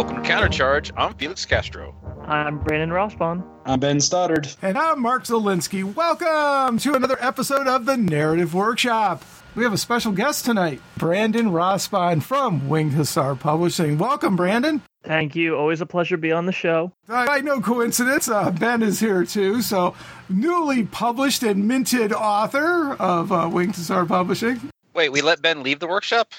Welcome 0.00 0.22
to 0.22 0.30
Countercharge. 0.30 0.92
I'm 0.96 1.12
Felix 1.12 1.44
Castro. 1.44 1.94
I'm 2.26 2.58
Brandon 2.58 2.88
Rossbaum. 2.88 3.46
I'm 3.66 3.80
Ben 3.80 4.00
Stoddard. 4.00 4.48
And 4.62 4.78
I'm 4.78 5.02
Mark 5.02 5.24
Zielinski. 5.24 5.94
Welcome 5.94 6.78
to 6.78 6.94
another 6.94 7.18
episode 7.20 7.66
of 7.66 7.84
the 7.84 7.98
Narrative 7.98 8.54
Workshop. 8.54 9.22
We 9.54 9.62
have 9.62 9.74
a 9.74 9.76
special 9.76 10.12
guest 10.12 10.46
tonight, 10.46 10.80
Brandon 10.96 11.50
Rossbaum 11.50 12.22
from 12.22 12.66
Winged 12.70 12.94
Hussar 12.94 13.34
Publishing. 13.34 13.98
Welcome, 13.98 14.36
Brandon. 14.36 14.80
Thank 15.02 15.36
you. 15.36 15.54
Always 15.54 15.82
a 15.82 15.86
pleasure 15.86 16.16
to 16.16 16.20
be 16.22 16.32
on 16.32 16.46
the 16.46 16.52
show. 16.52 16.92
I 17.06 17.42
no 17.42 17.60
coincidence, 17.60 18.26
uh, 18.26 18.50
Ben 18.52 18.82
is 18.82 19.00
here 19.00 19.26
too. 19.26 19.60
So, 19.60 19.94
newly 20.30 20.84
published 20.84 21.42
and 21.42 21.68
minted 21.68 22.14
author 22.14 22.94
of 22.94 23.30
uh, 23.30 23.50
Winged 23.52 23.74
Hussar 23.74 24.06
Publishing. 24.06 24.70
Wait, 24.94 25.12
we 25.12 25.20
let 25.20 25.42
Ben 25.42 25.62
leave 25.62 25.78
the 25.78 25.88
workshop? 25.88 26.32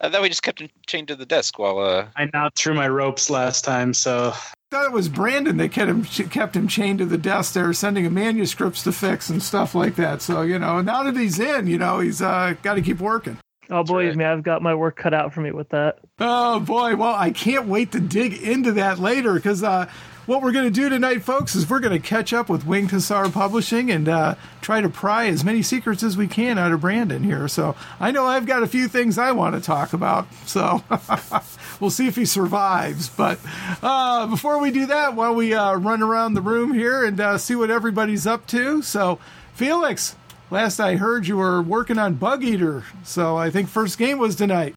I 0.00 0.10
thought 0.10 0.22
we 0.22 0.28
just 0.28 0.42
kept 0.42 0.60
him 0.60 0.68
chained 0.86 1.08
to 1.08 1.16
the 1.16 1.26
desk 1.26 1.58
while. 1.58 1.78
uh 1.78 2.08
I 2.16 2.28
now 2.32 2.50
threw 2.56 2.74
my 2.74 2.88
ropes 2.88 3.30
last 3.30 3.64
time, 3.64 3.94
so 3.94 4.32
I 4.34 4.54
thought 4.70 4.86
it 4.86 4.92
was 4.92 5.08
Brandon 5.08 5.56
that 5.58 5.72
kept 5.72 5.88
him 5.88 6.04
kept 6.04 6.56
him 6.56 6.68
chained 6.68 6.98
to 6.98 7.06
the 7.06 7.18
desk 7.18 7.54
there, 7.54 7.72
sending 7.72 8.04
him 8.04 8.14
manuscripts 8.14 8.82
to 8.84 8.92
fix 8.92 9.30
and 9.30 9.42
stuff 9.42 9.74
like 9.74 9.96
that. 9.96 10.22
So 10.22 10.42
you 10.42 10.58
know, 10.58 10.80
now 10.80 11.02
that 11.04 11.16
he's 11.16 11.38
in, 11.38 11.66
you 11.66 11.78
know, 11.78 12.00
he's 12.00 12.20
uh, 12.20 12.54
got 12.62 12.74
to 12.74 12.82
keep 12.82 13.00
working. 13.00 13.38
Oh, 13.70 13.82
believe 13.82 14.08
right. 14.08 14.16
me, 14.16 14.24
I've 14.24 14.42
got 14.42 14.60
my 14.60 14.74
work 14.74 14.96
cut 14.96 15.14
out 15.14 15.32
for 15.32 15.40
me 15.40 15.50
with 15.50 15.70
that. 15.70 15.98
Oh 16.18 16.60
boy, 16.60 16.96
well, 16.96 17.14
I 17.14 17.30
can't 17.30 17.66
wait 17.66 17.92
to 17.92 18.00
dig 18.00 18.34
into 18.34 18.72
that 18.72 18.98
later 18.98 19.34
because 19.34 19.62
uh, 19.62 19.90
what 20.26 20.42
we're 20.42 20.52
going 20.52 20.64
to 20.64 20.70
do 20.70 20.88
tonight, 20.88 21.22
folks, 21.22 21.54
is 21.54 21.68
we're 21.68 21.80
going 21.80 22.00
to 22.00 22.06
catch 22.06 22.32
up 22.32 22.48
with 22.48 22.66
Winged 22.66 22.90
Hussar 22.90 23.28
Publishing 23.30 23.90
and 23.90 24.08
uh, 24.08 24.34
try 24.60 24.80
to 24.80 24.88
pry 24.88 25.26
as 25.26 25.44
many 25.44 25.62
secrets 25.62 26.02
as 26.02 26.16
we 26.16 26.26
can 26.26 26.58
out 26.58 26.72
of 26.72 26.80
Brandon 26.80 27.22
here. 27.22 27.46
So 27.48 27.76
I 28.00 28.10
know 28.10 28.24
I've 28.26 28.46
got 28.46 28.62
a 28.62 28.66
few 28.66 28.88
things 28.88 29.18
I 29.18 29.32
want 29.32 29.54
to 29.54 29.60
talk 29.60 29.92
about. 29.92 30.26
So 30.46 30.82
we'll 31.80 31.90
see 31.90 32.06
if 32.06 32.16
he 32.16 32.24
survives. 32.24 33.08
But 33.08 33.38
uh, 33.82 34.26
before 34.26 34.58
we 34.58 34.70
do 34.70 34.86
that, 34.86 35.14
why 35.14 35.26
don't 35.26 35.36
we 35.36 35.52
uh, 35.52 35.74
run 35.74 36.02
around 36.02 36.34
the 36.34 36.42
room 36.42 36.72
here 36.72 37.04
and 37.04 37.20
uh, 37.20 37.38
see 37.38 37.54
what 37.54 37.70
everybody's 37.70 38.26
up 38.26 38.46
to? 38.48 38.82
So, 38.82 39.18
Felix, 39.54 40.16
last 40.50 40.80
I 40.80 40.96
heard 40.96 41.26
you 41.26 41.36
were 41.36 41.60
working 41.60 41.98
on 41.98 42.14
Bug 42.14 42.42
Eater. 42.42 42.84
So 43.02 43.36
I 43.36 43.50
think 43.50 43.68
first 43.68 43.98
game 43.98 44.18
was 44.18 44.36
tonight. 44.36 44.74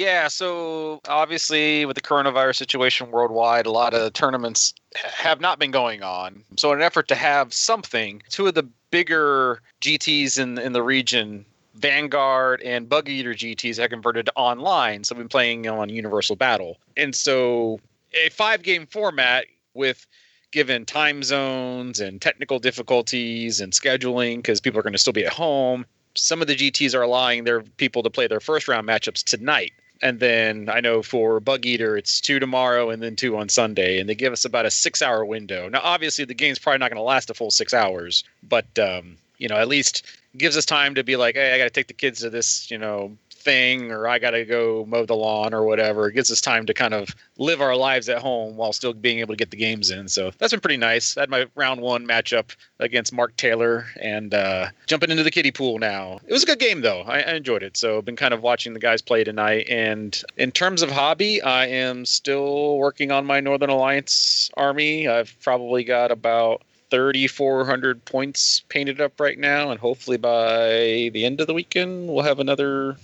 Yeah, 0.00 0.28
so 0.28 1.02
obviously 1.08 1.84
with 1.84 1.94
the 1.94 2.00
coronavirus 2.00 2.56
situation 2.56 3.10
worldwide, 3.10 3.66
a 3.66 3.70
lot 3.70 3.92
of 3.92 4.14
tournaments 4.14 4.72
have 4.96 5.42
not 5.42 5.58
been 5.58 5.72
going 5.72 6.02
on. 6.02 6.42
So 6.56 6.72
in 6.72 6.78
an 6.78 6.82
effort 6.82 7.06
to 7.08 7.14
have 7.14 7.52
something, 7.52 8.22
two 8.30 8.46
of 8.46 8.54
the 8.54 8.62
bigger 8.90 9.60
GTs 9.82 10.38
in 10.38 10.56
in 10.56 10.72
the 10.72 10.82
region, 10.82 11.44
Vanguard 11.74 12.62
and 12.62 12.88
Bug 12.88 13.10
Eater 13.10 13.34
GTs, 13.34 13.76
have 13.76 13.90
converted 13.90 14.24
to 14.24 14.32
online. 14.36 15.04
So 15.04 15.14
I've 15.14 15.18
been 15.18 15.28
playing 15.28 15.68
on 15.68 15.90
Universal 15.90 16.36
Battle, 16.36 16.78
and 16.96 17.14
so 17.14 17.78
a 18.14 18.30
five 18.30 18.62
game 18.62 18.86
format 18.86 19.44
with 19.74 20.06
given 20.50 20.86
time 20.86 21.22
zones 21.22 22.00
and 22.00 22.22
technical 22.22 22.58
difficulties 22.58 23.60
and 23.60 23.74
scheduling 23.74 24.36
because 24.36 24.62
people 24.62 24.80
are 24.80 24.82
going 24.82 24.94
to 24.94 24.98
still 24.98 25.12
be 25.12 25.26
at 25.26 25.32
home. 25.34 25.84
Some 26.14 26.40
of 26.40 26.48
the 26.48 26.56
GTs 26.56 26.94
are 26.94 27.02
allowing 27.02 27.44
their 27.44 27.60
people 27.60 28.02
to 28.02 28.08
play 28.08 28.26
their 28.26 28.40
first 28.40 28.66
round 28.66 28.88
matchups 28.88 29.22
tonight. 29.22 29.72
And 30.02 30.18
then 30.18 30.68
I 30.70 30.80
know 30.80 31.02
for 31.02 31.40
Bug 31.40 31.66
Eater, 31.66 31.96
it's 31.96 32.20
two 32.20 32.38
tomorrow 32.38 32.90
and 32.90 33.02
then 33.02 33.16
two 33.16 33.36
on 33.36 33.48
Sunday. 33.48 34.00
And 34.00 34.08
they 34.08 34.14
give 34.14 34.32
us 34.32 34.44
about 34.44 34.66
a 34.66 34.70
six 34.70 35.02
hour 35.02 35.24
window. 35.24 35.68
Now, 35.68 35.80
obviously, 35.82 36.24
the 36.24 36.34
game's 36.34 36.58
probably 36.58 36.78
not 36.78 36.90
going 36.90 36.96
to 36.96 37.02
last 37.02 37.28
a 37.30 37.34
full 37.34 37.50
six 37.50 37.74
hours, 37.74 38.24
but, 38.42 38.78
um, 38.78 39.16
you 39.36 39.48
know, 39.48 39.56
at 39.56 39.68
least 39.68 40.06
gives 40.36 40.56
us 40.56 40.64
time 40.64 40.94
to 40.94 41.04
be 41.04 41.16
like, 41.16 41.34
hey, 41.34 41.54
I 41.54 41.58
got 41.58 41.64
to 41.64 41.70
take 41.70 41.88
the 41.88 41.94
kids 41.94 42.20
to 42.20 42.30
this, 42.30 42.70
you 42.70 42.78
know, 42.78 43.16
thing 43.40 43.90
or 43.90 44.06
I 44.06 44.18
got 44.18 44.30
to 44.30 44.44
go 44.44 44.84
mow 44.86 45.04
the 45.04 45.14
lawn 45.14 45.54
or 45.54 45.64
whatever. 45.64 46.08
It 46.08 46.14
gives 46.14 46.30
us 46.30 46.40
time 46.40 46.66
to 46.66 46.74
kind 46.74 46.94
of 46.94 47.14
live 47.38 47.60
our 47.60 47.74
lives 47.74 48.08
at 48.08 48.18
home 48.18 48.56
while 48.56 48.72
still 48.72 48.92
being 48.92 49.18
able 49.20 49.34
to 49.34 49.38
get 49.38 49.50
the 49.50 49.56
games 49.56 49.90
in. 49.90 50.08
So 50.08 50.30
that's 50.38 50.52
been 50.52 50.60
pretty 50.60 50.76
nice. 50.76 51.16
I 51.16 51.20
had 51.20 51.30
my 51.30 51.46
round 51.54 51.80
one 51.80 52.06
matchup 52.06 52.54
against 52.78 53.12
Mark 53.12 53.36
Taylor 53.36 53.86
and 54.00 54.34
uh, 54.34 54.68
jumping 54.86 55.10
into 55.10 55.22
the 55.22 55.30
kiddie 55.30 55.50
pool 55.50 55.78
now. 55.78 56.20
It 56.26 56.32
was 56.32 56.42
a 56.42 56.46
good 56.46 56.58
game 56.58 56.82
though. 56.82 57.02
I, 57.02 57.20
I 57.20 57.34
enjoyed 57.34 57.62
it. 57.62 57.76
So 57.76 57.98
I've 57.98 58.04
been 58.04 58.16
kind 58.16 58.34
of 58.34 58.42
watching 58.42 58.74
the 58.74 58.80
guys 58.80 59.02
play 59.02 59.24
tonight. 59.24 59.66
And 59.68 60.22
in 60.36 60.52
terms 60.52 60.82
of 60.82 60.90
hobby, 60.90 61.42
I 61.42 61.66
am 61.66 62.04
still 62.04 62.76
working 62.76 63.10
on 63.10 63.24
my 63.24 63.40
Northern 63.40 63.70
Alliance 63.70 64.50
army. 64.56 65.08
I've 65.08 65.34
probably 65.40 65.84
got 65.84 66.10
about 66.10 66.62
3,400 66.90 68.04
points 68.04 68.62
painted 68.68 69.00
up 69.00 69.18
right 69.20 69.38
now, 69.38 69.70
and 69.70 69.78
hopefully 69.78 70.16
by 70.16 71.10
the 71.12 71.24
end 71.24 71.40
of 71.40 71.46
the 71.46 71.54
weekend, 71.54 72.08
we'll 72.08 72.24
have 72.24 72.40
another 72.40 72.96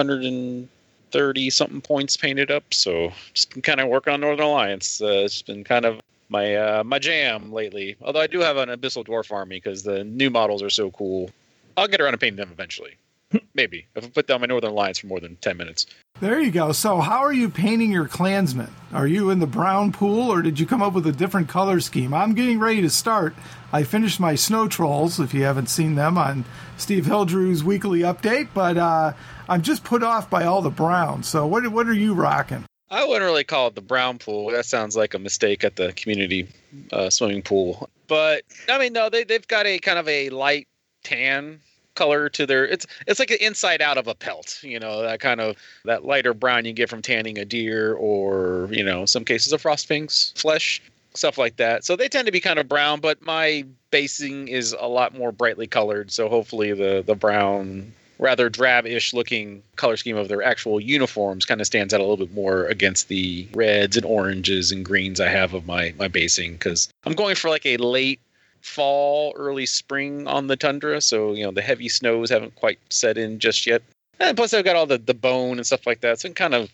130 0.00 1.50
something 1.50 1.80
points 1.80 2.16
painted 2.16 2.50
up. 2.50 2.72
So 2.72 3.12
just 3.34 3.52
been 3.52 3.62
kind 3.62 3.80
of 3.80 3.88
working 3.88 4.12
on 4.12 4.20
Northern 4.20 4.46
Alliance. 4.46 5.00
Uh, 5.00 5.24
it's 5.24 5.42
been 5.42 5.64
kind 5.64 5.84
of 5.84 6.00
my 6.30 6.56
uh, 6.56 6.84
my 6.84 6.98
jam 6.98 7.52
lately. 7.52 7.96
Although 8.00 8.20
I 8.20 8.26
do 8.26 8.40
have 8.40 8.56
an 8.56 8.70
Abyssal 8.70 9.06
Dwarf 9.06 9.30
army 9.30 9.56
because 9.56 9.82
the 9.82 10.04
new 10.04 10.30
models 10.30 10.62
are 10.62 10.70
so 10.70 10.90
cool. 10.90 11.30
I'll 11.76 11.88
get 11.88 12.00
around 12.00 12.12
to 12.12 12.18
painting 12.18 12.38
them 12.38 12.50
eventually. 12.52 12.96
Maybe 13.54 13.86
if 13.94 14.04
I 14.04 14.08
put 14.08 14.26
down 14.26 14.40
my 14.40 14.46
Northern 14.46 14.70
Alliance 14.70 14.98
for 14.98 15.06
more 15.06 15.20
than 15.20 15.36
10 15.36 15.56
minutes. 15.56 15.86
There 16.20 16.40
you 16.40 16.50
go. 16.50 16.72
So, 16.72 17.00
how 17.00 17.20
are 17.20 17.32
you 17.32 17.48
painting 17.48 17.92
your 17.92 18.08
clansmen? 18.08 18.72
Are 18.92 19.06
you 19.06 19.30
in 19.30 19.38
the 19.38 19.46
brown 19.46 19.92
pool, 19.92 20.30
or 20.30 20.42
did 20.42 20.58
you 20.58 20.66
come 20.66 20.82
up 20.82 20.92
with 20.92 21.06
a 21.06 21.12
different 21.12 21.48
color 21.48 21.80
scheme? 21.80 22.12
I'm 22.12 22.34
getting 22.34 22.58
ready 22.58 22.82
to 22.82 22.90
start. 22.90 23.34
I 23.72 23.84
finished 23.84 24.18
my 24.18 24.34
snow 24.34 24.66
trolls. 24.68 25.20
If 25.20 25.32
you 25.32 25.44
haven't 25.44 25.68
seen 25.68 25.94
them 25.94 26.18
on 26.18 26.44
Steve 26.80 27.06
Hildrew's 27.06 27.62
weekly 27.62 28.00
update, 28.00 28.48
but 28.54 28.76
uh, 28.76 29.12
I'm 29.48 29.62
just 29.62 29.84
put 29.84 30.02
off 30.02 30.30
by 30.30 30.44
all 30.44 30.62
the 30.62 30.70
brown. 30.70 31.22
So, 31.22 31.46
what 31.46 31.66
what 31.68 31.86
are 31.86 31.92
you 31.92 32.14
rocking? 32.14 32.64
I 32.90 33.04
wouldn't 33.04 33.24
really 33.24 33.44
call 33.44 33.68
it 33.68 33.76
the 33.76 33.80
brown 33.80 34.18
pool. 34.18 34.50
That 34.50 34.64
sounds 34.64 34.96
like 34.96 35.14
a 35.14 35.18
mistake 35.18 35.62
at 35.62 35.76
the 35.76 35.92
community 35.92 36.48
uh, 36.92 37.08
swimming 37.10 37.42
pool. 37.42 37.88
But 38.08 38.42
I 38.68 38.78
mean, 38.78 38.92
no, 38.92 39.08
they 39.08 39.24
they've 39.24 39.46
got 39.46 39.66
a 39.66 39.78
kind 39.78 39.98
of 39.98 40.08
a 40.08 40.30
light 40.30 40.66
tan 41.04 41.60
color 41.94 42.28
to 42.28 42.46
their 42.46 42.66
it's 42.66 42.86
it's 43.06 43.18
like 43.18 43.30
an 43.30 43.38
inside 43.40 43.82
out 43.82 43.98
of 43.98 44.06
a 44.06 44.14
pelt 44.14 44.58
you 44.62 44.78
know 44.78 45.02
that 45.02 45.20
kind 45.20 45.40
of 45.40 45.56
that 45.84 46.04
lighter 46.04 46.32
brown 46.32 46.64
you 46.64 46.72
get 46.72 46.88
from 46.88 47.02
tanning 47.02 47.36
a 47.36 47.44
deer 47.44 47.94
or 47.94 48.68
you 48.70 48.82
know 48.82 49.04
some 49.04 49.24
cases 49.24 49.52
of 49.52 49.62
frostfinks 49.62 50.38
flesh 50.38 50.80
stuff 51.14 51.38
like 51.38 51.56
that 51.56 51.84
so 51.84 51.96
they 51.96 52.08
tend 52.08 52.26
to 52.26 52.32
be 52.32 52.40
kind 52.40 52.58
of 52.58 52.68
brown 52.68 53.00
but 53.00 53.20
my 53.22 53.64
basing 53.90 54.48
is 54.48 54.74
a 54.78 54.86
lot 54.86 55.16
more 55.16 55.32
brightly 55.32 55.66
colored 55.66 56.10
so 56.10 56.28
hopefully 56.28 56.72
the 56.72 57.02
the 57.06 57.14
brown 57.14 57.92
rather 58.18 58.50
drab-ish 58.50 59.14
looking 59.14 59.62
color 59.76 59.96
scheme 59.96 60.16
of 60.16 60.28
their 60.28 60.42
actual 60.42 60.78
uniforms 60.78 61.44
kind 61.44 61.60
of 61.60 61.66
stands 61.66 61.92
out 61.94 62.00
a 62.00 62.02
little 62.02 62.18
bit 62.18 62.32
more 62.34 62.66
against 62.66 63.08
the 63.08 63.48
reds 63.54 63.96
and 63.96 64.06
oranges 64.06 64.70
and 64.70 64.84
greens 64.84 65.20
i 65.20 65.28
have 65.28 65.54
of 65.54 65.66
my 65.66 65.92
my 65.98 66.06
basing 66.06 66.52
because 66.52 66.88
i'm 67.04 67.14
going 67.14 67.34
for 67.34 67.48
like 67.48 67.66
a 67.66 67.76
late 67.78 68.20
fall, 68.62 69.32
early 69.36 69.66
spring 69.66 70.26
on 70.26 70.46
the 70.46 70.56
tundra. 70.56 71.00
So, 71.00 71.32
you 71.32 71.44
know, 71.44 71.50
the 71.50 71.62
heavy 71.62 71.88
snows 71.88 72.30
haven't 72.30 72.54
quite 72.56 72.78
set 72.90 73.18
in 73.18 73.38
just 73.38 73.66
yet. 73.66 73.82
And 74.18 74.36
plus, 74.36 74.52
I've 74.52 74.64
got 74.64 74.76
all 74.76 74.86
the, 74.86 74.98
the 74.98 75.14
bone 75.14 75.56
and 75.56 75.66
stuff 75.66 75.86
like 75.86 76.02
that. 76.02 76.20
So, 76.20 76.26
it 76.26 76.34
can 76.34 76.50
kind 76.50 76.62
of 76.62 76.70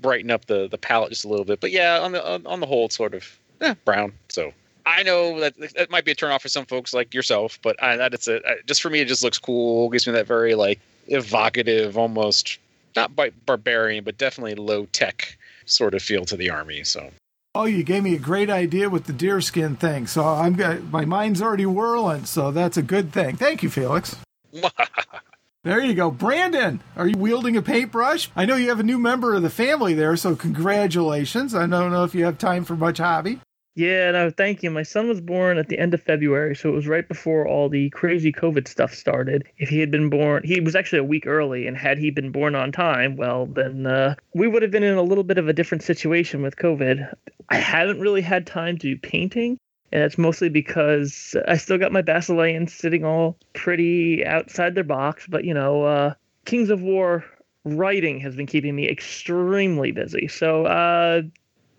brighten 0.00 0.30
up 0.30 0.46
the, 0.46 0.68
the 0.68 0.78
palette 0.78 1.10
just 1.10 1.24
a 1.24 1.28
little 1.28 1.44
bit. 1.44 1.60
But 1.60 1.70
yeah, 1.70 2.00
on 2.00 2.12
the 2.12 2.42
on, 2.44 2.60
the 2.60 2.66
whole, 2.66 2.88
sort 2.88 3.14
of 3.14 3.38
eh, 3.62 3.74
brown. 3.84 4.12
So, 4.28 4.52
I 4.84 5.02
know 5.02 5.40
that 5.40 5.54
that 5.76 5.90
might 5.90 6.04
be 6.04 6.12
a 6.12 6.14
turnoff 6.14 6.42
for 6.42 6.48
some 6.48 6.66
folks 6.66 6.92
like 6.92 7.14
yourself, 7.14 7.58
but 7.62 7.82
I, 7.82 7.96
that 7.96 8.14
it's 8.14 8.28
a 8.28 8.40
just 8.66 8.82
for 8.82 8.90
me, 8.90 9.00
it 9.00 9.08
just 9.08 9.22
looks 9.22 9.38
cool. 9.38 9.88
Gives 9.90 10.06
me 10.06 10.12
that 10.14 10.26
very 10.26 10.54
like 10.54 10.80
evocative, 11.06 11.96
almost 11.96 12.58
not 12.96 13.14
by 13.14 13.30
barbarian, 13.46 14.04
but 14.04 14.18
definitely 14.18 14.54
low 14.54 14.86
tech 14.86 15.36
sort 15.64 15.94
of 15.94 16.02
feel 16.02 16.24
to 16.26 16.36
the 16.36 16.50
army. 16.50 16.84
So 16.84 17.10
Oh, 17.54 17.66
you 17.66 17.84
gave 17.84 18.02
me 18.02 18.14
a 18.14 18.18
great 18.18 18.48
idea 18.48 18.88
with 18.88 19.04
the 19.04 19.12
deerskin 19.12 19.76
thing. 19.76 20.06
So 20.06 20.24
I'm 20.24 20.54
got 20.54 20.84
my 20.84 21.04
mind's 21.04 21.42
already 21.42 21.66
whirling. 21.66 22.24
So 22.24 22.50
that's 22.50 22.78
a 22.78 22.82
good 22.82 23.12
thing. 23.12 23.36
Thank 23.36 23.62
you, 23.62 23.70
Felix. 23.70 24.16
There 25.64 25.80
you 25.80 25.94
go. 25.94 26.10
Brandon, 26.10 26.80
are 26.96 27.06
you 27.06 27.16
wielding 27.16 27.56
a 27.56 27.62
paintbrush? 27.62 28.28
I 28.34 28.44
know 28.46 28.56
you 28.56 28.68
have 28.70 28.80
a 28.80 28.82
new 28.82 28.98
member 28.98 29.32
of 29.36 29.42
the 29.42 29.48
family 29.48 29.94
there, 29.94 30.16
so 30.16 30.34
congratulations. 30.34 31.54
I 31.54 31.68
don't 31.68 31.92
know 31.92 32.02
if 32.02 32.16
you 32.16 32.24
have 32.24 32.36
time 32.36 32.64
for 32.64 32.74
much 32.74 32.98
hobby. 32.98 33.38
Yeah, 33.74 34.10
no, 34.10 34.28
thank 34.30 34.62
you. 34.62 34.70
My 34.70 34.82
son 34.82 35.08
was 35.08 35.22
born 35.22 35.56
at 35.56 35.68
the 35.68 35.78
end 35.78 35.94
of 35.94 36.02
February, 36.02 36.54
so 36.54 36.68
it 36.68 36.74
was 36.74 36.86
right 36.86 37.08
before 37.08 37.48
all 37.48 37.70
the 37.70 37.88
crazy 37.90 38.30
COVID 38.30 38.68
stuff 38.68 38.92
started. 38.92 39.48
If 39.56 39.70
he 39.70 39.80
had 39.80 39.90
been 39.90 40.10
born, 40.10 40.42
he 40.44 40.60
was 40.60 40.76
actually 40.76 40.98
a 40.98 41.04
week 41.04 41.26
early, 41.26 41.66
and 41.66 41.74
had 41.74 41.96
he 41.96 42.10
been 42.10 42.32
born 42.32 42.54
on 42.54 42.70
time, 42.70 43.16
well, 43.16 43.46
then 43.46 43.86
uh, 43.86 44.14
we 44.34 44.46
would 44.46 44.60
have 44.60 44.70
been 44.70 44.82
in 44.82 44.98
a 44.98 45.02
little 45.02 45.24
bit 45.24 45.38
of 45.38 45.48
a 45.48 45.54
different 45.54 45.82
situation 45.84 46.42
with 46.42 46.56
COVID. 46.56 47.14
I 47.48 47.56
haven't 47.56 48.00
really 48.00 48.20
had 48.20 48.46
time 48.46 48.76
to 48.76 48.94
do 48.94 48.98
painting, 48.98 49.56
and 49.90 50.02
that's 50.02 50.18
mostly 50.18 50.50
because 50.50 51.34
I 51.48 51.56
still 51.56 51.78
got 51.78 51.92
my 51.92 52.02
Basileans 52.02 52.74
sitting 52.74 53.06
all 53.06 53.38
pretty 53.54 54.22
outside 54.26 54.74
their 54.74 54.84
box. 54.84 55.26
But 55.26 55.44
you 55.44 55.54
know, 55.54 55.84
uh, 55.84 56.14
Kings 56.44 56.68
of 56.68 56.82
War 56.82 57.24
writing 57.64 58.20
has 58.20 58.36
been 58.36 58.46
keeping 58.46 58.76
me 58.76 58.86
extremely 58.88 59.92
busy. 59.92 60.28
So 60.28 60.66
uh, 60.66 61.22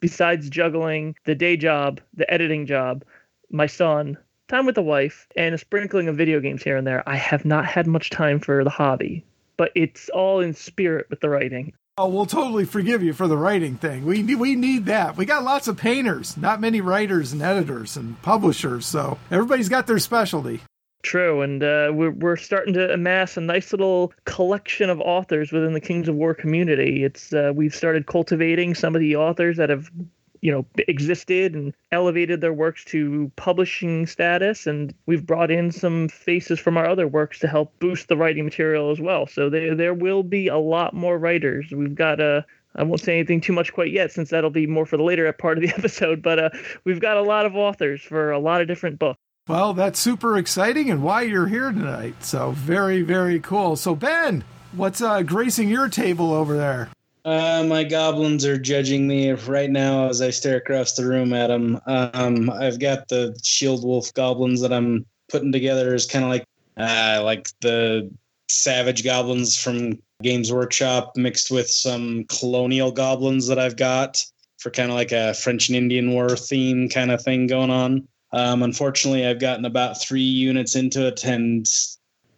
besides 0.04 0.50
juggling 0.50 1.16
the 1.24 1.34
day 1.34 1.56
job, 1.56 2.02
the 2.14 2.30
editing 2.30 2.66
job, 2.66 3.06
my 3.50 3.66
son, 3.66 4.18
time 4.50 4.66
with 4.66 4.76
the 4.76 4.82
wife, 4.82 5.30
and 5.38 5.56
a 5.56 5.58
sprinkling 5.58 6.10
of 6.10 6.18
video 6.18 6.42
games 6.42 6.62
here 6.62 6.76
and 6.76 6.86
there, 6.86 7.08
I 7.08 7.16
have 7.16 7.46
not 7.46 7.66
had 7.66 7.88
much 7.88 8.10
time 8.10 8.42
for 8.42 8.66
the 8.66 8.70
hobby. 8.70 9.24
But 9.56 9.72
it's 9.76 10.10
all 10.10 10.42
in 10.42 10.56
spirit 10.56 11.06
with 11.10 11.22
the 11.22 11.30
writing. 11.30 11.72
Oh, 11.98 12.10
we'll 12.10 12.26
totally 12.26 12.66
forgive 12.66 13.02
you 13.02 13.14
for 13.14 13.30
the 13.30 13.38
writing 13.38 13.78
thing. 13.78 14.04
We 14.04 14.36
we 14.36 14.56
need 14.56 14.88
that. 14.88 15.16
We 15.16 15.26
got 15.26 15.46
lots 15.46 15.70
of 15.70 15.78
painters, 15.78 16.36
not 16.36 16.60
many 16.60 16.82
writers 16.82 17.32
and 17.32 17.42
editors 17.42 17.96
and 17.96 18.22
publishers. 18.24 18.86
So 18.86 19.20
everybody's 19.32 19.70
got 19.70 19.88
their 19.88 20.00
specialty. 20.00 20.60
True, 21.04 21.42
and 21.42 21.62
uh, 21.62 21.92
we're 21.94 22.12
we're 22.12 22.38
starting 22.38 22.74
to 22.76 22.94
amass 22.94 23.36
a 23.36 23.42
nice 23.42 23.74
little 23.74 24.14
collection 24.24 24.90
of 24.90 25.02
authors 25.02 25.52
within 25.52 25.74
the 25.74 25.82
Kings 25.82 26.08
of 26.08 26.16
War 26.16 26.34
community. 26.34 27.04
It's 27.04 27.34
uh, 27.34 27.52
we've 27.54 27.76
started 27.76 28.08
cultivating 28.08 28.74
some 28.74 28.96
of 28.96 29.02
the 29.02 29.18
authors 29.18 29.58
that 29.58 29.70
have 29.70 29.92
you 30.40 30.52
know 30.52 30.66
existed 30.88 31.56
and 31.56 31.74
elevated 31.92 32.40
their 32.40 32.54
works 32.54 32.86
to 32.86 33.32
publishing 33.36 34.06
status 34.06 34.68
and 34.68 34.94
we've 35.06 35.26
brought 35.26 35.50
in 35.50 35.72
some 35.72 36.10
faces 36.10 36.60
from 36.60 36.78
our 36.78 36.86
other 36.86 37.08
works 37.08 37.40
to 37.40 37.48
help 37.48 37.78
boost 37.80 38.10
the 38.10 38.18
writing 38.18 38.44
material 38.44 38.92
as 38.92 39.00
well 39.00 39.26
so 39.26 39.50
there 39.50 39.74
there 39.74 39.94
will 39.94 40.22
be 40.22 40.50
a 40.50 40.58
lot 40.58 40.94
more 40.94 41.18
writers 41.18 41.72
we've 41.72 41.96
got 41.96 42.20
a 42.20 42.46
I 42.76 42.84
won't 42.84 43.00
say 43.00 43.14
anything 43.14 43.40
too 43.40 43.54
much 43.54 43.72
quite 43.72 43.92
yet, 43.92 44.12
since 44.12 44.32
that'll 44.32 44.50
be 44.50 44.66
more 44.66 44.88
for 44.88 44.98
the 44.98 45.04
later 45.04 45.32
part 45.38 45.60
of 45.60 45.62
the 45.62 45.70
episode. 45.70 46.24
But 46.24 46.40
uh, 46.40 46.50
we've 46.84 47.00
got 47.00 47.18
a 47.18 47.22
lot 47.22 47.46
of 47.46 47.56
authors 47.56 48.02
for 48.02 48.32
a 48.32 48.40
lot 48.40 48.62
of 48.62 48.68
different 48.68 48.98
books. 48.98 49.20
Well, 49.45 49.74
that's 49.74 50.00
super 50.00 50.38
exciting 50.38 50.90
and 50.90 51.04
why 51.04 51.24
you're 51.24 51.48
here 51.48 51.72
tonight. 51.72 52.24
So 52.24 52.51
very, 52.51 53.01
very 53.01 53.42
cool. 53.42 53.75
So 53.75 53.94
Ben, 53.94 54.45
what's 54.72 55.01
uh, 55.01 55.22
gracing 55.22 55.68
your 55.68 55.90
table 55.90 56.31
over 56.31 56.56
there? 56.56 56.90
Uh, 57.25 57.66
my 57.68 57.84
goblins 57.84 58.45
are 58.45 58.57
judging 58.57 59.06
me 59.06 59.31
right 59.31 59.69
now 59.69 60.07
as 60.07 60.22
I 60.22 60.30
stare 60.30 60.57
across 60.57 60.94
the 60.94 61.06
room 61.06 61.34
at 61.34 61.48
them. 61.48 61.80
Um, 61.86 62.50
I've 62.50 62.80
got 62.80 63.10
the 63.10 63.38
shield 63.44 63.84
wolf 63.84 64.13
goblins 64.13 64.62
that 64.62 64.72
I'm 64.72 65.06
putting 65.30 65.51
together 65.51 65.94
as 65.94 66.06
kind 66.06 66.24
of 66.24 66.31
like 66.31 66.46
uh, 66.78 67.22
like 67.24 67.50
the 67.60 68.10
savage 68.50 69.04
goblins 69.04 69.57
from 69.57 70.01
Games 70.22 70.54
Workshop 70.54 71.18
mixed 71.18 71.51
with 71.51 71.69
some 71.69 72.24
colonial 72.25 72.92
goblins 72.92 73.48
that 73.48 73.60
I've 73.60 73.75
got 73.75 74.24
for 74.57 74.69
kind 74.69 74.89
of 74.89 74.96
like 74.96 75.12
a 75.12 75.34
French 75.34 75.68
and 75.68 75.75
Indian 75.75 76.12
War 76.12 76.30
theme 76.30 76.88
kind 76.88 77.12
of 77.12 77.22
thing 77.22 77.48
going 77.48 77.69
on. 77.69 78.07
Um, 78.34 78.64
unfortunately, 78.64 79.26
I've 79.26 79.40
gotten 79.40 79.66
about 79.66 80.02
three 80.02 80.22
units 80.22 80.76
into 80.76 81.08
it, 81.08 81.24
and 81.24 81.66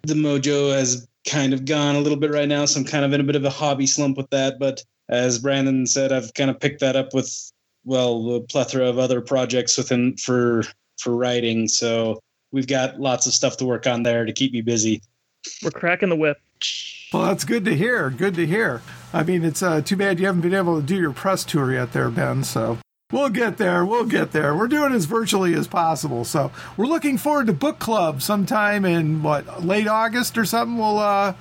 the 0.04 0.14
mojo 0.14 0.74
has 0.74 1.08
kind 1.28 1.54
of 1.54 1.66
gone 1.66 1.96
a 1.96 2.00
little 2.00 2.18
bit 2.18 2.32
right 2.32 2.48
now. 2.48 2.66
So 2.66 2.80
I'm 2.80 2.86
kind 2.86 3.06
of 3.06 3.14
in 3.14 3.22
a 3.22 3.24
bit 3.24 3.36
of 3.36 3.46
a 3.46 3.50
hobby 3.50 3.88
slump 3.88 4.18
with 4.18 4.30
that. 4.30 4.60
But 4.60 4.84
as 5.10 5.40
Brandon 5.40 5.88
said, 5.88 6.12
I've 6.12 6.34
kind 6.34 6.50
of 6.50 6.60
picked 6.60 6.82
that 6.82 6.96
up 6.96 7.14
with 7.14 7.52
well 7.86 8.36
a 8.36 8.42
plethora 8.42 8.88
of 8.88 9.00
other 9.00 9.22
projects 9.22 9.78
within 9.78 10.18
for 10.18 10.64
for 11.00 11.16
writing. 11.16 11.68
So 11.68 12.20
we've 12.52 12.68
got 12.68 13.00
lots 13.00 13.26
of 13.26 13.34
stuff 13.34 13.58
to 13.58 13.66
work 13.66 13.88
on 13.88 14.04
there 14.04 14.26
to 14.26 14.34
keep 14.34 14.52
me 14.52 14.62
busy. 14.62 15.02
We're 15.64 15.72
cracking 15.72 16.10
the 16.10 16.16
whip. 16.16 16.38
Well, 17.14 17.24
that's 17.24 17.46
good 17.46 17.66
to 17.66 17.76
hear. 17.76 18.10
Good 18.10 18.36
to 18.36 18.46
hear. 18.46 18.82
I 19.14 19.24
mean, 19.24 19.46
it's 19.46 19.62
uh, 19.62 19.82
too 19.82 19.96
bad 19.96 20.20
you 20.20 20.26
haven't 20.26 20.42
been 20.42 20.54
able 20.54 20.82
to 20.82 20.86
do 20.86 20.96
your 20.96 21.14
press 21.14 21.46
tour 21.46 21.72
yet, 21.72 21.94
there, 21.94 22.10
Ben. 22.10 22.44
So 22.44 22.80
We'll 23.12 23.30
get 23.30 23.58
there. 23.58 23.86
We'll 23.86 24.06
get 24.06 24.32
there. 24.32 24.56
We're 24.56 24.68
doing 24.68 24.92
as 24.92 25.06
virtually 25.06 25.54
as 25.54 25.68
possible. 25.68 26.26
So 26.26 26.52
we're 26.76 26.88
looking 26.88 27.20
forward 27.20 27.46
to 27.48 27.54
book 27.54 27.78
club 27.78 28.24
sometime 28.24 28.84
in 28.84 29.22
what 29.22 29.64
late 29.64 29.88
August 29.88 30.40
or 30.40 30.46
something. 30.46 30.80
We'll 30.80 30.98
uh, 30.98 31.36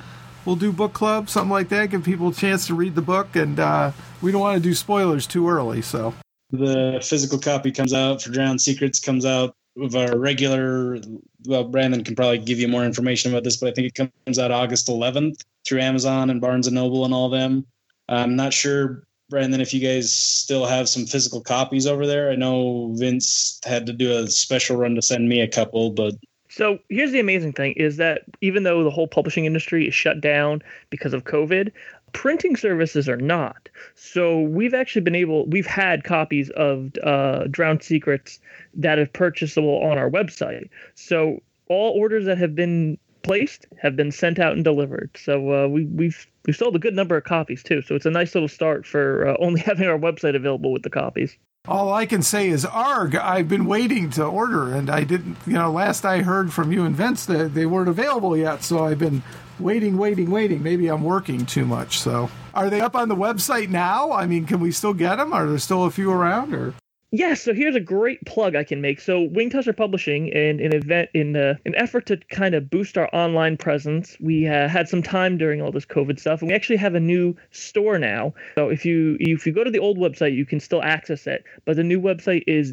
we'll 0.45 0.57
do 0.57 0.73
book 0.73 0.93
club, 0.93 1.31
something 1.31 1.51
like 1.51 1.71
that. 1.71 1.89
Give 1.89 2.05
people 2.05 2.29
a 2.29 2.35
chance 2.35 2.67
to 2.67 2.75
read 2.75 2.95
the 2.95 3.03
book, 3.03 3.35
and 3.35 3.59
uh, 3.59 3.93
we 4.21 4.31
don't 4.31 4.43
want 4.43 4.63
to 4.63 4.63
do 4.63 4.75
spoilers 4.75 5.27
too 5.27 5.49
early. 5.49 5.81
So 5.81 6.13
the 6.51 7.01
physical 7.03 7.39
copy 7.39 7.73
comes 7.73 7.95
out 7.95 8.21
for 8.21 8.31
Drowned 8.31 8.61
Secrets. 8.61 9.01
Comes 9.01 9.25
out 9.25 9.57
of 9.81 9.97
our 9.97 10.19
regular. 10.19 10.99
Well, 11.47 11.65
Brandon 11.65 12.05
can 12.05 12.15
probably 12.15 12.39
give 12.39 12.61
you 12.61 12.69
more 12.69 12.85
information 12.85 13.33
about 13.33 13.43
this, 13.43 13.57
but 13.57 13.71
I 13.71 13.73
think 13.73 13.89
it 13.89 14.11
comes 14.27 14.39
out 14.39 14.51
August 14.51 14.89
11th 14.89 15.43
through 15.67 15.81
Amazon 15.81 16.29
and 16.29 16.43
Barnes 16.43 16.67
and 16.67 16.75
Noble 16.75 17.07
and 17.07 17.15
all 17.15 17.31
them. 17.31 17.67
I'm 18.07 18.37
not 18.37 18.53
sure 18.53 19.07
Brandon, 19.31 19.61
if 19.61 19.73
you 19.73 19.81
guys 19.81 20.13
still 20.13 20.67
have 20.67 20.89
some 20.89 21.07
physical 21.07 21.41
copies 21.41 21.87
over 21.87 22.07
there, 22.07 22.31
I 22.31 22.37
know 22.37 22.93
Vince 22.95 23.61
had 23.65 23.87
to 23.87 23.93
do 23.93 24.13
a 24.13 24.29
special 24.29 24.77
run 24.77 24.95
to 24.95 25.03
send 25.03 25.29
me 25.29 25.41
a 25.41 25.49
couple, 25.49 25.91
but 25.91 26.15
so 26.55 26.79
here's 26.89 27.11
the 27.11 27.19
amazing 27.19 27.53
thing 27.53 27.73
is 27.73 27.97
that 27.97 28.23
even 28.41 28.63
though 28.63 28.85
the 28.85 28.91
whole 28.91 29.09
publishing 29.09 29.45
industry 29.45 29.89
is 29.89 29.95
shut 29.95 30.21
down 30.21 30.63
because 30.89 31.13
of 31.13 31.25
COVID, 31.25 31.73
printing 32.13 32.55
services 32.55 33.09
are 33.09 33.17
not. 33.17 33.69
So 33.97 34.41
we've 34.41 34.73
actually 34.73 35.03
been 35.03 35.17
able, 35.17 35.47
we've 35.47 35.67
had 35.67 36.05
copies 36.05 36.51
of 36.51 36.93
uh, 37.03 37.49
Drowned 37.51 37.83
Secrets 37.83 38.39
that 38.75 39.01
are 39.01 39.07
purchasable 39.07 39.83
on 39.83 39.99
our 39.99 40.09
website. 40.09 40.69
So 40.95 41.43
all 41.69 41.99
orders 41.99 42.25
that 42.27 42.39
have 42.39 42.55
been 42.55 42.99
placed 43.25 43.67
have 43.83 43.97
been 43.97 44.13
sent 44.13 44.39
out 44.39 44.53
and 44.53 44.63
delivered. 44.63 45.11
So 45.17 45.65
uh, 45.65 45.69
we, 45.69 45.87
we've 45.87 46.27
we've 46.47 46.55
sold 46.55 46.77
a 46.77 46.79
good 46.79 46.95
number 46.95 47.17
of 47.17 47.25
copies 47.25 47.63
too. 47.63 47.83
So 47.83 47.97
it's 47.97 48.07
a 48.07 48.11
nice 48.11 48.35
little 48.35 48.49
start 48.49 48.87
for 48.87 49.27
uh, 49.27 49.37
only 49.41 49.61
having 49.67 49.89
our 49.89 49.99
website 49.99 50.37
available 50.37 50.73
with 50.73 50.83
the 50.83 50.91
copies. 50.91 51.37
All 51.67 51.95
I 51.95 52.05
can 52.05 52.21
say 52.21 52.51
is 52.51 52.67
ARG. 52.67 53.17
I've 53.17 53.49
been 53.49 53.65
waiting 53.65 54.11
to 54.11 54.25
order, 54.25 54.75
and 54.75 54.91
I 54.91 55.03
didn't. 55.03 55.39
You 55.47 55.55
know, 55.55 55.73
last 55.73 56.05
I 56.05 56.21
heard 56.21 56.53
from 56.53 56.71
you 56.71 56.85
and 56.85 56.95
Vince 56.95 57.25
that 57.27 57.55
they 57.55 57.65
weren't 57.65 57.89
available 57.89 58.37
yet. 58.37 58.63
So 58.63 58.85
I've 58.85 58.99
been 58.99 59.23
waiting, 59.59 59.97
waiting, 59.97 60.31
waiting. 60.31 60.63
Maybe 60.63 60.89
I'm 60.89 61.03
working 61.03 61.47
too 61.47 61.65
much. 61.65 61.99
So 61.99 62.31
are 62.53 62.69
they 62.69 62.83
up 62.83 62.95
on 62.95 63.09
the 63.09 63.17
website 63.17 63.71
now? 63.71 64.13
I 64.13 64.27
mean, 64.27 64.45
can 64.45 64.61
we 64.61 64.73
still 64.73 64.93
get 64.93 65.17
them? 65.17 65.33
Are 65.33 65.49
there 65.49 65.59
still 65.59 65.85
a 65.85 65.91
few 65.91 66.11
around? 66.11 66.55
Or 66.55 66.75
Yes, 67.17 67.43
so 67.43 67.55
here's 67.55 67.77
a 67.77 67.81
great 67.81 68.25
plug 68.27 68.57
I 68.57 68.65
can 68.65 68.81
make. 68.81 69.01
So 69.01 69.23
Winged 69.23 69.53
Hussar 69.53 69.73
Publishing, 69.73 70.27
in 70.27 70.59
an 70.59 70.75
event 70.75 71.11
in 71.15 71.37
uh, 71.37 71.55
an 71.65 71.73
effort 71.77 72.07
to 72.07 72.17
kind 72.17 72.57
of 72.57 72.69
boost 72.69 72.99
our 72.99 73.09
online 73.15 73.57
presence, 73.57 74.17
we 74.19 74.49
uh, 74.49 74.67
had 74.67 74.89
some 74.89 75.01
time 75.01 75.39
during 75.39 75.63
all 75.63 75.71
this 75.71 75.87
COVID 75.87 76.19
stuff, 76.19 76.41
and 76.43 76.49
we 76.49 76.57
actually 76.57 76.79
have 76.79 76.97
a 76.97 77.01
new 77.01 77.37
store 77.53 78.01
now. 78.01 78.35
So 78.57 78.69
if 78.69 78.85
you 78.85 79.17
if 79.21 79.47
you 79.47 79.53
go 79.53 79.63
to 79.63 79.71
the 79.71 79.79
old 79.79 79.97
website, 79.97 80.35
you 80.35 80.45
can 80.45 80.59
still 80.59 80.83
access 80.83 81.29
it, 81.29 81.45
but 81.65 81.77
the 81.77 81.85
new 81.85 82.01
website 82.01 82.43
is 82.49 82.73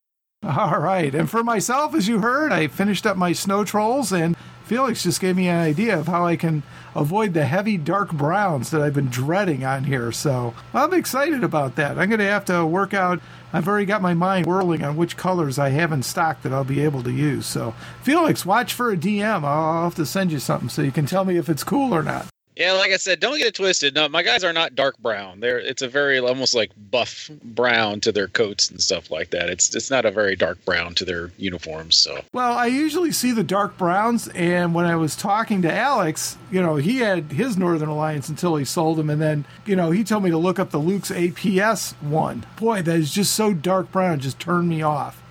All 0.57 0.79
right. 0.79 1.15
And 1.15 1.29
for 1.29 1.41
myself, 1.41 1.95
as 1.95 2.07
you 2.09 2.19
heard, 2.19 2.51
I 2.51 2.67
finished 2.67 3.05
up 3.05 3.15
my 3.15 3.31
snow 3.31 3.63
trolls, 3.63 4.11
and 4.11 4.35
Felix 4.65 5.03
just 5.03 5.21
gave 5.21 5.37
me 5.37 5.47
an 5.47 5.59
idea 5.59 5.97
of 5.97 6.07
how 6.07 6.25
I 6.25 6.35
can 6.35 6.63
avoid 6.95 7.33
the 7.33 7.45
heavy 7.45 7.77
dark 7.77 8.11
browns 8.11 8.69
that 8.71 8.81
I've 8.81 8.93
been 8.93 9.09
dreading 9.09 9.63
on 9.63 9.85
here. 9.85 10.11
So 10.11 10.53
I'm 10.73 10.93
excited 10.93 11.45
about 11.45 11.75
that. 11.77 11.97
I'm 11.97 12.09
going 12.09 12.19
to 12.19 12.25
have 12.25 12.43
to 12.45 12.65
work 12.65 12.93
out. 12.93 13.21
I've 13.53 13.67
already 13.67 13.85
got 13.85 14.01
my 14.01 14.13
mind 14.13 14.45
whirling 14.45 14.83
on 14.83 14.97
which 14.97 15.15
colors 15.15 15.57
I 15.57 15.69
have 15.69 15.93
in 15.93 16.03
stock 16.03 16.41
that 16.41 16.51
I'll 16.51 16.63
be 16.65 16.81
able 16.81 17.03
to 17.03 17.11
use. 17.11 17.45
So, 17.45 17.73
Felix, 18.01 18.45
watch 18.45 18.73
for 18.73 18.91
a 18.91 18.97
DM. 18.97 19.43
I'll 19.43 19.83
have 19.83 19.95
to 19.95 20.05
send 20.05 20.31
you 20.31 20.39
something 20.39 20.69
so 20.69 20.81
you 20.81 20.91
can 20.91 21.05
tell 21.05 21.23
me 21.23 21.37
if 21.37 21.49
it's 21.49 21.63
cool 21.63 21.93
or 21.93 22.03
not. 22.03 22.32
Yeah, 22.55 22.73
like 22.73 22.91
I 22.91 22.97
said, 22.97 23.19
don't 23.19 23.37
get 23.37 23.47
it 23.47 23.55
twisted. 23.55 23.95
No, 23.95 24.07
my 24.07 24.21
guys 24.21 24.43
are 24.43 24.53
not 24.53 24.75
dark 24.75 24.97
brown. 24.99 25.39
They're 25.39 25.59
it's 25.59 25.81
a 25.81 25.87
very 25.87 26.19
almost 26.19 26.53
like 26.53 26.71
buff 26.91 27.29
brown 27.43 27.99
to 28.01 28.11
their 28.11 28.27
coats 28.27 28.69
and 28.69 28.79
stuff 28.81 29.09
like 29.09 29.31
that. 29.31 29.49
It's 29.49 29.73
it's 29.75 29.89
not 29.89 30.05
a 30.05 30.11
very 30.11 30.35
dark 30.35 30.63
brown 30.65 30.93
to 30.95 31.05
their 31.05 31.31
uniforms. 31.37 31.95
So 31.95 32.21
Well, 32.31 32.53
I 32.53 32.67
usually 32.67 33.11
see 33.11 33.31
the 33.31 33.43
dark 33.43 33.77
browns, 33.77 34.27
and 34.29 34.75
when 34.75 34.85
I 34.85 34.95
was 34.95 35.15
talking 35.15 35.61
to 35.63 35.73
Alex, 35.73 36.37
you 36.51 36.61
know, 36.61 36.75
he 36.75 36.99
had 36.99 37.31
his 37.31 37.57
Northern 37.57 37.89
Alliance 37.89 38.29
until 38.29 38.55
he 38.55 38.65
sold 38.65 38.97
them, 38.97 39.09
and 39.09 39.21
then 39.21 39.45
you 39.65 39.75
know 39.75 39.91
he 39.91 40.03
told 40.03 40.23
me 40.23 40.29
to 40.29 40.37
look 40.37 40.59
up 40.59 40.69
the 40.69 40.77
Luke's 40.77 41.11
APS 41.11 41.93
one. 42.01 42.45
Boy, 42.57 42.81
that 42.83 42.95
is 42.95 43.11
just 43.11 43.33
so 43.33 43.53
dark 43.53 43.91
brown, 43.91 44.19
just 44.19 44.39
turned 44.39 44.69
me 44.69 44.81
off. 44.81 45.21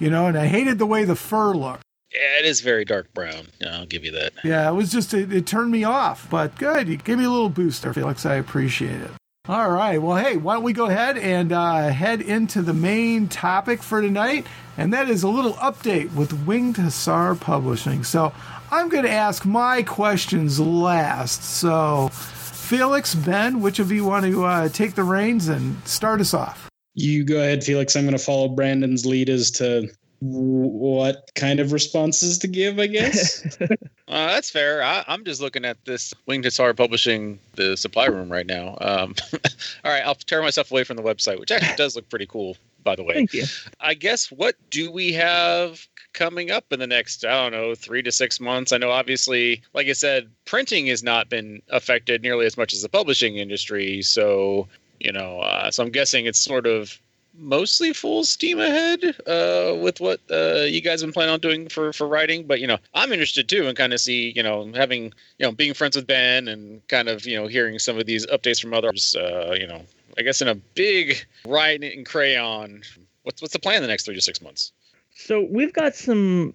You 0.00 0.10
know, 0.10 0.26
and 0.26 0.36
I 0.36 0.46
hated 0.46 0.78
the 0.78 0.86
way 0.86 1.04
the 1.04 1.14
fur 1.14 1.54
looked. 1.54 1.81
Yeah, 2.14 2.38
it 2.40 2.44
is 2.44 2.60
very 2.60 2.84
dark 2.84 3.12
brown. 3.14 3.48
Yeah, 3.60 3.78
I'll 3.78 3.86
give 3.86 4.04
you 4.04 4.12
that. 4.12 4.32
Yeah, 4.44 4.68
it 4.68 4.74
was 4.74 4.90
just 4.90 5.14
it, 5.14 5.32
it 5.32 5.46
turned 5.46 5.70
me 5.70 5.84
off. 5.84 6.28
But 6.30 6.56
good, 6.56 6.88
you 6.88 6.96
gave 6.96 7.18
me 7.18 7.24
a 7.24 7.30
little 7.30 7.48
booster, 7.48 7.92
Felix. 7.92 8.26
I 8.26 8.34
appreciate 8.34 9.00
it. 9.00 9.10
All 9.48 9.70
right. 9.70 10.00
Well, 10.00 10.16
hey, 10.16 10.36
why 10.36 10.54
don't 10.54 10.62
we 10.62 10.72
go 10.72 10.86
ahead 10.86 11.18
and 11.18 11.50
uh, 11.50 11.88
head 11.88 12.20
into 12.20 12.62
the 12.62 12.72
main 12.72 13.26
topic 13.26 13.82
for 13.82 14.00
tonight, 14.00 14.46
and 14.76 14.92
that 14.92 15.10
is 15.10 15.24
a 15.24 15.28
little 15.28 15.54
update 15.54 16.14
with 16.14 16.46
Winged 16.46 16.76
Hussar 16.76 17.34
Publishing. 17.34 18.04
So 18.04 18.32
I'm 18.70 18.88
going 18.88 19.02
to 19.02 19.10
ask 19.10 19.44
my 19.44 19.82
questions 19.82 20.60
last. 20.60 21.42
So, 21.42 22.08
Felix, 22.12 23.16
Ben, 23.16 23.60
which 23.60 23.80
of 23.80 23.90
you 23.90 24.04
want 24.04 24.26
to 24.26 24.44
uh, 24.44 24.68
take 24.68 24.94
the 24.94 25.02
reins 25.02 25.48
and 25.48 25.76
start 25.88 26.20
us 26.20 26.32
off? 26.34 26.68
You 26.94 27.24
go 27.24 27.38
ahead, 27.38 27.64
Felix. 27.64 27.96
I'm 27.96 28.04
going 28.04 28.16
to 28.16 28.22
follow 28.22 28.48
Brandon's 28.48 29.04
lead 29.04 29.28
as 29.28 29.50
to 29.52 29.88
what 30.22 31.28
kind 31.34 31.58
of 31.58 31.72
responses 31.72 32.38
to 32.38 32.46
give, 32.46 32.78
I 32.78 32.86
guess. 32.86 33.58
Uh, 34.08 34.26
that's 34.26 34.50
fair. 34.50 34.82
I, 34.82 35.02
I'm 35.08 35.24
just 35.24 35.40
looking 35.40 35.64
at 35.64 35.82
this 35.86 36.12
Winged 36.26 36.44
Hussar 36.44 36.74
Publishing, 36.74 37.38
the 37.54 37.78
supply 37.78 38.04
room 38.06 38.30
right 38.30 38.44
now. 38.44 38.76
Um, 38.82 39.14
all 39.32 39.90
right, 39.90 40.02
I'll 40.04 40.14
tear 40.14 40.42
myself 40.42 40.70
away 40.70 40.84
from 40.84 40.98
the 40.98 41.02
website, 41.02 41.40
which 41.40 41.50
actually 41.50 41.76
does 41.76 41.96
look 41.96 42.06
pretty 42.10 42.26
cool, 42.26 42.58
by 42.84 42.94
the 42.94 43.04
way. 43.04 43.14
Thank 43.14 43.32
you. 43.32 43.44
I 43.80 43.94
guess 43.94 44.30
what 44.30 44.56
do 44.68 44.92
we 44.92 45.14
have 45.14 45.86
coming 46.12 46.50
up 46.50 46.70
in 46.74 46.80
the 46.80 46.86
next, 46.86 47.24
I 47.24 47.42
don't 47.42 47.52
know, 47.52 47.74
three 47.74 48.02
to 48.02 48.12
six 48.12 48.38
months? 48.38 48.70
I 48.70 48.76
know 48.76 48.90
obviously, 48.90 49.62
like 49.72 49.86
I 49.86 49.92
said, 49.92 50.28
printing 50.44 50.88
has 50.88 51.02
not 51.02 51.30
been 51.30 51.62
affected 51.70 52.20
nearly 52.20 52.44
as 52.44 52.58
much 52.58 52.74
as 52.74 52.82
the 52.82 52.90
publishing 52.90 53.36
industry. 53.36 54.02
So, 54.02 54.68
you 55.00 55.12
know, 55.12 55.40
uh, 55.40 55.70
so 55.70 55.84
I'm 55.84 55.90
guessing 55.90 56.26
it's 56.26 56.40
sort 56.40 56.66
of 56.66 56.98
mostly 57.34 57.92
full 57.92 58.24
steam 58.24 58.60
ahead 58.60 59.02
uh, 59.26 59.74
with 59.80 60.00
what 60.00 60.20
uh, 60.30 60.62
you 60.62 60.80
guys 60.80 61.00
have 61.00 61.08
been 61.08 61.12
planning 61.12 61.34
on 61.34 61.40
doing 61.40 61.68
for 61.68 61.92
for 61.92 62.06
writing. 62.06 62.46
But 62.46 62.60
you 62.60 62.66
know, 62.66 62.78
I'm 62.94 63.12
interested 63.12 63.48
too, 63.48 63.66
and 63.66 63.76
kind 63.76 63.92
of 63.92 64.00
see 64.00 64.32
you 64.34 64.42
know 64.42 64.70
having 64.74 65.04
you 65.38 65.46
know 65.46 65.52
being 65.52 65.74
friends 65.74 65.96
with 65.96 66.06
Ben 66.06 66.48
and 66.48 66.86
kind 66.88 67.08
of 67.08 67.26
you 67.26 67.40
know 67.40 67.46
hearing 67.46 67.78
some 67.78 67.98
of 67.98 68.06
these 68.06 68.26
updates 68.26 68.60
from 68.60 68.74
others. 68.74 69.16
Uh, 69.16 69.56
you 69.58 69.66
know, 69.66 69.82
I 70.18 70.22
guess 70.22 70.40
in 70.42 70.48
a 70.48 70.54
big 70.54 71.24
writing 71.46 71.90
in 71.90 72.04
crayon. 72.04 72.82
What's 73.22 73.40
what's 73.40 73.52
the 73.52 73.60
plan 73.60 73.76
in 73.76 73.82
the 73.82 73.88
next 73.88 74.04
three 74.04 74.14
to 74.14 74.20
six 74.20 74.40
months? 74.40 74.72
So 75.14 75.46
we've 75.48 75.72
got 75.72 75.94
some 75.94 76.54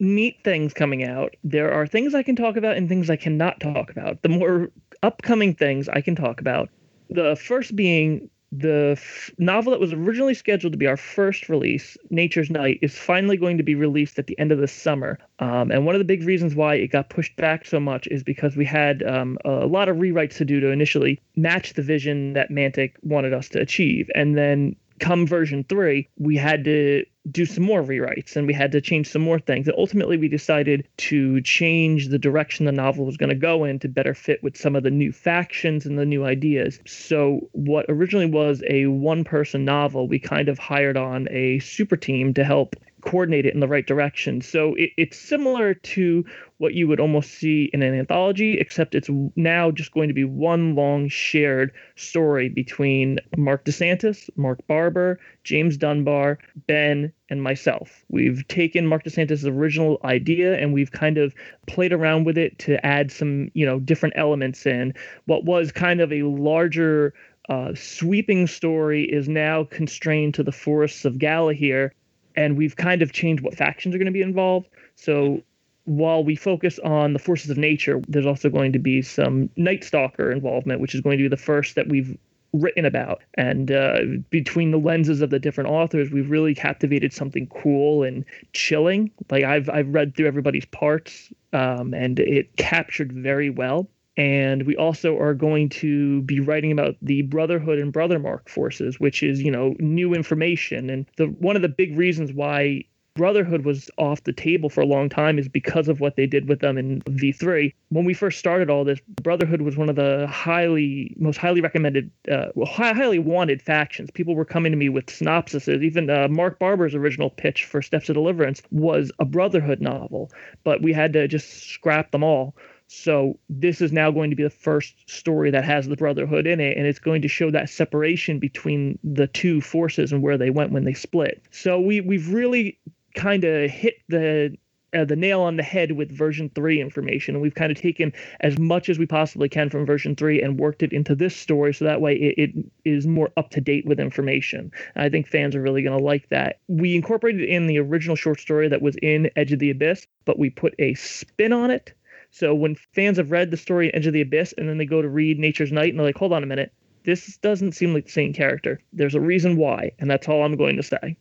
neat 0.00 0.36
things 0.44 0.74
coming 0.74 1.04
out. 1.04 1.34
There 1.44 1.72
are 1.72 1.86
things 1.86 2.14
I 2.14 2.22
can 2.22 2.36
talk 2.36 2.56
about 2.56 2.76
and 2.76 2.88
things 2.88 3.08
I 3.08 3.16
cannot 3.16 3.60
talk 3.60 3.90
about. 3.90 4.22
The 4.22 4.28
more 4.28 4.70
upcoming 5.02 5.54
things 5.54 5.88
I 5.88 6.00
can 6.00 6.16
talk 6.16 6.40
about. 6.40 6.68
The 7.08 7.36
first 7.36 7.76
being 7.76 8.28
the 8.52 8.90
f- 8.92 9.30
novel 9.38 9.70
that 9.70 9.80
was 9.80 9.94
originally 9.94 10.34
scheduled 10.34 10.74
to 10.74 10.78
be 10.78 10.86
our 10.86 10.98
first 10.98 11.48
release, 11.48 11.96
Nature's 12.10 12.50
Night, 12.50 12.78
is 12.82 12.96
finally 12.96 13.38
going 13.38 13.56
to 13.56 13.62
be 13.62 13.74
released 13.74 14.18
at 14.18 14.26
the 14.26 14.38
end 14.38 14.52
of 14.52 14.58
the 14.58 14.68
summer. 14.68 15.18
Um, 15.38 15.70
and 15.70 15.86
one 15.86 15.94
of 15.94 15.98
the 15.98 16.04
big 16.04 16.22
reasons 16.24 16.54
why 16.54 16.74
it 16.74 16.88
got 16.88 17.08
pushed 17.08 17.34
back 17.36 17.64
so 17.64 17.80
much 17.80 18.06
is 18.08 18.22
because 18.22 18.54
we 18.54 18.66
had 18.66 19.02
um, 19.04 19.38
a 19.46 19.66
lot 19.66 19.88
of 19.88 19.96
rewrites 19.96 20.36
to 20.36 20.44
do 20.44 20.60
to 20.60 20.68
initially 20.68 21.18
match 21.34 21.72
the 21.72 21.82
vision 21.82 22.34
that 22.34 22.50
Mantic 22.50 22.92
wanted 23.02 23.32
us 23.32 23.48
to 23.50 23.60
achieve. 23.60 24.10
And 24.14 24.36
then 24.36 24.76
come 25.00 25.26
version 25.26 25.64
three, 25.68 26.08
we 26.18 26.36
had 26.36 26.64
to 26.64 27.04
do 27.30 27.46
some 27.46 27.62
more 27.62 27.82
rewrites 27.82 28.34
and 28.34 28.46
we 28.46 28.52
had 28.52 28.72
to 28.72 28.80
change 28.80 29.08
some 29.08 29.22
more 29.22 29.38
things. 29.38 29.68
And 29.68 29.76
ultimately, 29.78 30.16
we 30.16 30.28
decided 30.28 30.88
to 30.98 31.40
change 31.42 32.08
the 32.08 32.18
direction 32.18 32.66
the 32.66 32.72
novel 32.72 33.06
was 33.06 33.16
going 33.16 33.30
to 33.30 33.36
go 33.36 33.64
in 33.64 33.78
to 33.80 33.88
better 33.88 34.14
fit 34.14 34.42
with 34.42 34.56
some 34.56 34.74
of 34.74 34.82
the 34.82 34.90
new 34.90 35.12
factions 35.12 35.86
and 35.86 35.98
the 35.98 36.06
new 36.06 36.24
ideas. 36.24 36.80
So, 36.86 37.48
what 37.52 37.86
originally 37.88 38.26
was 38.26 38.62
a 38.68 38.86
one 38.86 39.24
person 39.24 39.64
novel, 39.64 40.08
we 40.08 40.18
kind 40.18 40.48
of 40.48 40.58
hired 40.58 40.96
on 40.96 41.28
a 41.30 41.60
super 41.60 41.96
team 41.96 42.34
to 42.34 42.44
help 42.44 42.76
coordinate 43.02 43.46
it 43.46 43.54
in 43.54 43.60
the 43.60 43.68
right 43.68 43.86
direction. 43.86 44.40
So 44.40 44.74
it, 44.74 44.90
it's 44.96 45.18
similar 45.18 45.74
to 45.74 46.24
what 46.58 46.74
you 46.74 46.86
would 46.86 47.00
almost 47.00 47.30
see 47.30 47.68
in 47.72 47.82
an 47.82 47.98
anthology, 47.98 48.58
except 48.58 48.94
it's 48.94 49.10
now 49.36 49.70
just 49.70 49.92
going 49.92 50.08
to 50.08 50.14
be 50.14 50.24
one 50.24 50.74
long 50.74 51.08
shared 51.08 51.72
story 51.96 52.48
between 52.48 53.18
Mark 53.36 53.64
DeSantis, 53.64 54.30
Mark 54.36 54.64
Barber, 54.68 55.18
James 55.44 55.76
Dunbar, 55.76 56.38
Ben, 56.68 57.12
and 57.28 57.42
myself. 57.42 58.04
We've 58.08 58.46
taken 58.46 58.86
Mark 58.86 59.04
DeSantis' 59.04 59.44
original 59.44 59.98
idea 60.04 60.56
and 60.56 60.72
we've 60.72 60.92
kind 60.92 61.18
of 61.18 61.34
played 61.66 61.92
around 61.92 62.24
with 62.24 62.38
it 62.38 62.58
to 62.60 62.84
add 62.86 63.10
some, 63.10 63.50
you 63.54 63.66
know, 63.66 63.80
different 63.80 64.14
elements 64.16 64.64
in. 64.64 64.94
What 65.24 65.44
was 65.44 65.72
kind 65.72 66.00
of 66.00 66.12
a 66.12 66.22
larger 66.22 67.12
uh, 67.48 67.72
sweeping 67.74 68.46
story 68.46 69.02
is 69.02 69.28
now 69.28 69.64
constrained 69.64 70.34
to 70.34 70.42
the 70.42 70.52
forests 70.52 71.04
of 71.04 71.18
Galahir 71.18 71.90
and 72.36 72.56
we've 72.56 72.76
kind 72.76 73.02
of 73.02 73.12
changed 73.12 73.42
what 73.42 73.54
factions 73.54 73.94
are 73.94 73.98
going 73.98 74.06
to 74.06 74.12
be 74.12 74.22
involved. 74.22 74.68
So 74.96 75.42
while 75.84 76.22
we 76.22 76.36
focus 76.36 76.78
on 76.80 77.12
the 77.12 77.18
forces 77.18 77.50
of 77.50 77.58
nature, 77.58 78.00
there's 78.08 78.26
also 78.26 78.48
going 78.48 78.72
to 78.72 78.78
be 78.78 79.02
some 79.02 79.50
Night 79.56 79.84
Stalker 79.84 80.30
involvement, 80.30 80.80
which 80.80 80.94
is 80.94 81.00
going 81.00 81.18
to 81.18 81.24
be 81.24 81.28
the 81.28 81.36
first 81.36 81.74
that 81.74 81.88
we've 81.88 82.16
written 82.52 82.84
about. 82.84 83.22
And 83.34 83.70
uh, 83.72 84.00
between 84.30 84.70
the 84.70 84.78
lenses 84.78 85.22
of 85.22 85.30
the 85.30 85.38
different 85.38 85.70
authors, 85.70 86.10
we've 86.10 86.30
really 86.30 86.54
captivated 86.54 87.12
something 87.12 87.46
cool 87.48 88.02
and 88.02 88.24
chilling. 88.52 89.10
Like 89.30 89.44
I've 89.44 89.68
I've 89.70 89.88
read 89.88 90.14
through 90.14 90.26
everybody's 90.26 90.66
parts, 90.66 91.32
um, 91.52 91.94
and 91.94 92.18
it 92.18 92.56
captured 92.56 93.12
very 93.12 93.50
well. 93.50 93.88
And 94.16 94.64
we 94.66 94.76
also 94.76 95.18
are 95.18 95.34
going 95.34 95.70
to 95.70 96.22
be 96.22 96.38
writing 96.40 96.70
about 96.70 96.96
the 97.00 97.22
Brotherhood 97.22 97.78
and 97.78 97.92
Brothermark 97.92 98.48
forces, 98.48 99.00
which 99.00 99.22
is, 99.22 99.42
you 99.42 99.50
know, 99.50 99.74
new 99.78 100.12
information. 100.12 100.90
And 100.90 101.06
the 101.16 101.26
one 101.26 101.56
of 101.56 101.62
the 101.62 101.68
big 101.68 101.96
reasons 101.96 102.32
why 102.32 102.84
Brotherhood 103.14 103.64
was 103.64 103.90
off 103.98 104.24
the 104.24 104.32
table 104.32 104.70
for 104.70 104.80
a 104.80 104.86
long 104.86 105.08
time 105.08 105.38
is 105.38 105.48
because 105.48 105.88
of 105.88 106.00
what 106.00 106.16
they 106.16 106.26
did 106.26 106.48
with 106.48 106.60
them 106.60 106.78
in 106.78 107.02
V3. 107.02 107.74
When 107.90 108.04
we 108.04 108.14
first 108.14 108.38
started 108.38 108.70
all 108.70 108.84
this, 108.84 109.00
Brotherhood 109.22 109.60
was 109.60 109.76
one 109.76 109.90
of 109.90 109.96
the 109.96 110.26
highly, 110.28 111.14
most 111.18 111.36
highly 111.36 111.60
recommended, 111.60 112.10
uh, 112.30 112.46
well, 112.54 112.66
highly 112.66 113.18
wanted 113.18 113.60
factions. 113.60 114.10
People 114.10 114.34
were 114.34 114.46
coming 114.46 114.72
to 114.72 114.78
me 114.78 114.88
with 114.88 115.06
synopsises. 115.06 115.82
Even 115.82 116.08
uh, 116.08 116.28
Mark 116.28 116.58
Barber's 116.58 116.94
original 116.94 117.28
pitch 117.28 117.64
for 117.64 117.82
Steps 117.82 118.08
of 118.08 118.14
Deliverance 118.14 118.62
was 118.70 119.12
a 119.18 119.26
Brotherhood 119.26 119.82
novel, 119.82 120.30
but 120.64 120.80
we 120.82 120.92
had 120.92 121.12
to 121.12 121.28
just 121.28 121.64
scrap 121.64 122.12
them 122.12 122.24
all. 122.24 122.54
So 122.94 123.38
this 123.48 123.80
is 123.80 123.90
now 123.90 124.10
going 124.10 124.28
to 124.30 124.36
be 124.36 124.42
the 124.42 124.50
first 124.50 125.08
story 125.08 125.50
that 125.50 125.64
has 125.64 125.88
the 125.88 125.96
Brotherhood 125.96 126.46
in 126.46 126.60
it, 126.60 126.76
and 126.76 126.86
it's 126.86 126.98
going 126.98 127.22
to 127.22 127.28
show 127.28 127.50
that 127.50 127.70
separation 127.70 128.38
between 128.38 128.98
the 129.02 129.26
two 129.26 129.62
forces 129.62 130.12
and 130.12 130.22
where 130.22 130.36
they 130.36 130.50
went 130.50 130.72
when 130.72 130.84
they 130.84 130.92
split. 130.92 131.42
So 131.50 131.80
we 131.80 132.02
we've 132.02 132.32
really 132.32 132.78
kind 133.14 133.44
of 133.44 133.70
hit 133.70 133.94
the 134.08 134.56
uh, 134.94 135.06
the 135.06 135.16
nail 135.16 135.40
on 135.40 135.56
the 135.56 135.62
head 135.62 135.92
with 135.92 136.12
version 136.12 136.50
3 136.54 136.78
information 136.78 137.34
and 137.34 137.40
we've 137.40 137.54
kind 137.54 137.72
of 137.72 137.78
taken 137.78 138.12
as 138.40 138.58
much 138.58 138.90
as 138.90 138.98
we 138.98 139.06
possibly 139.06 139.48
can 139.48 139.70
from 139.70 139.86
version 139.86 140.14
3 140.14 140.42
and 140.42 140.60
worked 140.60 140.82
it 140.82 140.92
into 140.92 141.14
this 141.14 141.34
story 141.34 141.72
so 141.72 141.86
that 141.86 142.02
way 142.02 142.14
it, 142.14 142.34
it 142.36 142.64
is 142.84 143.06
more 143.06 143.30
up 143.38 143.48
to 143.48 143.60
date 143.62 143.86
with 143.86 143.98
information 143.98 144.70
and 144.94 145.02
i 145.02 145.08
think 145.08 145.26
fans 145.26 145.56
are 145.56 145.62
really 145.62 145.82
going 145.82 145.96
to 145.96 146.04
like 146.04 146.28
that 146.28 146.60
we 146.68 146.94
incorporated 146.94 147.48
in 147.48 147.66
the 147.68 147.78
original 147.78 148.16
short 148.16 148.38
story 148.38 148.68
that 148.68 148.82
was 148.82 148.94
in 149.00 149.30
edge 149.34 149.50
of 149.50 149.60
the 149.60 149.70
abyss 149.70 150.06
but 150.26 150.38
we 150.38 150.50
put 150.50 150.74
a 150.78 150.92
spin 150.92 151.54
on 151.54 151.70
it 151.70 151.94
so 152.32 152.54
when 152.54 152.74
fans 152.94 153.18
have 153.18 153.30
read 153.30 153.50
the 153.50 153.56
story 153.56 153.92
Edge 153.94 154.06
of 154.06 154.14
the 154.14 154.22
Abyss 154.22 154.54
and 154.56 154.68
then 154.68 154.78
they 154.78 154.86
go 154.86 155.02
to 155.02 155.08
read 155.08 155.38
Nature's 155.38 155.70
Night 155.70 155.90
and 155.90 155.98
they're 155.98 156.06
like, 156.06 156.16
hold 156.16 156.32
on 156.32 156.42
a 156.42 156.46
minute, 156.46 156.72
this 157.04 157.36
doesn't 157.38 157.72
seem 157.72 157.92
like 157.92 158.06
the 158.06 158.10
same 158.10 158.32
character. 158.32 158.80
There's 158.92 159.14
a 159.14 159.20
reason 159.20 159.56
why, 159.56 159.92
and 159.98 160.10
that's 160.10 160.28
all 160.28 160.42
I'm 160.42 160.56
going 160.56 160.76
to 160.76 160.82
say. 160.82 161.16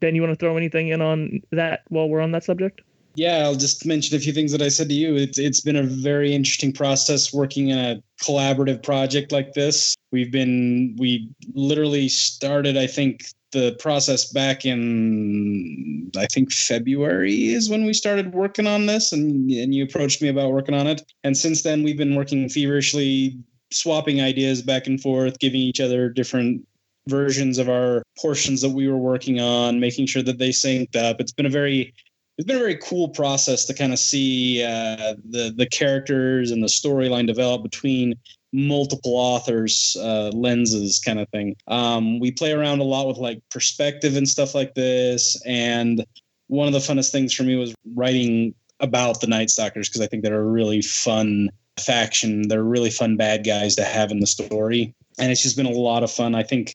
Ben, 0.00 0.14
you 0.14 0.22
want 0.22 0.32
to 0.32 0.38
throw 0.38 0.56
anything 0.56 0.88
in 0.88 1.00
on 1.00 1.40
that 1.52 1.82
while 1.88 2.08
we're 2.08 2.20
on 2.20 2.32
that 2.32 2.44
subject? 2.44 2.82
Yeah, 3.14 3.44
I'll 3.44 3.54
just 3.54 3.86
mention 3.86 4.14
a 4.16 4.20
few 4.20 4.32
things 4.32 4.52
that 4.52 4.60
I 4.60 4.68
said 4.68 4.88
to 4.90 4.94
you. 4.94 5.16
It's 5.16 5.38
it's 5.38 5.60
been 5.62 5.76
a 5.76 5.82
very 5.82 6.34
interesting 6.34 6.70
process 6.70 7.32
working 7.32 7.68
in 7.68 7.78
a 7.78 8.02
collaborative 8.22 8.82
project 8.82 9.32
like 9.32 9.54
this. 9.54 9.94
We've 10.10 10.30
been 10.30 10.96
we 10.98 11.30
literally 11.54 12.08
started, 12.08 12.76
I 12.76 12.86
think, 12.86 13.24
the 13.56 13.72
process 13.78 14.30
back 14.30 14.66
in 14.66 16.10
I 16.14 16.26
think 16.26 16.52
February 16.52 17.48
is 17.48 17.70
when 17.70 17.86
we 17.86 17.94
started 17.94 18.34
working 18.34 18.66
on 18.66 18.84
this 18.84 19.12
and 19.12 19.50
and 19.50 19.74
you 19.74 19.82
approached 19.82 20.20
me 20.20 20.28
about 20.28 20.52
working 20.52 20.74
on 20.74 20.86
it. 20.86 21.00
And 21.24 21.34
since 21.34 21.62
then 21.62 21.82
we've 21.82 21.96
been 21.96 22.14
working 22.14 22.50
feverishly 22.50 23.38
swapping 23.72 24.20
ideas 24.20 24.60
back 24.60 24.86
and 24.86 25.00
forth, 25.00 25.38
giving 25.38 25.60
each 25.60 25.80
other 25.80 26.10
different 26.10 26.66
versions 27.08 27.56
of 27.56 27.70
our 27.70 28.02
portions 28.18 28.60
that 28.60 28.70
we 28.70 28.88
were 28.88 28.98
working 28.98 29.40
on, 29.40 29.80
making 29.80 30.06
sure 30.06 30.22
that 30.22 30.38
they 30.38 30.50
synced 30.50 30.94
up. 30.94 31.18
It's 31.18 31.32
been 31.32 31.46
a 31.46 31.56
very 31.60 31.94
it's 32.36 32.46
been 32.46 32.56
a 32.56 32.66
very 32.66 32.76
cool 32.76 33.08
process 33.08 33.64
to 33.64 33.72
kind 33.72 33.94
of 33.94 33.98
see 33.98 34.62
uh, 34.62 35.14
the 35.30 35.54
the 35.56 35.66
characters 35.66 36.50
and 36.50 36.62
the 36.62 36.68
storyline 36.68 37.26
develop 37.26 37.62
between 37.62 38.16
multiple 38.52 39.14
authors 39.14 39.96
uh, 40.00 40.30
lenses 40.32 41.00
kind 41.00 41.18
of 41.18 41.28
thing 41.30 41.54
um, 41.68 42.20
we 42.20 42.30
play 42.30 42.52
around 42.52 42.80
a 42.80 42.84
lot 42.84 43.06
with 43.06 43.18
like 43.18 43.40
perspective 43.50 44.16
and 44.16 44.28
stuff 44.28 44.54
like 44.54 44.74
this 44.74 45.40
and 45.46 46.04
one 46.48 46.66
of 46.66 46.72
the 46.72 46.78
funnest 46.78 47.10
things 47.10 47.34
for 47.34 47.42
me 47.42 47.56
was 47.56 47.74
writing 47.94 48.54
about 48.80 49.20
the 49.20 49.26
night 49.26 49.50
stalkers 49.50 49.88
because 49.88 50.00
i 50.00 50.06
think 50.06 50.22
they're 50.22 50.40
a 50.40 50.44
really 50.44 50.82
fun 50.82 51.48
faction 51.78 52.46
they're 52.48 52.64
really 52.64 52.90
fun 52.90 53.16
bad 53.16 53.44
guys 53.44 53.74
to 53.74 53.84
have 53.84 54.10
in 54.10 54.20
the 54.20 54.26
story 54.26 54.94
and 55.18 55.30
it's 55.30 55.42
just 55.42 55.56
been 55.56 55.66
a 55.66 55.70
lot 55.70 56.02
of 56.02 56.10
fun 56.10 56.34
i 56.34 56.42
think 56.42 56.74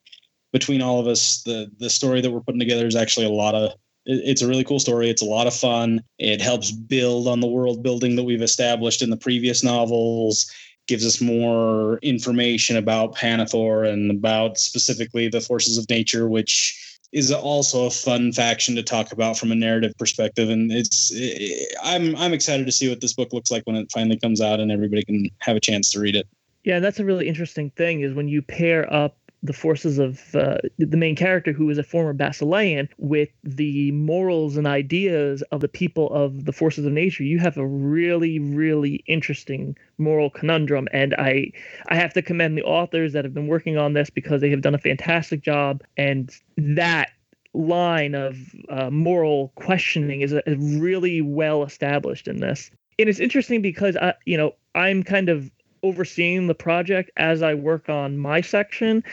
between 0.52 0.82
all 0.82 1.00
of 1.00 1.08
us 1.08 1.42
the 1.44 1.72
the 1.80 1.90
story 1.90 2.22
that 2.22 2.32
we're 2.32 2.42
putting 2.42 2.60
together 2.60 2.86
is 2.86 2.96
actually 2.96 3.26
a 3.26 3.30
lot 3.30 3.56
of 3.56 3.72
it's 4.06 4.42
a 4.42 4.48
really 4.48 4.64
cool 4.64 4.80
story. 4.80 5.10
It's 5.10 5.22
a 5.22 5.26
lot 5.26 5.48
of 5.48 5.54
fun. 5.54 6.02
It 6.18 6.42
helps 6.42 6.72
build 6.72 7.28
on 7.28 7.40
the 7.40 7.48
world 7.48 7.84
building 7.84 8.16
that 8.16 8.24
we've 8.24 8.42
established 8.42 9.02
in 9.02 9.10
the 9.10 9.18
previous 9.18 9.64
novels. 9.64 10.52
Gives 10.92 11.06
us 11.06 11.22
more 11.22 12.00
information 12.00 12.76
about 12.76 13.16
Pannithor 13.16 13.90
and 13.90 14.12
about 14.12 14.58
specifically 14.58 15.30
the 15.30 15.40
forces 15.40 15.78
of 15.78 15.90
nature, 15.90 16.28
which 16.28 17.00
is 17.14 17.32
also 17.32 17.86
a 17.86 17.90
fun 17.90 18.34
faction 18.34 18.76
to 18.76 18.84
talk 18.84 19.14
about 19.14 19.38
from 19.38 19.54
a 19.54 19.56
narrative 19.56 19.94
perspective. 19.98 20.50
And 20.50 20.70
it's 20.70 21.10
it, 21.16 21.74
I'm 21.82 22.14
I'm 22.18 22.34
excited 22.34 22.66
to 22.66 22.74
see 22.74 22.90
what 22.90 23.00
this 23.00 23.14
book 23.14 23.32
looks 23.32 23.50
like 23.50 23.64
when 23.64 23.78
it 23.78 23.90
finally 23.90 24.20
comes 24.20 24.42
out 24.42 24.60
and 24.60 24.70
everybody 24.70 25.04
can 25.04 25.30
have 25.40 25.56
a 25.56 25.62
chance 25.62 25.90
to 25.92 26.02
read 26.02 26.18
it. 26.18 26.28
Yeah, 26.66 26.80
that's 26.80 27.00
a 27.00 27.06
really 27.06 27.30
interesting 27.30 27.70
thing 27.70 28.02
is 28.02 28.14
when 28.14 28.28
you 28.28 28.42
pair 28.42 28.94
up 28.94 29.18
the 29.44 29.54
forces 29.54 29.98
of 29.98 30.36
uh, 30.36 30.58
the 30.78 30.98
main 30.98 31.16
character, 31.16 31.52
who 31.52 31.70
is 31.70 31.78
a 31.78 31.84
former 31.84 32.14
Basilean, 32.14 32.88
with 32.98 33.30
the 33.44 33.92
morals 33.92 34.56
and 34.56 34.68
ideas 34.68 35.42
of 35.52 35.62
the 35.62 35.68
people 35.68 36.14
of 36.14 36.46
the 36.46 36.54
forces 36.54 36.86
of 36.86 36.94
nature, 36.94 37.24
you 37.24 37.40
have 37.40 37.58
a 37.58 37.66
really, 37.66 38.40
really 38.40 39.04
interesting 39.08 39.76
moral 39.98 40.30
conundrum. 40.30 40.88
And 40.94 41.16
I, 41.16 41.52
I 41.88 41.96
have 41.96 42.14
to 42.14 42.22
commend 42.22 42.58
the 42.58 42.64
authors 42.64 43.14
that 43.14 43.26
have 43.26 43.34
been 43.34 43.48
working 43.48 43.78
on 43.78 43.94
this 43.94 44.10
because 44.10 44.42
they 44.42 44.50
have 44.52 44.62
done 44.62 44.76
a 44.76 44.80
fantastic 44.80 45.42
job. 45.42 45.84
And 45.98 46.32
that 46.58 47.10
line 47.54 48.16
of 48.16 48.38
uh, 48.70 48.90
moral 48.92 49.52
questioning 49.56 50.22
is, 50.22 50.34
is 50.34 50.80
really 50.80 51.22
well 51.22 51.64
established 51.64 52.28
in 52.28 52.38
this. 52.38 52.70
And 53.00 53.10
it's 53.10 53.20
interesting 53.20 53.62
because 53.62 53.98
I, 53.98 54.14
you 54.26 54.38
know, 54.38 54.54
I'm 54.76 55.02
kind 55.04 55.30
of 55.30 55.50
overseeing 55.84 56.48
the 56.48 56.54
project 56.54 57.10
as 57.18 57.42
I 57.42 57.56
work 57.56 57.90
on 57.90 58.18
my 58.18 58.42
section 58.42 59.04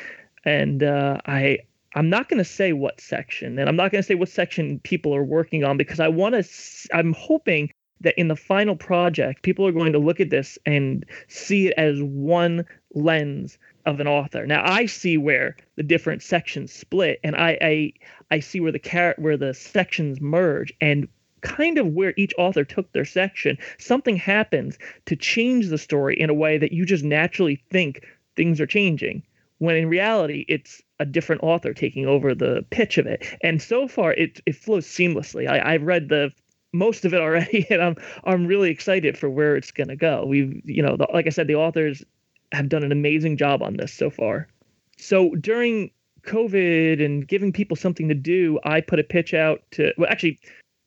and 0.49 0.83
uh, 0.83 1.19
I 1.27 1.59
I'm 1.95 2.09
not 2.09 2.29
going 2.29 2.39
to 2.39 2.45
say 2.45 2.73
what 2.73 3.01
section, 3.01 3.59
and 3.59 3.69
I'm 3.69 3.77
not 3.77 3.91
going 3.93 4.03
to 4.03 4.07
say 4.07 4.15
what 4.15 4.29
section 4.31 4.79
people 4.81 5.15
are 5.15 5.25
working 5.25 5.63
on 5.65 5.77
because 5.77 6.01
I 6.01 6.09
want 6.09 6.35
to. 6.35 6.49
I'm 6.93 7.13
hoping 7.13 7.71
that 8.01 8.19
in 8.19 8.29
the 8.29 8.37
final 8.37 8.77
project, 8.77 9.43
people 9.43 9.67
are 9.67 9.73
going 9.73 9.93
to 9.93 9.99
look 9.99 10.21
at 10.21 10.31
this 10.31 10.59
and 10.65 11.05
see 11.27 11.69
it 11.69 11.75
as 11.77 12.01
one 12.03 12.65
lens 12.95 13.59
of 13.85 14.01
an 14.01 14.07
author. 14.07 14.47
Now, 14.47 14.63
I 14.65 14.87
see 14.87 15.19
where 15.19 15.57
the 15.77 15.83
different 15.83 16.23
sections 16.23 16.73
split, 16.73 17.21
and 17.23 17.37
I 17.37 17.59
I, 17.61 17.93
I 18.31 18.41
see 18.41 18.61
where 18.61 18.73
the 18.73 18.79
car- 18.79 19.17
where 19.19 19.37
the 19.37 19.53
sections 19.53 20.19
merge, 20.21 20.73
and 20.81 21.09
kind 21.43 21.79
of 21.79 21.89
where 21.89 22.15
each 22.17 22.33
author 22.39 22.65
took 22.65 22.91
their 22.93 23.05
section. 23.05 23.59
Something 23.79 24.17
happens 24.17 24.79
to 25.07 25.15
change 25.15 25.69
the 25.69 25.79
story 25.79 26.19
in 26.19 26.31
a 26.31 26.35
way 26.35 26.57
that 26.57 26.73
you 26.73 26.87
just 26.87 27.05
naturally 27.05 27.63
think 27.71 28.07
things 28.35 28.61
are 28.63 28.67
changing 28.67 29.23
when 29.59 29.77
in 29.77 29.89
reality 29.89 30.45
it's 30.49 30.83
a 31.01 31.05
different 31.05 31.43
author 31.43 31.73
taking 31.73 32.07
over 32.07 32.35
the 32.35 32.65
pitch 32.71 32.99
of 32.99 33.07
it. 33.07 33.25
And 33.43 33.61
so 33.63 33.89
far, 33.89 34.13
it 34.13 34.41
it 34.47 34.57
flows 34.57 34.87
seamlessly. 34.87 35.49
I, 35.49 35.75
I've 35.75 35.83
read 35.83 36.09
the 36.09 36.31
most 36.73 37.05
of 37.05 37.15
it 37.15 37.21
already, 37.21 37.67
and 37.71 37.83
I'm 37.83 37.97
I'm 38.25 38.47
really 38.47 38.71
excited 38.71 39.17
for 39.17 39.31
where 39.31 39.57
it's 39.57 39.71
gonna 39.71 39.97
go. 39.97 40.25
We've 40.27 40.61
you 40.65 40.83
know, 40.83 40.97
the, 40.97 41.09
like 41.13 41.27
I 41.27 41.31
said, 41.31 41.47
the 41.47 41.57
authors 41.57 42.05
have 42.53 42.69
done 42.69 42.83
an 42.83 42.93
amazing 42.93 43.37
job 43.37 43.63
on 43.63 43.77
this 43.77 43.93
so 43.93 44.11
far. 44.11 44.49
So 44.97 45.35
during 45.35 45.91
COVID 46.23 47.05
and 47.05 47.27
giving 47.27 47.53
people 47.53 47.77
something 47.77 48.09
to 48.09 48.15
do, 48.15 48.59
I 48.65 48.81
put 48.81 48.99
a 48.99 49.05
pitch 49.05 49.35
out 49.35 49.63
to 49.73 49.93
well, 49.97 50.11
actually, 50.11 50.39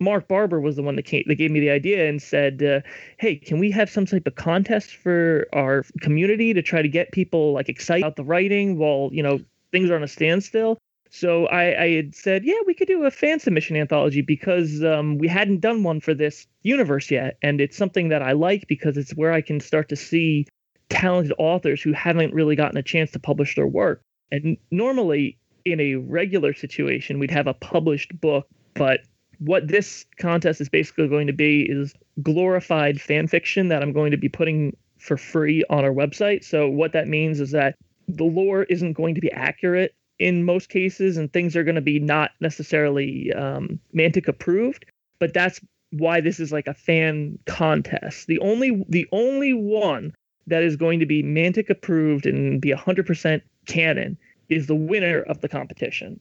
Mark 0.02 0.28
Barber 0.28 0.60
was 0.60 0.76
the 0.76 0.82
one 0.82 0.96
that 0.96 1.06
came 1.06 1.24
that 1.28 1.36
gave 1.36 1.52
me 1.52 1.60
the 1.60 1.70
idea 1.70 2.10
and 2.10 2.22
said, 2.22 2.64
uh, 2.64 2.82
"Hey, 3.18 3.36
can 3.36 3.60
we 3.60 3.70
have 3.72 3.90
some 3.90 4.08
type 4.08 4.26
of 4.26 4.36
contest 4.36 4.96
for 4.96 5.48
our 5.54 5.86
community 6.02 6.54
to 6.54 6.62
try 6.64 6.82
to 6.82 6.90
get 6.90 7.12
people 7.12 7.54
like 7.54 7.70
excited 7.70 8.04
about 8.04 8.16
the 8.16 8.24
writing 8.24 8.78
while 8.78 9.10
you 9.14 9.22
know 9.22 9.40
things 9.72 9.90
are 9.90 9.96
on 9.96 10.04
a 10.04 10.08
standstill?" 10.08 10.80
So 11.12 11.46
I, 11.48 11.84
I 11.84 11.90
had 11.92 12.16
said, 12.16 12.44
"Yeah, 12.44 12.58
we 12.66 12.74
could 12.74 12.88
do 12.88 13.04
a 13.04 13.12
fan 13.12 13.40
submission 13.40 13.78
anthology 13.78 14.22
because 14.22 14.84
um, 14.84 15.20
we 15.20 15.28
hadn't 15.28 15.60
done 15.60 15.84
one 15.84 16.00
for 16.00 16.16
this 16.16 16.48
universe 16.64 17.12
yet, 17.12 17.38
and 17.44 17.62
it's 17.62 17.78
something 17.78 18.10
that 18.10 18.24
I 18.24 18.32
like 18.32 18.68
because 18.68 18.98
it's 18.98 19.12
where 19.12 19.32
I 19.32 19.42
can 19.42 19.60
start 19.60 19.88
to 19.90 19.96
see 19.96 20.48
talented 20.90 21.34
authors 21.38 21.82
who 21.82 21.94
haven't 21.94 22.34
really 22.34 22.56
gotten 22.56 22.78
a 22.78 22.84
chance 22.84 23.12
to 23.12 23.20
publish 23.20 23.56
their 23.56 23.68
work. 23.68 24.02
And 24.32 24.58
normally, 24.72 25.38
in 25.64 25.80
a 25.80 25.96
regular 25.96 26.54
situation, 26.54 27.20
we'd 27.20 27.30
have 27.30 27.48
a 27.48 27.54
published 27.54 28.20
book, 28.20 28.48
but 28.74 29.02
what 29.42 29.68
this 29.68 30.06
contest 30.20 30.62
is 30.62 30.70
basically 30.70 31.08
going 31.08 31.26
to 31.26 31.34
be 31.34 31.64
is 31.64 31.96
glorified 32.22 33.02
fan 33.02 33.28
fiction 33.28 33.70
that 33.70 33.82
I'm 33.82 33.92
going 33.92 34.12
to 34.12 34.18
be 34.18 34.30
putting 34.30 34.78
for 35.00 35.18
free 35.18 35.64
on 35.68 35.84
our 35.84 35.92
website. 35.92 36.44
So 36.44 36.70
what 36.70 36.94
that 36.94 37.08
means 37.08 37.40
is 37.40 37.50
that 37.52 37.76
the 38.08 38.24
lore 38.24 38.64
isn't 38.64 38.94
going 38.94 39.16
to 39.16 39.22
be 39.22 39.32
accurate 39.32 39.96
in 40.20 40.44
most 40.44 40.70
cases, 40.70 41.18
and 41.18 41.34
things 41.34 41.56
are 41.56 41.64
going 41.64 41.76
to 41.76 41.82
be 41.82 41.98
not 42.00 42.32
necessarily 42.40 43.34
um, 43.34 43.80
Mantic 43.96 44.28
approved. 44.28 44.86
But 45.18 45.34
that's 45.34 45.60
why 45.90 46.22
this 46.22 46.40
is 46.40 46.52
like 46.52 46.68
a 46.68 46.76
fan 46.76 47.40
contest. 47.48 48.28
The 48.28 48.40
only 48.40 48.86
the 48.90 49.08
only 49.12 49.54
one 49.54 50.14
that 50.46 50.62
is 50.62 50.76
going 50.76 51.00
to 51.00 51.08
be 51.08 51.24
Mantic 51.24 51.72
approved 51.72 52.28
and 52.28 52.62
be 52.62 52.72
100% 52.72 53.42
canon 53.66 54.18
is 54.50 54.68
the 54.68 54.76
winner 54.76 55.22
of 55.24 55.42
the 55.42 55.50
competition 55.50 56.20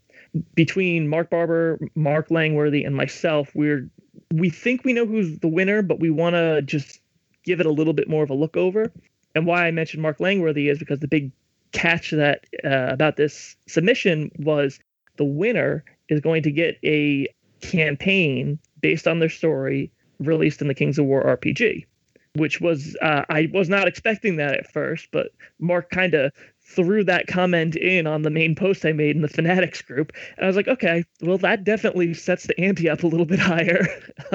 between 0.55 1.09
Mark 1.09 1.31
Barber, 1.31 1.79
Mark 1.95 2.31
Langworthy, 2.31 2.85
and 2.85 2.95
myself, 2.95 3.51
we're 3.55 3.89
we 4.33 4.51
think 4.51 4.85
we 4.85 4.93
know 4.93 5.07
who's 5.07 5.39
the 5.39 5.49
winner, 5.49 5.83
but 5.83 5.99
we 5.99 6.11
want 6.11 6.35
to 6.35 6.63
just 6.63 7.01
give 7.45 7.61
it 7.61 7.67
a 7.67 7.71
little 7.71 7.93
bit 7.93 8.09
more 8.09 8.23
of 8.23 8.31
a 8.31 8.35
look 8.35 8.57
over. 8.57 8.93
And 9.35 9.47
why 9.47 9.67
I 9.67 9.71
mentioned 9.71 10.03
Mark 10.03 10.21
Langworthy 10.21 10.69
is 10.69 10.79
because 10.79 11.01
the 11.01 11.09
big 11.09 11.33
catch 11.73 12.11
that 12.11 12.45
uh, 12.65 12.89
about 12.91 13.17
this 13.17 13.57
submission 13.67 14.31
was 14.39 14.79
the 15.17 15.25
winner 15.25 15.85
is 16.09 16.21
going 16.21 16.43
to 16.43 16.51
get 16.51 16.79
a 16.85 17.29
campaign 17.61 18.59
based 18.81 19.07
on 19.07 19.19
their 19.19 19.29
story 19.29 19.93
released 20.19 20.61
in 20.61 20.69
the 20.69 20.75
Kings 20.75 20.99
of 20.99 21.07
War 21.07 21.23
RPG, 21.25 21.87
which 22.35 22.61
was 22.61 22.97
uh, 23.03 23.25
I 23.29 23.49
was 23.53 23.69
not 23.69 23.89
expecting 23.89 24.37
that 24.37 24.55
at 24.55 24.73
first, 24.73 25.09
but 25.11 25.33
Mark 25.59 25.91
kind 25.91 26.15
of 26.15 26.33
threw 26.63 27.03
that 27.05 27.27
comment 27.27 27.75
in 27.77 28.07
on 28.07 28.23
the 28.23 28.31
main 28.31 28.55
post 28.55 28.85
I 28.85 28.93
made 28.93 29.17
in 29.17 29.23
the 29.23 29.29
Fanatics 29.29 29.83
group. 29.83 30.13
And 30.37 30.45
I 30.45 30.47
was 30.47 30.57
like, 30.57 30.69
okay, 30.69 31.05
well, 31.21 31.39
that 31.39 31.65
definitely 31.65 32.15
sets 32.15 32.47
the 32.47 32.59
ante 32.61 32.89
up 32.89 33.03
a 33.03 33.09
little 33.09 33.27
bit 33.27 33.39
higher. 33.41 33.87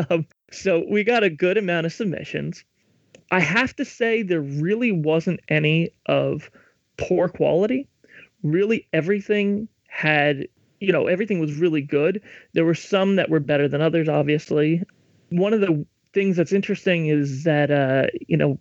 um, 0.10 0.26
so 0.52 0.84
we 0.90 1.04
got 1.04 1.24
a 1.24 1.30
good 1.30 1.58
amount 1.58 1.86
of 1.86 1.94
submissions. 1.94 2.64
I 3.32 3.40
have 3.40 3.76
to 3.78 3.86
say, 3.86 4.22
there 4.22 4.42
really 4.42 4.92
wasn't 4.92 5.40
any 5.50 5.92
of 6.06 6.52
poor 6.98 7.30
quality. 7.30 7.88
Really, 8.44 8.88
everything 8.94 9.68
had, 9.88 10.48
you 10.80 10.92
know, 10.92 11.08
everything 11.08 11.40
was 11.40 11.56
really 11.56 11.82
good. 11.82 12.22
There 12.54 12.66
were 12.66 12.76
some 12.76 13.16
that 13.16 13.30
were 13.30 13.40
better 13.40 13.68
than 13.68 13.82
others, 13.82 14.10
obviously. 14.10 14.84
One 15.30 15.54
of 15.54 15.62
the 15.62 15.86
things 16.16 16.38
that's 16.38 16.54
interesting 16.54 17.08
is 17.08 17.44
that, 17.44 17.70
uh, 17.70 18.08
you 18.28 18.38
know, 18.38 18.58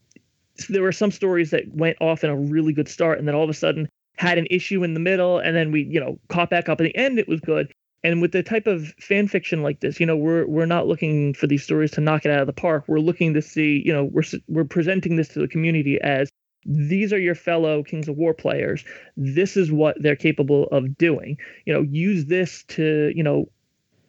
there 0.68 0.82
were 0.82 0.92
some 0.92 1.10
stories 1.10 1.50
that 1.50 1.62
went 1.72 1.96
off 2.00 2.22
in 2.22 2.28
a 2.28 2.36
really 2.36 2.72
good 2.72 2.88
start 2.88 3.18
and 3.18 3.26
then 3.26 3.34
all 3.34 3.44
of 3.44 3.50
a 3.50 3.54
sudden 3.54 3.88
had 4.16 4.38
an 4.38 4.46
issue 4.50 4.84
in 4.84 4.94
the 4.94 5.00
middle 5.00 5.38
and 5.38 5.56
then 5.56 5.72
we 5.72 5.82
you 5.82 5.98
know 5.98 6.18
caught 6.28 6.50
back 6.50 6.68
up. 6.68 6.80
At 6.80 6.84
the 6.84 6.96
end 6.96 7.18
it 7.18 7.28
was 7.28 7.40
good. 7.40 7.72
And 8.02 8.20
with 8.20 8.32
the 8.32 8.42
type 8.42 8.66
of 8.66 8.88
fan 9.00 9.26
fiction 9.28 9.62
like 9.62 9.80
this 9.80 9.98
you 9.98 10.06
know 10.06 10.16
we're 10.16 10.46
we're 10.46 10.66
not 10.66 10.86
looking 10.86 11.34
for 11.34 11.46
these 11.46 11.64
stories 11.64 11.90
to 11.92 12.00
knock 12.00 12.24
it 12.24 12.30
out 12.30 12.40
of 12.40 12.46
the 12.46 12.52
park. 12.52 12.84
We're 12.86 13.00
looking 13.00 13.34
to 13.34 13.42
see 13.42 13.82
you 13.84 13.92
know 13.92 14.04
we're 14.04 14.22
we're 14.48 14.64
presenting 14.64 15.16
this 15.16 15.28
to 15.28 15.40
the 15.40 15.48
community 15.48 15.98
as 16.02 16.30
these 16.66 17.12
are 17.12 17.18
your 17.18 17.34
fellow 17.34 17.82
kings 17.82 18.08
of 18.08 18.16
war 18.16 18.32
players. 18.32 18.84
This 19.16 19.56
is 19.56 19.70
what 19.70 20.00
they're 20.00 20.16
capable 20.16 20.66
of 20.68 20.96
doing. 20.96 21.36
You 21.66 21.74
know 21.74 21.82
use 21.82 22.26
this 22.26 22.64
to 22.68 23.12
you 23.14 23.22
know 23.22 23.48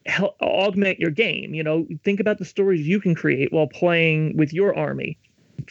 help 0.06 0.40
augment 0.40 0.98
your 0.98 1.10
game. 1.10 1.54
You 1.54 1.62
know, 1.62 1.86
think 2.04 2.20
about 2.20 2.38
the 2.38 2.44
stories 2.44 2.86
you 2.86 3.00
can 3.00 3.14
create 3.14 3.52
while 3.52 3.68
playing 3.68 4.36
with 4.36 4.52
your 4.52 4.76
army. 4.76 5.18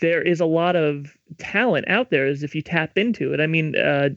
There 0.02 0.22
is 0.22 0.40
a 0.40 0.46
lot 0.46 0.76
of 0.76 1.16
talent 1.38 1.88
out 1.88 2.10
there 2.10 2.28
as 2.28 2.44
if 2.44 2.56
you 2.56 2.62
tap 2.62 2.98
into 2.98 3.34
it. 3.34 3.40
I 3.40 3.48
mean, 3.48 3.76
uh, 3.76 4.10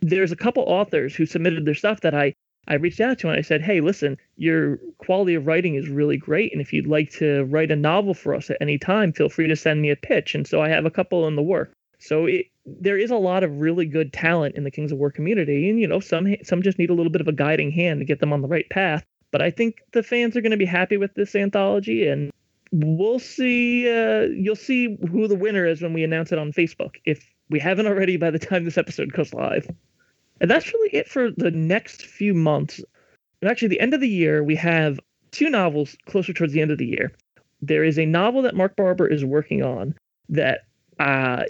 there's 0.00 0.32
a 0.32 0.36
couple 0.36 0.62
authors 0.64 1.14
who 1.14 1.26
submitted 1.26 1.64
their 1.64 1.74
stuff 1.74 2.00
that 2.00 2.14
I 2.14 2.34
I 2.68 2.74
reached 2.74 3.00
out 3.00 3.18
to 3.20 3.28
and 3.28 3.38
I 3.38 3.40
said, 3.40 3.62
"Hey, 3.62 3.80
listen, 3.80 4.18
your 4.36 4.78
quality 4.98 5.34
of 5.34 5.46
writing 5.46 5.74
is 5.74 5.88
really 5.88 6.18
great, 6.18 6.52
and 6.52 6.60
if 6.60 6.72
you'd 6.72 6.86
like 6.86 7.10
to 7.12 7.44
write 7.44 7.70
a 7.70 7.76
novel 7.76 8.12
for 8.12 8.34
us 8.34 8.50
at 8.50 8.58
any 8.60 8.76
time, 8.76 9.12
feel 9.12 9.30
free 9.30 9.48
to 9.48 9.56
send 9.56 9.80
me 9.80 9.90
a 9.90 9.96
pitch." 9.96 10.34
And 10.34 10.46
so 10.46 10.60
I 10.60 10.68
have 10.68 10.84
a 10.84 10.90
couple 10.90 11.26
in 11.26 11.34
the 11.34 11.42
work. 11.42 11.72
So 11.98 12.26
it, 12.26 12.46
there 12.66 12.98
is 12.98 13.10
a 13.10 13.16
lot 13.16 13.42
of 13.42 13.60
really 13.60 13.86
good 13.86 14.12
talent 14.12 14.54
in 14.54 14.64
the 14.64 14.70
Kings 14.70 14.92
of 14.92 14.98
War 14.98 15.10
community, 15.10 15.68
and 15.68 15.80
you 15.80 15.88
know, 15.88 16.00
some 16.00 16.36
some 16.44 16.62
just 16.62 16.78
need 16.78 16.90
a 16.90 16.94
little 16.94 17.10
bit 17.10 17.22
of 17.22 17.28
a 17.28 17.32
guiding 17.32 17.70
hand 17.70 18.00
to 18.00 18.04
get 18.04 18.20
them 18.20 18.32
on 18.32 18.42
the 18.42 18.48
right 18.48 18.68
path. 18.68 19.04
But 19.30 19.42
I 19.42 19.50
think 19.50 19.82
the 19.92 20.02
fans 20.02 20.36
are 20.36 20.40
going 20.40 20.52
to 20.52 20.56
be 20.56 20.64
happy 20.64 20.96
with 20.96 21.14
this 21.14 21.34
anthology, 21.34 22.06
and 22.08 22.30
we'll 22.72 23.18
see. 23.18 23.88
Uh, 23.88 24.22
you'll 24.22 24.56
see 24.56 24.96
who 25.10 25.28
the 25.28 25.34
winner 25.34 25.66
is 25.66 25.82
when 25.82 25.92
we 25.92 26.04
announce 26.04 26.32
it 26.32 26.38
on 26.38 26.52
Facebook, 26.52 26.96
if 27.04 27.26
we 27.50 27.58
haven't 27.58 27.86
already 27.86 28.16
by 28.16 28.30
the 28.30 28.38
time 28.38 28.64
this 28.64 28.78
episode 28.78 29.12
goes 29.12 29.34
live. 29.34 29.68
And 30.40 30.50
that's 30.50 30.72
really 30.72 30.90
it 30.90 31.08
for 31.08 31.30
the 31.30 31.50
next 31.50 32.06
few 32.06 32.32
months. 32.32 32.80
And 33.40 33.50
actually, 33.50 33.68
the 33.68 33.80
end 33.80 33.94
of 33.94 34.00
the 34.00 34.08
year, 34.08 34.42
we 34.42 34.56
have 34.56 34.98
two 35.30 35.50
novels 35.50 35.96
closer 36.06 36.32
towards 36.32 36.52
the 36.52 36.60
end 36.60 36.70
of 36.70 36.78
the 36.78 36.86
year. 36.86 37.12
There 37.60 37.84
is 37.84 37.98
a 37.98 38.06
novel 38.06 38.42
that 38.42 38.54
Mark 38.54 38.76
Barber 38.76 39.06
is 39.06 39.24
working 39.24 39.62
on 39.62 39.94
that 40.28 40.60
uh, 41.00 41.44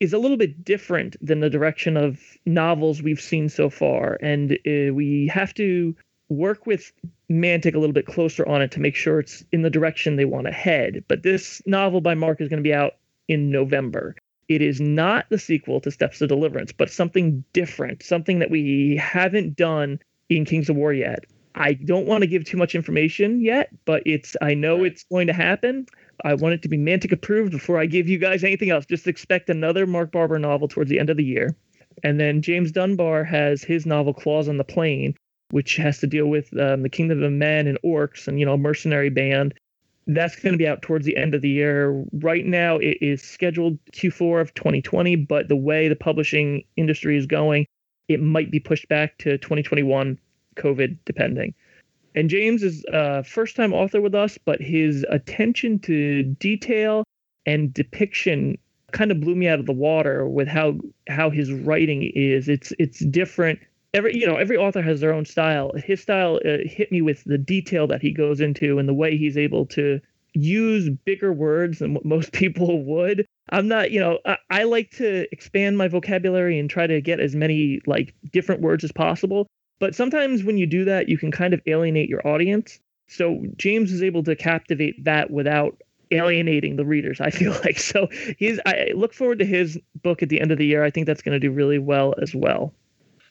is 0.00 0.12
a 0.12 0.18
little 0.18 0.36
bit 0.36 0.64
different 0.64 1.16
than 1.20 1.40
the 1.40 1.50
direction 1.50 1.96
of 1.96 2.20
novels 2.46 3.02
we've 3.02 3.20
seen 3.20 3.48
so 3.48 3.68
far. 3.68 4.18
And 4.22 4.52
uh, 4.52 4.94
we 4.94 5.30
have 5.32 5.52
to 5.54 5.94
work 6.28 6.66
with 6.66 6.92
Mantic 7.30 7.74
a 7.74 7.78
little 7.78 7.94
bit 7.94 8.06
closer 8.06 8.46
on 8.48 8.62
it 8.62 8.70
to 8.72 8.80
make 8.80 8.94
sure 8.94 9.20
it's 9.20 9.44
in 9.52 9.62
the 9.62 9.70
direction 9.70 10.16
they 10.16 10.24
want 10.24 10.46
to 10.46 10.52
head. 10.52 11.04
But 11.08 11.22
this 11.22 11.62
novel 11.66 12.00
by 12.00 12.14
Mark 12.14 12.40
is 12.40 12.48
going 12.48 12.62
to 12.62 12.68
be 12.68 12.74
out 12.74 12.94
in 13.28 13.50
November. 13.50 14.14
It 14.48 14.62
is 14.62 14.80
not 14.80 15.26
the 15.28 15.38
sequel 15.38 15.80
to 15.82 15.90
Steps 15.90 16.18
to 16.18 16.26
Deliverance, 16.26 16.72
but 16.72 16.90
something 16.90 17.44
different, 17.52 18.02
something 18.02 18.38
that 18.38 18.50
we 18.50 18.96
haven't 18.96 19.56
done 19.56 20.00
in 20.30 20.44
Kings 20.44 20.70
of 20.70 20.76
War 20.76 20.92
yet. 20.92 21.24
I 21.54 21.74
don't 21.74 22.06
want 22.06 22.22
to 22.22 22.26
give 22.26 22.44
too 22.44 22.56
much 22.56 22.74
information 22.74 23.40
yet, 23.40 23.70
but 23.84 24.02
it's 24.06 24.36
I 24.40 24.54
know 24.54 24.84
it's 24.84 25.04
going 25.04 25.26
to 25.26 25.32
happen. 25.32 25.86
I 26.24 26.34
want 26.34 26.54
it 26.54 26.62
to 26.62 26.68
be 26.68 26.78
Mantic 26.78 27.12
approved 27.12 27.52
before 27.52 27.78
I 27.78 27.86
give 27.86 28.08
you 28.08 28.18
guys 28.18 28.44
anything 28.44 28.70
else. 28.70 28.86
Just 28.86 29.06
expect 29.06 29.50
another 29.50 29.86
Mark 29.86 30.12
Barber 30.12 30.38
novel 30.38 30.68
towards 30.68 30.90
the 30.90 30.98
end 30.98 31.10
of 31.10 31.16
the 31.16 31.24
year. 31.24 31.56
And 32.04 32.18
then 32.18 32.42
James 32.42 32.70
Dunbar 32.70 33.24
has 33.24 33.62
his 33.62 33.86
novel 33.86 34.14
Claws 34.14 34.48
on 34.48 34.56
the 34.56 34.64
Plain, 34.64 35.14
which 35.50 35.76
has 35.76 35.98
to 35.98 36.06
deal 36.06 36.26
with 36.26 36.56
um, 36.58 36.82
the 36.82 36.88
kingdom 36.88 37.22
of 37.22 37.32
men 37.32 37.66
and 37.66 37.78
orcs 37.84 38.28
and 38.28 38.38
you 38.38 38.46
know 38.46 38.54
a 38.54 38.58
mercenary 38.58 39.10
band 39.10 39.54
that's 40.06 40.36
going 40.36 40.54
to 40.54 40.58
be 40.58 40.66
out 40.66 40.80
towards 40.80 41.04
the 41.04 41.18
end 41.18 41.34
of 41.34 41.42
the 41.42 41.50
year. 41.50 42.02
Right 42.14 42.46
now 42.46 42.78
it 42.78 42.96
is 43.02 43.22
scheduled 43.22 43.78
q4 43.92 44.40
of 44.40 44.54
2020 44.54 45.16
but 45.16 45.48
the 45.48 45.56
way 45.56 45.88
the 45.88 45.96
publishing 45.96 46.64
industry 46.76 47.16
is 47.16 47.26
going 47.26 47.66
it 48.08 48.20
might 48.20 48.50
be 48.50 48.58
pushed 48.58 48.88
back 48.88 49.18
to 49.18 49.38
2021 49.38 50.18
covid 50.56 50.98
depending. 51.04 51.54
And 52.14 52.30
james 52.30 52.62
is 52.62 52.84
a 52.92 53.22
first 53.22 53.56
time 53.56 53.72
author 53.72 54.00
with 54.00 54.14
us 54.14 54.38
but 54.38 54.60
his 54.60 55.04
attention 55.10 55.78
to 55.80 56.22
detail 56.22 57.04
and 57.46 57.72
depiction 57.72 58.58
kind 58.92 59.10
of 59.10 59.20
blew 59.20 59.34
me 59.34 59.48
out 59.48 59.60
of 59.60 59.66
the 59.66 59.72
water 59.72 60.26
with 60.28 60.48
how 60.48 60.78
how 61.08 61.30
his 61.30 61.52
writing 61.52 62.10
is. 62.14 62.48
It's 62.48 62.72
it's 62.78 63.00
different 63.06 63.58
every 63.94 64.16
you 64.16 64.26
know 64.26 64.36
every 64.36 64.56
author 64.56 64.82
has 64.82 65.00
their 65.00 65.12
own 65.12 65.24
style. 65.24 65.72
His 65.76 66.00
style 66.00 66.40
uh, 66.44 66.58
hit 66.64 66.92
me 66.92 67.02
with 67.02 67.24
the 67.24 67.38
detail 67.38 67.86
that 67.88 68.02
he 68.02 68.12
goes 68.12 68.40
into 68.40 68.78
and 68.78 68.88
the 68.88 68.94
way 68.94 69.16
he's 69.16 69.36
able 69.36 69.66
to 69.66 70.00
use 70.34 70.90
bigger 71.04 71.32
words 71.32 71.78
than 71.78 71.94
what 71.94 72.04
most 72.04 72.32
people 72.32 72.82
would. 72.84 73.26
I'm 73.50 73.68
not 73.68 73.90
you 73.90 74.00
know 74.00 74.18
I, 74.24 74.36
I, 74.50 74.64
like 74.64 74.90
to 74.92 75.26
expand 75.32 75.78
my 75.78 75.88
vocabulary 75.88 76.58
and 76.58 76.68
try 76.68 76.86
to 76.86 77.00
get 77.00 77.20
as 77.20 77.34
many 77.34 77.80
like 77.86 78.14
different 78.32 78.60
words 78.60 78.84
as 78.84 78.92
possible. 78.92 79.46
But 79.80 79.94
sometimes 79.94 80.42
when 80.42 80.58
you 80.58 80.66
do 80.66 80.84
that 80.84 81.08
you 81.08 81.18
can 81.18 81.30
kind 81.30 81.54
of 81.54 81.62
alienate 81.66 82.08
your 82.08 82.26
audience. 82.26 82.78
So 83.08 83.42
james 83.56 83.92
is 83.92 84.02
able 84.02 84.22
to 84.24 84.36
captivate 84.36 85.02
that 85.04 85.30
without 85.30 85.80
alienating 86.10 86.76
the 86.76 86.86
readers 86.86 87.20
i 87.20 87.30
feel 87.38 87.52
like. 87.64 87.78
So 87.78 88.08
he's 88.38 88.60
i 88.66 88.90
look 88.94 89.14
forward 89.14 89.38
to 89.38 89.46
his 89.46 89.78
book 90.02 90.22
at 90.22 90.28
the 90.28 90.40
end 90.40 90.52
of 90.52 90.58
the 90.58 90.66
year. 90.66 90.84
I 90.84 90.90
think 90.90 91.06
that's 91.06 91.22
going 91.22 91.34
to 91.34 91.40
do 91.40 91.50
really 91.50 91.78
well 91.78 92.14
as 92.20 92.34
well 92.34 92.74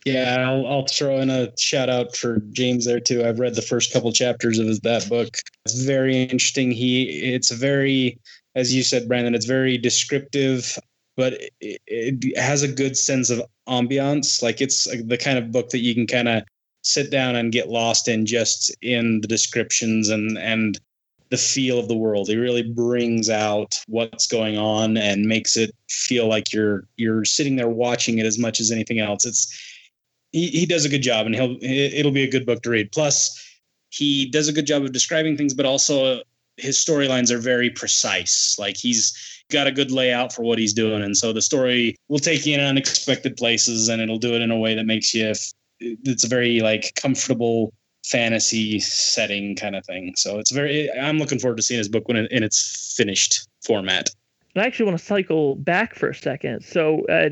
yeah, 0.06 0.46
I'll, 0.48 0.66
I'll, 0.68 0.86
throw 0.88 1.20
in 1.20 1.30
a 1.30 1.56
shout 1.58 1.90
out 1.90 2.16
for 2.16 2.40
James 2.52 2.86
there 2.86 3.00
too. 3.00 3.26
I've 3.26 3.40
read 3.40 3.56
the 3.56 3.62
first 3.62 3.92
couple 3.92 4.12
chapters 4.12 4.60
of 4.60 4.68
his, 4.68 4.80
that 4.82 5.08
book. 5.10 5.38
It's 5.66 5.82
very 5.82 6.22
interesting. 6.22 6.72
He, 6.72 7.34
it's 7.34 7.52
very, 7.52 8.20
as 8.56 8.74
you 8.74 8.84
said, 8.84 9.08
Brandon, 9.08 9.36
it's 9.36 9.46
very 9.46 9.78
descriptive, 9.78 10.78
but 11.16 11.34
it, 11.60 11.82
it 11.88 12.38
has 12.38 12.64
a 12.64 12.68
good 12.68 12.98
sense 12.98 13.30
of 13.30 13.42
ambiance. 13.68 14.42
Like 14.42 14.62
it's 14.62 14.86
the 15.06 15.18
kind 15.18 15.38
of 15.38 15.52
book 15.52 15.70
that 15.70 15.80
you 15.80 15.94
can 15.94 16.08
kind 16.08 16.28
of 16.28 16.44
sit 16.84 17.12
down 17.12 17.36
and 17.36 17.52
get 17.52 17.70
lost 17.70 18.08
in 18.08 18.26
just 18.26 18.74
in 18.82 19.20
the 19.22 19.28
descriptions 19.28 20.10
and 20.10 20.38
and 20.38 20.80
the 21.30 21.38
feel 21.38 21.78
of 21.78 21.88
the 21.88 21.96
world. 21.98 22.30
He 22.30 22.38
really 22.38 22.64
brings 22.64 23.30
out 23.30 23.82
what's 23.88 24.28
going 24.28 24.58
on 24.58 24.96
and 24.96 25.26
makes 25.26 25.58
it 25.58 25.76
feel 25.90 26.28
like 26.28 26.54
you're 26.54 26.86
you're 26.96 27.26
sitting 27.26 27.56
there 27.56 27.68
watching 27.68 28.18
it 28.20 28.26
as 28.26 28.40
much 28.40 28.60
as 28.60 28.72
anything 28.72 29.00
else. 29.00 29.26
It's 29.26 29.67
he, 30.32 30.48
he 30.48 30.66
does 30.66 30.86
a 30.86 30.90
good 30.90 31.02
job 31.02 31.26
and 31.26 31.36
he'll 31.36 31.58
it'll 31.62 32.12
be 32.12 32.24
a 32.24 32.32
good 32.32 32.46
book 32.46 32.62
to 32.64 32.70
read. 32.70 32.92
Plus 32.92 33.44
he 33.90 34.30
does 34.30 34.48
a 34.48 34.54
good 34.54 34.66
job 34.66 34.84
of 34.84 34.92
describing 34.92 35.38
things 35.38 35.54
but 35.54 35.66
also 35.66 36.22
his 36.58 36.78
storylines 36.78 37.32
are 37.32 37.38
very 37.38 37.70
precise. 37.70 38.56
Like 38.60 38.78
he's 38.78 39.16
got 39.52 39.68
a 39.68 39.72
good 39.72 39.92
layout 39.92 40.34
for 40.34 40.42
what 40.42 40.58
he's 40.58 40.74
doing. 40.74 41.04
And 41.04 41.16
so 41.16 41.32
the 41.32 41.42
story 41.42 41.96
will 42.08 42.20
take 42.20 42.46
you 42.46 42.56
in 42.56 42.60
unexpected 42.60 43.38
places 43.38 43.88
and 43.88 44.02
it'll 44.02 44.18
do 44.18 44.34
it 44.34 44.42
in 44.42 44.52
a 44.52 44.58
way 44.58 44.76
that 44.76 44.86
makes 44.86 45.14
you 45.14 45.34
it's 45.80 46.24
a 46.24 46.28
very 46.28 46.60
like 46.62 46.94
comfortable 46.96 47.72
fantasy 48.04 48.80
setting 48.80 49.56
kind 49.56 49.76
of 49.76 49.86
thing. 49.86 50.14
So 50.18 50.40
it's 50.40 50.52
very 50.52 50.92
i'm 50.92 51.20
looking 51.20 51.40
forward 51.40 51.58
to 51.58 51.64
seeing 51.64 51.78
his 51.78 51.90
book 51.90 52.08
when 52.08 52.18
it, 52.18 52.32
in 52.32 52.44
its 52.44 52.96
finished 52.98 53.48
format. 53.66 54.10
I 54.56 54.66
actually 54.66 54.88
want 54.88 54.98
to 54.98 55.06
cycle 55.06 55.56
back 55.56 55.94
for 55.94 56.10
a 56.10 56.16
second. 56.16 56.64
So 56.64 57.06
uh, 57.08 57.30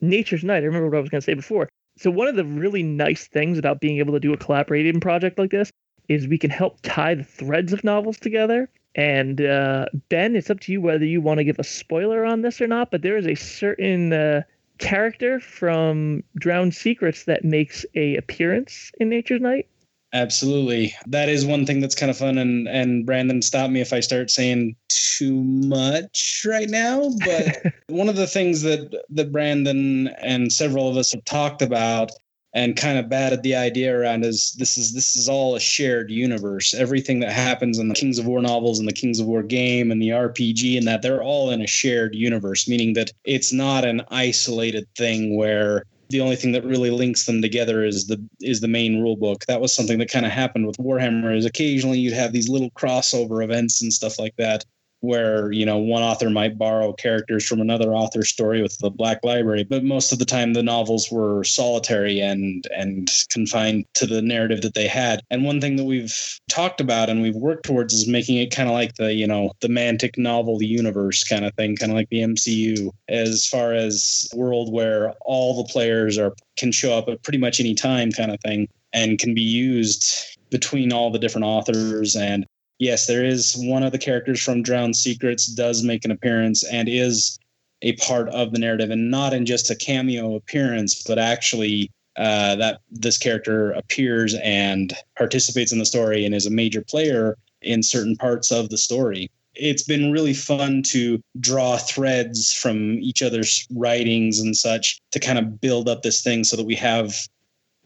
nature's 0.00 0.44
night 0.44 0.62
i 0.62 0.66
remember 0.66 0.88
what 0.88 0.98
i 0.98 1.00
was 1.00 1.10
going 1.10 1.20
to 1.20 1.24
say 1.24 1.34
before 1.34 1.68
so 1.98 2.10
one 2.10 2.28
of 2.28 2.36
the 2.36 2.44
really 2.44 2.82
nice 2.82 3.26
things 3.26 3.58
about 3.58 3.80
being 3.80 3.98
able 3.98 4.14
to 4.14 4.20
do 4.20 4.32
a 4.32 4.36
collaborating 4.36 5.00
project 5.00 5.38
like 5.38 5.50
this 5.50 5.70
is 6.08 6.26
we 6.26 6.38
can 6.38 6.50
help 6.50 6.78
tie 6.82 7.14
the 7.14 7.24
threads 7.24 7.72
of 7.72 7.84
novels 7.84 8.18
together. 8.18 8.70
And 8.94 9.40
uh, 9.40 9.86
Ben, 10.08 10.34
it's 10.34 10.50
up 10.50 10.60
to 10.60 10.72
you 10.72 10.80
whether 10.80 11.04
you 11.04 11.20
want 11.20 11.38
to 11.38 11.44
give 11.44 11.58
a 11.58 11.64
spoiler 11.64 12.24
on 12.24 12.42
this 12.42 12.60
or 12.60 12.66
not. 12.66 12.90
But 12.90 13.02
there 13.02 13.16
is 13.16 13.26
a 13.26 13.34
certain 13.34 14.12
uh, 14.12 14.42
character 14.78 15.40
from 15.40 16.22
Drowned 16.36 16.74
Secrets 16.74 17.24
that 17.24 17.44
makes 17.44 17.84
a 17.94 18.16
appearance 18.16 18.90
in 18.98 19.08
Nature's 19.08 19.40
Night. 19.40 19.68
Absolutely. 20.12 20.94
That 21.06 21.28
is 21.28 21.44
one 21.44 21.66
thing 21.66 21.80
that's 21.80 21.94
kind 21.94 22.10
of 22.10 22.16
fun 22.16 22.38
and 22.38 22.66
and 22.66 23.04
Brandon 23.04 23.42
stop 23.42 23.70
me 23.70 23.80
if 23.80 23.92
I 23.92 24.00
start 24.00 24.30
saying 24.30 24.74
too 24.88 25.42
much 25.42 26.46
right 26.48 26.68
now, 26.68 27.10
but 27.24 27.74
one 27.88 28.08
of 28.08 28.16
the 28.16 28.26
things 28.26 28.62
that 28.62 28.94
that 29.10 29.32
Brandon 29.32 30.08
and 30.22 30.52
several 30.52 30.88
of 30.88 30.96
us 30.96 31.12
have 31.12 31.24
talked 31.24 31.60
about 31.60 32.10
and 32.54 32.76
kind 32.76 32.98
of 32.98 33.10
batted 33.10 33.42
the 33.42 33.54
idea 33.54 33.94
around 33.94 34.24
is 34.24 34.54
this 34.58 34.78
is 34.78 34.94
this 34.94 35.14
is 35.14 35.28
all 35.28 35.54
a 35.54 35.60
shared 35.60 36.10
universe. 36.10 36.72
Everything 36.72 37.20
that 37.20 37.32
happens 37.32 37.78
in 37.78 37.88
the 37.88 37.94
Kings 37.94 38.18
of 38.18 38.26
War 38.26 38.40
novels 38.40 38.78
and 38.78 38.88
the 38.88 38.92
Kings 38.92 39.20
of 39.20 39.26
War 39.26 39.42
game 39.42 39.90
and 39.90 40.00
the 40.00 40.08
RPG 40.08 40.78
and 40.78 40.86
that 40.86 41.02
they're 41.02 41.22
all 41.22 41.50
in 41.50 41.60
a 41.60 41.66
shared 41.66 42.14
universe, 42.14 42.66
meaning 42.66 42.94
that 42.94 43.12
it's 43.24 43.52
not 43.52 43.84
an 43.84 44.02
isolated 44.10 44.86
thing 44.96 45.36
where 45.36 45.84
the 46.08 46.20
only 46.20 46.36
thing 46.36 46.52
that 46.52 46.64
really 46.64 46.90
links 46.90 47.26
them 47.26 47.42
together 47.42 47.84
is 47.84 48.06
the 48.06 48.22
is 48.40 48.60
the 48.60 48.68
main 48.68 49.00
rule 49.00 49.16
book. 49.16 49.44
That 49.46 49.60
was 49.60 49.74
something 49.74 49.98
that 49.98 50.10
kind 50.10 50.26
of 50.26 50.32
happened 50.32 50.66
with 50.66 50.76
Warhammer. 50.78 51.36
Is 51.36 51.44
occasionally 51.44 51.98
you'd 51.98 52.14
have 52.14 52.32
these 52.32 52.48
little 52.48 52.70
crossover 52.70 53.44
events 53.44 53.82
and 53.82 53.92
stuff 53.92 54.18
like 54.18 54.36
that 54.36 54.64
where 55.00 55.52
you 55.52 55.64
know 55.64 55.78
one 55.78 56.02
author 56.02 56.30
might 56.30 56.58
borrow 56.58 56.92
characters 56.92 57.46
from 57.46 57.60
another 57.60 57.94
author's 57.94 58.28
story 58.28 58.62
with 58.62 58.76
the 58.78 58.90
black 58.90 59.18
library 59.22 59.64
but 59.64 59.84
most 59.84 60.12
of 60.12 60.18
the 60.18 60.24
time 60.24 60.52
the 60.52 60.62
novels 60.62 61.10
were 61.10 61.44
solitary 61.44 62.20
and 62.20 62.66
and 62.74 63.10
confined 63.30 63.84
to 63.94 64.06
the 64.06 64.22
narrative 64.22 64.62
that 64.62 64.74
they 64.74 64.86
had. 64.86 65.22
And 65.30 65.44
one 65.44 65.60
thing 65.60 65.76
that 65.76 65.84
we've 65.84 66.38
talked 66.48 66.80
about 66.80 67.08
and 67.08 67.22
we've 67.22 67.34
worked 67.34 67.64
towards 67.64 67.94
is 67.94 68.08
making 68.08 68.38
it 68.38 68.50
kind 68.50 68.68
of 68.68 68.74
like 68.74 68.94
the 68.94 69.12
you 69.12 69.26
know 69.26 69.52
the 69.60 69.68
mantic 69.68 70.16
novel 70.16 70.62
universe 70.62 71.24
kind 71.24 71.44
of 71.44 71.54
thing 71.54 71.76
kind 71.76 71.92
of 71.92 71.96
like 71.96 72.08
the 72.10 72.20
mcu 72.20 72.90
as 73.08 73.46
far 73.46 73.72
as 73.72 74.28
world 74.34 74.72
where 74.72 75.14
all 75.22 75.56
the 75.56 75.70
players 75.72 76.18
are 76.18 76.34
can 76.56 76.72
show 76.72 76.96
up 76.96 77.08
at 77.08 77.22
pretty 77.22 77.38
much 77.38 77.60
any 77.60 77.74
time 77.74 78.10
kind 78.10 78.30
of 78.30 78.40
thing 78.40 78.68
and 78.92 79.18
can 79.18 79.34
be 79.34 79.42
used 79.42 80.36
between 80.50 80.92
all 80.92 81.10
the 81.10 81.18
different 81.18 81.44
authors 81.44 82.16
and 82.16 82.46
yes, 82.78 83.06
there 83.06 83.24
is 83.24 83.56
one 83.58 83.82
of 83.82 83.92
the 83.92 83.98
characters 83.98 84.42
from 84.42 84.62
Drowned 84.62 84.96
Secrets 84.96 85.46
does 85.46 85.82
make 85.82 86.04
an 86.04 86.10
appearance 86.10 86.64
and 86.64 86.88
is 86.88 87.38
a 87.82 87.92
part 87.96 88.28
of 88.30 88.52
the 88.52 88.58
narrative, 88.58 88.90
and 88.90 89.10
not 89.10 89.32
in 89.32 89.46
just 89.46 89.70
a 89.70 89.76
cameo 89.76 90.34
appearance, 90.34 91.02
but 91.02 91.18
actually 91.18 91.90
uh, 92.16 92.56
that 92.56 92.80
this 92.90 93.16
character 93.16 93.70
appears 93.72 94.34
and 94.42 94.92
participates 95.16 95.72
in 95.72 95.78
the 95.78 95.86
story 95.86 96.24
and 96.24 96.34
is 96.34 96.46
a 96.46 96.50
major 96.50 96.82
player 96.82 97.36
in 97.62 97.82
certain 97.82 98.16
parts 98.16 98.50
of 98.50 98.70
the 98.70 98.78
story. 98.78 99.30
It's 99.54 99.84
been 99.84 100.10
really 100.10 100.34
fun 100.34 100.82
to 100.84 101.20
draw 101.38 101.76
threads 101.76 102.52
from 102.52 102.94
each 102.98 103.22
other's 103.22 103.66
writings 103.70 104.40
and 104.40 104.56
such 104.56 105.00
to 105.12 105.20
kind 105.20 105.38
of 105.38 105.60
build 105.60 105.88
up 105.88 106.02
this 106.02 106.20
thing 106.20 106.44
so 106.44 106.56
that 106.56 106.66
we 106.66 106.74
have 106.74 107.14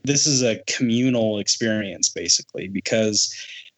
this 0.04 0.26
is 0.26 0.42
a 0.42 0.60
communal 0.66 1.38
experience 1.38 2.08
basically 2.08 2.68
because 2.68 3.32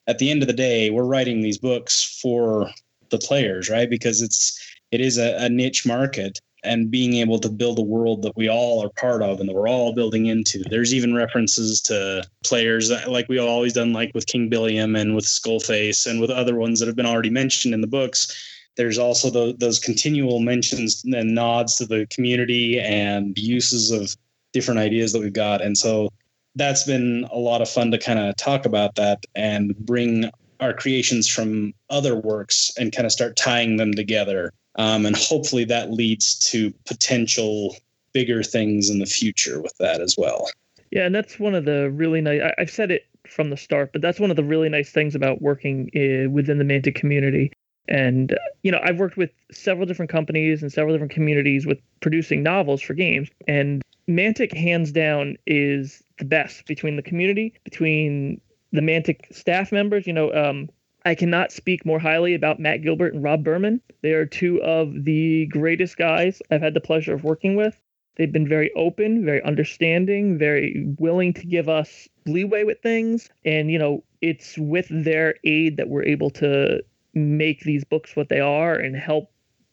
at 0.07 0.19
the 0.19 0.31
end 0.31 0.43
of 0.43 0.47
the 0.47 0.55
day 0.55 0.91
we're 0.91 1.05
writing 1.05 1.41
these 1.41 1.59
books 1.59 2.19
for 2.21 2.71
the 3.11 3.19
players 3.19 3.69
right 3.69 3.91
because 3.91 4.23
it's 4.23 4.61
it 4.91 5.01
is 5.01 5.19
a, 5.19 5.37
a 5.39 5.49
niche 5.49 5.85
market 5.87 6.39
and 6.65 6.91
being 6.91 7.15
able 7.15 7.39
to 7.39 7.49
build 7.49 7.79
a 7.79 7.83
world 7.83 8.23
that 8.23 8.37
we 8.37 8.49
all 8.49 8.83
are 8.83 8.89
part 8.91 9.23
of 9.23 9.39
and 9.39 9.49
that 9.49 9.55
we're 9.55 9.69
all 9.69 9.95
building 9.95 10.27
into. 10.27 10.65
There's 10.71 10.95
even 10.95 11.15
references 11.15 11.81
to 11.83 12.25
players 12.43 12.89
that, 12.89 13.11
like 13.11 13.29
we've 13.29 13.41
always 13.41 13.75
done, 13.75 13.93
like 13.93 14.11
with 14.15 14.27
King 14.27 14.49
Billiam 14.49 14.97
and 14.97 15.15
with 15.15 15.27
Skullface 15.27 16.07
and 16.07 16.21
with 16.21 16.31
other 16.31 16.57
ones 16.57 16.81
that 16.81 16.87
have 16.87 16.97
been 16.97 17.07
already 17.07 17.31
mentioned 17.31 17.75
in 17.75 17.83
the 17.83 17.87
books. 17.87 18.35
There's 18.77 18.99
also 18.99 19.31
the, 19.31 19.55
those 19.59 19.79
continual 19.79 20.41
mentions 20.41 21.05
and 21.05 21.35
nods 21.35 21.77
to 21.77 21.87
the 21.87 22.07
community 22.11 22.81
and 22.81 23.37
uses 23.39 23.91
of 23.91 24.17
different 24.53 24.81
ideas 24.81 25.13
that 25.13 25.21
we've 25.21 25.33
got. 25.33 25.61
And 25.61 25.77
so 25.77 26.11
that's 26.57 26.85
been 26.85 27.29
a 27.33 27.39
lot 27.39 27.63
of 27.63 27.69
fun 27.69 27.91
to 27.91 27.99
kind 27.99 28.19
of 28.19 28.37
talk 28.37 28.65
about 28.65 28.95
that 28.95 29.25
and 29.35 29.77
bring 29.79 30.31
our 30.61 30.73
creations 30.73 31.29
from 31.29 31.75
other 31.91 32.17
works 32.17 32.71
and 32.79 32.93
kind 32.93 33.07
of 33.07 33.13
start 33.13 33.37
tying 33.37 33.77
them 33.77 33.93
together 33.93 34.53
um, 34.77 35.07
and 35.07 35.17
hopefully 35.17 35.65
that 35.65 35.93
leads 35.93 36.35
to 36.51 36.73
potential 36.87 37.77
bigger 38.13 38.43
things 38.43 38.91
in 38.91 38.99
the 38.99 39.07
future 39.07 39.61
with 39.61 39.77
that 39.79 40.01
as 40.01 40.17
well. 40.17 40.49
Yeah, 40.91 41.07
and 41.07 41.15
that's 41.15 41.39
one 41.39 41.55
of 41.55 41.65
the 41.65 41.91
really 41.91 42.21
nice. 42.21 42.41
I, 42.41 42.55
have 42.59 42.71
said 42.71 42.91
it 42.91 43.07
from 43.29 43.51
the 43.51 43.57
start, 43.57 43.93
but 43.93 44.01
that's 44.01 44.21
one 44.21 44.31
of 44.31 44.37
the 44.37 44.45
really 44.45 44.69
nice 44.69 44.91
things 44.91 45.15
about 45.15 45.43
working 45.43 45.91
uh, 45.97 46.31
within 46.31 46.59
the 46.59 46.65
Mantic 46.65 46.95
community. 46.95 47.53
And 47.89 48.37
you 48.63 48.71
know, 48.71 48.81
I've 48.83 48.99
worked 48.99 49.17
with 49.17 49.31
several 49.53 49.87
different 49.87 50.11
companies 50.11 50.63
and 50.63 50.73
several 50.73 50.95
different 50.95 51.13
communities 51.13 51.67
with 51.67 51.79
producing 52.01 52.43
novels 52.43 52.81
for 52.81 52.95
games, 52.95 53.29
and 53.49 53.83
Mantic 54.09 54.57
hands 54.57 54.93
down 54.93 55.37
is 55.47 56.03
the 56.19 56.25
best 56.25 56.67
between 56.67 56.97
the 56.97 57.03
community, 57.03 57.55
between 57.65 58.41
the 58.73 58.81
Mantic 58.81 59.35
staff 59.35 59.73
members. 59.73 60.07
You 60.07 60.13
know, 60.13 60.33
um, 60.33 60.69
I 61.05 61.15
cannot 61.15 61.53
speak 61.53 61.85
more 61.85 61.99
highly 61.99 62.35
about 62.35 62.61
Matt 62.61 62.83
Gilbert 62.83 63.15
and 63.15 63.23
Rob 63.23 63.45
Burman. 63.45 63.81
They 64.03 64.13
are 64.13 64.27
two 64.27 64.63
of 64.63 65.05
the 65.05 65.47
greatest 65.47 65.97
guys 65.97 66.41
I've 66.51 66.63
had 66.63 66.75
the 66.75 66.81
pleasure 66.81 67.15
of 67.15 67.25
working 67.25 67.57
with. 67.57 67.81
They've 68.17 68.33
been 68.33 68.49
very 68.49 68.71
open, 68.75 69.25
very 69.25 69.43
understanding, 69.43 70.39
very 70.39 70.87
willing 70.99 71.33
to 71.35 71.47
give 71.47 71.69
us 71.69 72.09
leeway 72.27 72.63
with 72.63 72.81
things. 72.81 73.29
And, 73.45 73.71
you 73.71 73.79
know, 73.79 74.05
it's 74.21 74.57
with 74.57 74.87
their 74.91 75.35
aid 75.45 75.77
that 75.77 75.89
we're 75.89 76.05
able 76.05 76.31
to 76.31 76.83
make 77.13 77.61
these 77.61 77.85
books 77.85 78.15
what 78.17 78.29
they 78.29 78.41
are 78.41 78.75
and 78.75 78.97
help 78.97 79.31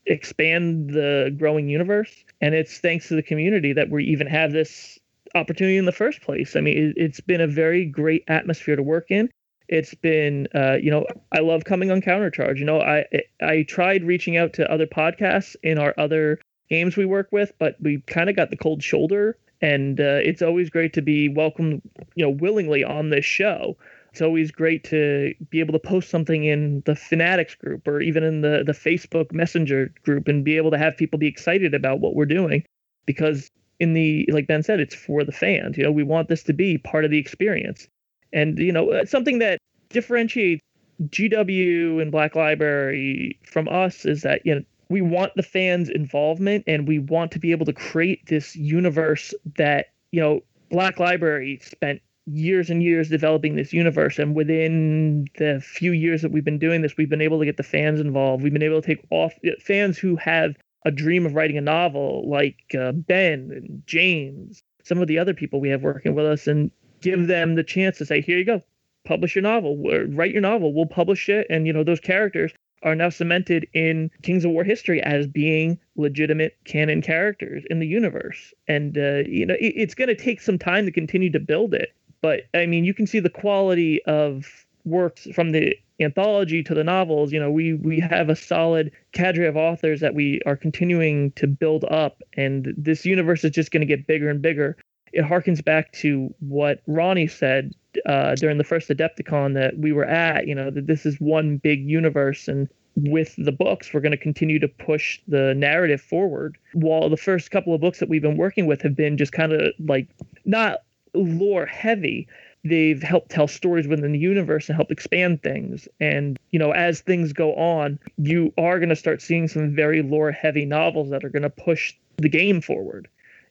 expand 0.08 0.90
the 0.90 1.34
growing 1.38 1.70
universe. 1.70 2.26
And 2.42 2.56
it's 2.56 2.80
thanks 2.80 3.08
to 3.10 3.16
the 3.16 3.24
community 3.24 3.74
that 3.74 3.90
we 3.90 4.06
even 4.06 4.28
have 4.28 4.52
this 4.52 4.98
opportunity 5.36 5.78
in 5.78 5.86
the 5.86 5.92
first 5.92 6.22
place. 6.22 6.56
I 6.56 6.62
mean, 6.62 6.94
it's 6.96 7.20
been 7.20 7.42
a 7.42 7.48
very 7.48 7.86
great 7.86 8.24
atmosphere 8.28 8.76
to 8.76 8.84
work 8.84 9.08
in. 9.10 9.30
It's 9.68 9.94
been, 9.94 10.48
uh, 10.54 10.78
you 10.82 10.92
know, 10.92 11.06
I 11.32 11.40
love 11.40 11.64
coming 11.64 11.92
on 11.92 12.02
Countercharge. 12.02 12.60
You 12.60 12.66
know, 12.66 12.82
I 12.82 13.06
I 13.42 13.64
tried 13.64 14.04
reaching 14.04 14.36
out 14.36 14.54
to 14.54 14.70
other 14.70 14.86
podcasts 14.86 15.56
in 15.64 15.78
our 15.78 15.94
other 15.98 16.40
games 16.70 16.98
we 16.98 17.06
work 17.06 17.30
with, 17.32 17.54
but 17.58 17.76
we 17.82 18.02
kind 18.08 18.30
of 18.30 18.36
got 18.36 18.50
the 18.50 18.58
cold 18.58 18.84
shoulder. 18.84 19.38
And 19.62 20.00
uh, 20.00 20.20
it's 20.24 20.42
always 20.42 20.70
great 20.70 20.94
to 20.94 21.02
be 21.02 21.30
welcomed, 21.30 21.82
you 22.16 22.26
know, 22.26 22.32
willingly 22.32 22.84
on 22.84 23.10
this 23.10 23.26
show. 23.26 23.78
It's 24.12 24.22
always 24.22 24.52
great 24.52 24.84
to 24.86 25.34
be 25.50 25.60
able 25.62 25.74
to 25.74 25.80
post 25.80 26.10
something 26.10 26.44
in 26.44 26.84
the 26.86 26.96
Fanatics 26.96 27.56
group 27.56 27.88
or 27.88 28.02
even 28.02 28.24
in 28.24 28.42
the 28.42 28.64
the 28.66 28.74
Facebook 28.74 29.32
Messenger 29.32 29.94
group 30.04 30.28
and 30.28 30.44
be 30.44 30.58
able 30.58 30.72
to 30.72 30.78
have 30.78 30.98
people 30.98 31.18
be 31.18 31.28
excited 31.28 31.74
about 31.74 32.02
what 32.02 32.14
we're 32.14 32.26
doing 32.26 32.66
because 33.06 33.50
in 33.82 33.94
the 33.94 34.30
like 34.32 34.46
Ben 34.46 34.62
said, 34.62 34.80
it's 34.80 34.94
for 34.94 35.24
the 35.24 35.32
fans. 35.32 35.76
You 35.76 35.84
know, 35.84 35.92
we 35.92 36.04
want 36.04 36.30
this 36.30 36.44
to 36.44 36.54
be 36.54 36.78
part 36.78 37.04
of 37.04 37.10
the 37.10 37.18
experience. 37.18 37.88
And 38.32 38.60
you 38.60 38.72
know, 38.72 38.92
uh, 38.92 39.06
something 39.06 39.40
that 39.40 39.58
differentiates 39.90 40.62
GW 41.08 42.00
and 42.00 42.12
Black 42.12 42.36
Library 42.36 43.40
from 43.44 43.68
us 43.68 44.06
is 44.06 44.22
that 44.22 44.46
you 44.46 44.54
know 44.54 44.62
we 44.90 45.02
want 45.02 45.34
the 45.36 45.42
fans' 45.44 45.90
involvement 45.90 46.64
and 46.68 46.88
we 46.88 47.00
want 47.00 47.32
to 47.32 47.40
be 47.40 47.50
able 47.52 47.66
to 47.66 47.74
create 47.74 48.28
this 48.28 48.56
universe 48.56 49.34
that 49.58 49.88
you 50.12 50.22
know 50.22 50.42
Black 50.70 51.00
Library 51.00 51.60
spent 51.64 52.02
years 52.28 52.70
and 52.70 52.84
years 52.84 53.10
developing 53.10 53.56
this 53.56 53.74
universe 53.74 54.20
and 54.20 54.36
within 54.36 55.26
the 55.40 55.60
few 55.60 55.92
years 55.92 56.22
that 56.22 56.32
we've 56.32 56.46
been 56.46 56.60
doing 56.60 56.84
this 56.84 56.96
we've 56.96 57.10
been 57.10 57.20
able 57.20 57.40
to 57.40 57.46
get 57.46 57.58
the 57.58 57.64
fans 57.64 58.00
involved 58.00 58.44
we've 58.44 58.54
been 58.54 58.62
able 58.62 58.80
to 58.80 58.86
take 58.86 59.04
off 59.10 59.34
uh, 59.44 59.50
fans 59.60 59.98
who 59.98 60.16
have 60.16 60.56
a 60.86 60.92
dream 60.92 61.26
of 61.26 61.36
writing 61.36 61.58
a 61.58 61.62
novel 61.62 62.28
like 62.30 62.58
uh, 62.80 62.92
ben 62.92 63.52
and 63.52 63.84
james 63.86 64.64
some 64.84 65.00
of 65.00 65.08
the 65.08 65.20
other 65.20 65.34
people 65.34 65.60
we 65.60 65.70
have 65.70 65.84
working 65.84 66.16
with 66.16 66.26
us 66.26 66.48
and 66.48 66.72
give 67.02 67.28
them 67.28 67.56
the 67.56 67.64
chance 67.64 67.98
to 67.98 68.06
say 68.06 68.22
here 68.22 68.38
you 68.38 68.46
go 68.46 68.62
publish 69.04 69.36
your 69.36 69.42
novel, 69.42 69.78
write 70.10 70.32
your 70.32 70.42
novel, 70.42 70.74
we'll 70.74 70.86
publish 70.86 71.30
it. 71.30 71.48
And, 71.50 71.66
you 71.66 71.74
know, 71.74 71.84
those 71.84 72.00
characters 72.00 72.54
are 72.84 72.96
now 72.96 73.10
cemented 73.10 73.68
in 73.74 74.10
Kings 74.24 74.44
of 74.44 74.52
War 74.52 74.64
history 74.64 75.02
as 75.02 75.28
being 75.28 75.78
legitimate 75.96 76.58
canon 76.66 77.02
characters 77.02 77.64
in 77.70 77.80
the 77.80 77.88
universe. 77.88 78.54
And, 78.68 78.98
uh, 78.98 79.24
you 79.28 79.46
know, 79.46 79.56
it, 79.56 79.74
it's 79.76 79.96
going 79.96 80.08
to 80.08 80.16
take 80.16 80.42
some 80.42 80.58
time 80.58 80.86
to 80.86 80.92
continue 80.92 81.32
to 81.32 81.40
build 81.40 81.74
it. 81.74 81.90
But, 82.22 82.42
I 82.54 82.66
mean, 82.66 82.86
you 82.86 82.94
can 82.94 83.08
see 83.08 83.20
the 83.20 83.30
quality 83.30 84.04
of 84.06 84.66
works 84.86 85.28
from 85.34 85.52
the 85.52 85.76
anthology 86.00 86.64
to 86.64 86.74
the 86.74 86.84
novels. 86.84 87.32
You 87.32 87.40
know, 87.40 87.52
we, 87.52 87.74
we 87.74 88.00
have 88.00 88.30
a 88.30 88.36
solid 88.36 88.92
cadre 89.12 89.48
of 89.48 89.56
authors 89.56 90.00
that 90.02 90.16
we 90.16 90.42
are 90.46 90.56
continuing 90.56 91.32
to 91.34 91.48
build 91.48 91.86
up. 91.86 92.22
And 92.36 92.74
this 92.78 93.06
universe 93.06 93.44
is 93.44 93.52
just 93.52 93.72
going 93.72 93.82
to 93.82 93.88
get 93.88 94.08
bigger 94.08 94.30
and 94.30 94.42
bigger 94.42 94.78
it 95.14 95.26
harkens 95.26 95.64
back 95.64 95.92
to 95.94 96.34
what 96.40 96.82
Ronnie 96.88 97.28
said 97.28 97.74
uh, 98.06 98.36
during 98.36 98.58
the 98.58 98.64
first 98.64 98.90
Adepticon 98.90 99.54
that 99.56 99.78
we 99.78 99.92
were 99.92 100.06
at. 100.06 100.48
You 100.48 100.56
know 100.56 100.70
that 100.72 100.88
this 100.88 101.06
is 101.06 101.20
one 101.20 101.58
big 101.58 101.84
universe, 101.88 102.48
and 102.48 102.68
with 102.96 103.36
the 103.38 103.52
books, 103.52 103.94
we're 103.94 104.02
going 104.02 104.12
to 104.12 104.18
continue 104.18 104.60
to 104.60 104.68
push 104.68 105.20
the 105.28 105.54
narrative 105.56 106.02
forward. 106.02 106.58
While 106.74 107.10
the 107.10 107.18
first 107.18 107.52
couple 107.52 107.74
of 107.74 107.82
books 107.82 108.00
that 108.00 108.10
we've 108.10 108.22
been 108.22 108.38
working 108.38 108.66
with 108.66 108.82
have 108.82 108.96
been 108.96 109.18
just 109.18 109.34
kind 109.34 109.52
of 109.54 109.74
like 109.80 110.08
not 110.46 110.80
lore 111.14 111.66
heavy, 111.66 112.28
they've 112.64 113.02
helped 113.02 113.32
tell 113.32 113.48
stories 113.48 113.88
within 113.88 114.12
the 114.12 114.20
universe 114.20 114.70
and 114.70 114.76
help 114.76 114.92
expand 114.92 115.42
things. 115.42 115.88
And, 116.00 116.40
you 116.52 116.60
know, 116.60 116.72
as 116.72 117.02
things 117.02 117.34
go 117.34 117.56
on, 117.56 118.00
you 118.18 118.54
are 118.58 118.80
going 118.80 118.90
to 118.90 118.96
start 118.96 119.22
seeing 119.22 119.48
some 119.48 119.76
very 119.76 120.02
lore 120.02 120.32
heavy 120.32 120.66
novels 120.66 121.10
that 121.10 121.24
are 121.24 121.30
going 121.30 121.44
to 121.44 121.50
push 121.50 121.94
the 122.18 122.30
game 122.30 122.62
forward. 122.62 123.08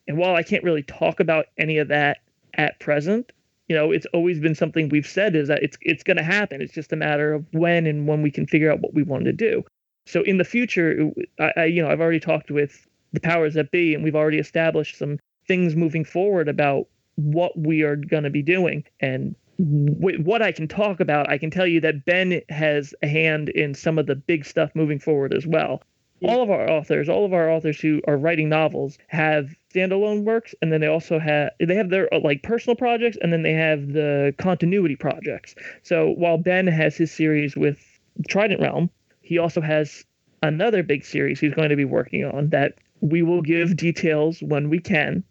And 0.07 0.17
while 0.17 0.35
I 0.35 0.43
can't 0.43 0.63
really 0.63 0.83
talk 0.83 1.19
about 1.19 1.47
any 1.57 1.77
of 1.77 1.89
that 1.89 2.19
at 2.53 2.79
present, 2.79 3.31
you 3.67 3.75
know, 3.75 3.91
it's 3.91 4.07
always 4.07 4.39
been 4.39 4.55
something 4.55 4.89
we've 4.89 5.07
said 5.07 5.35
is 5.35 5.47
that 5.47 5.63
it's 5.63 5.77
it's 5.81 6.03
going 6.03 6.17
to 6.17 6.23
happen. 6.23 6.61
It's 6.61 6.73
just 6.73 6.91
a 6.91 6.97
matter 6.97 7.33
of 7.33 7.45
when 7.53 7.85
and 7.85 8.07
when 8.07 8.21
we 8.21 8.31
can 8.31 8.45
figure 8.45 8.71
out 8.71 8.81
what 8.81 8.93
we 8.93 9.03
want 9.03 9.25
to 9.25 9.33
do. 9.33 9.63
So 10.05 10.23
in 10.23 10.37
the 10.37 10.43
future, 10.43 11.11
I, 11.39 11.53
I 11.55 11.65
you 11.65 11.81
know, 11.81 11.89
I've 11.89 12.01
already 12.01 12.19
talked 12.19 12.51
with 12.51 12.87
the 13.13 13.19
powers 13.19 13.53
that 13.53 13.71
be, 13.71 13.93
and 13.93 14.03
we've 14.03 14.15
already 14.15 14.39
established 14.39 14.97
some 14.97 15.19
things 15.47 15.75
moving 15.75 16.03
forward 16.03 16.49
about 16.49 16.87
what 17.15 17.57
we 17.57 17.83
are 17.83 17.95
going 17.95 18.23
to 18.23 18.29
be 18.29 18.41
doing. 18.41 18.83
And 18.99 19.35
w- 19.57 20.21
what 20.23 20.41
I 20.41 20.51
can 20.51 20.67
talk 20.67 20.99
about, 20.99 21.29
I 21.29 21.37
can 21.37 21.51
tell 21.51 21.67
you 21.67 21.81
that 21.81 22.05
Ben 22.05 22.41
has 22.49 22.93
a 23.01 23.07
hand 23.07 23.49
in 23.49 23.73
some 23.73 23.99
of 23.99 24.05
the 24.07 24.15
big 24.15 24.45
stuff 24.45 24.71
moving 24.75 24.99
forward 24.99 25.33
as 25.33 25.45
well 25.45 25.81
all 26.23 26.43
of 26.43 26.49
our 26.49 26.69
authors, 26.69 27.09
all 27.09 27.25
of 27.25 27.33
our 27.33 27.49
authors 27.49 27.79
who 27.79 28.01
are 28.07 28.17
writing 28.17 28.49
novels 28.49 28.97
have 29.07 29.55
standalone 29.73 30.23
works, 30.23 30.53
and 30.61 30.71
then 30.71 30.81
they 30.81 30.87
also 30.87 31.19
have 31.19 31.49
they 31.59 31.75
have 31.75 31.89
their 31.89 32.07
like 32.23 32.43
personal 32.43 32.75
projects, 32.75 33.17
and 33.21 33.33
then 33.33 33.43
they 33.43 33.53
have 33.53 33.93
the 33.93 34.33
continuity 34.37 34.95
projects. 34.95 35.55
So 35.83 36.11
while 36.11 36.37
Ben 36.37 36.67
has 36.67 36.95
his 36.95 37.11
series 37.11 37.55
with 37.55 37.79
Trident 38.27 38.61
Realm, 38.61 38.89
he 39.21 39.37
also 39.37 39.61
has 39.61 40.05
another 40.43 40.83
big 40.83 41.05
series 41.05 41.39
he's 41.39 41.53
going 41.53 41.69
to 41.69 41.75
be 41.75 41.85
working 41.85 42.23
on 42.25 42.49
that 42.49 42.75
we 42.99 43.21
will 43.23 43.41
give 43.41 43.75
details 43.75 44.41
when 44.41 44.69
we 44.69 44.79
can. 44.79 45.23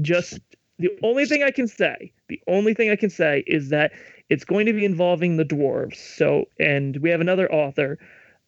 Just 0.00 0.38
the 0.78 0.90
only 1.02 1.26
thing 1.26 1.42
I 1.42 1.50
can 1.50 1.66
say, 1.66 2.12
the 2.28 2.40
only 2.46 2.74
thing 2.74 2.90
I 2.90 2.96
can 2.96 3.10
say 3.10 3.44
is 3.46 3.70
that 3.70 3.92
it's 4.28 4.44
going 4.44 4.66
to 4.66 4.72
be 4.72 4.84
involving 4.84 5.36
the 5.36 5.44
dwarves. 5.44 5.96
So, 5.96 6.44
and 6.58 6.96
we 6.98 7.10
have 7.10 7.20
another 7.20 7.50
author 7.52 7.98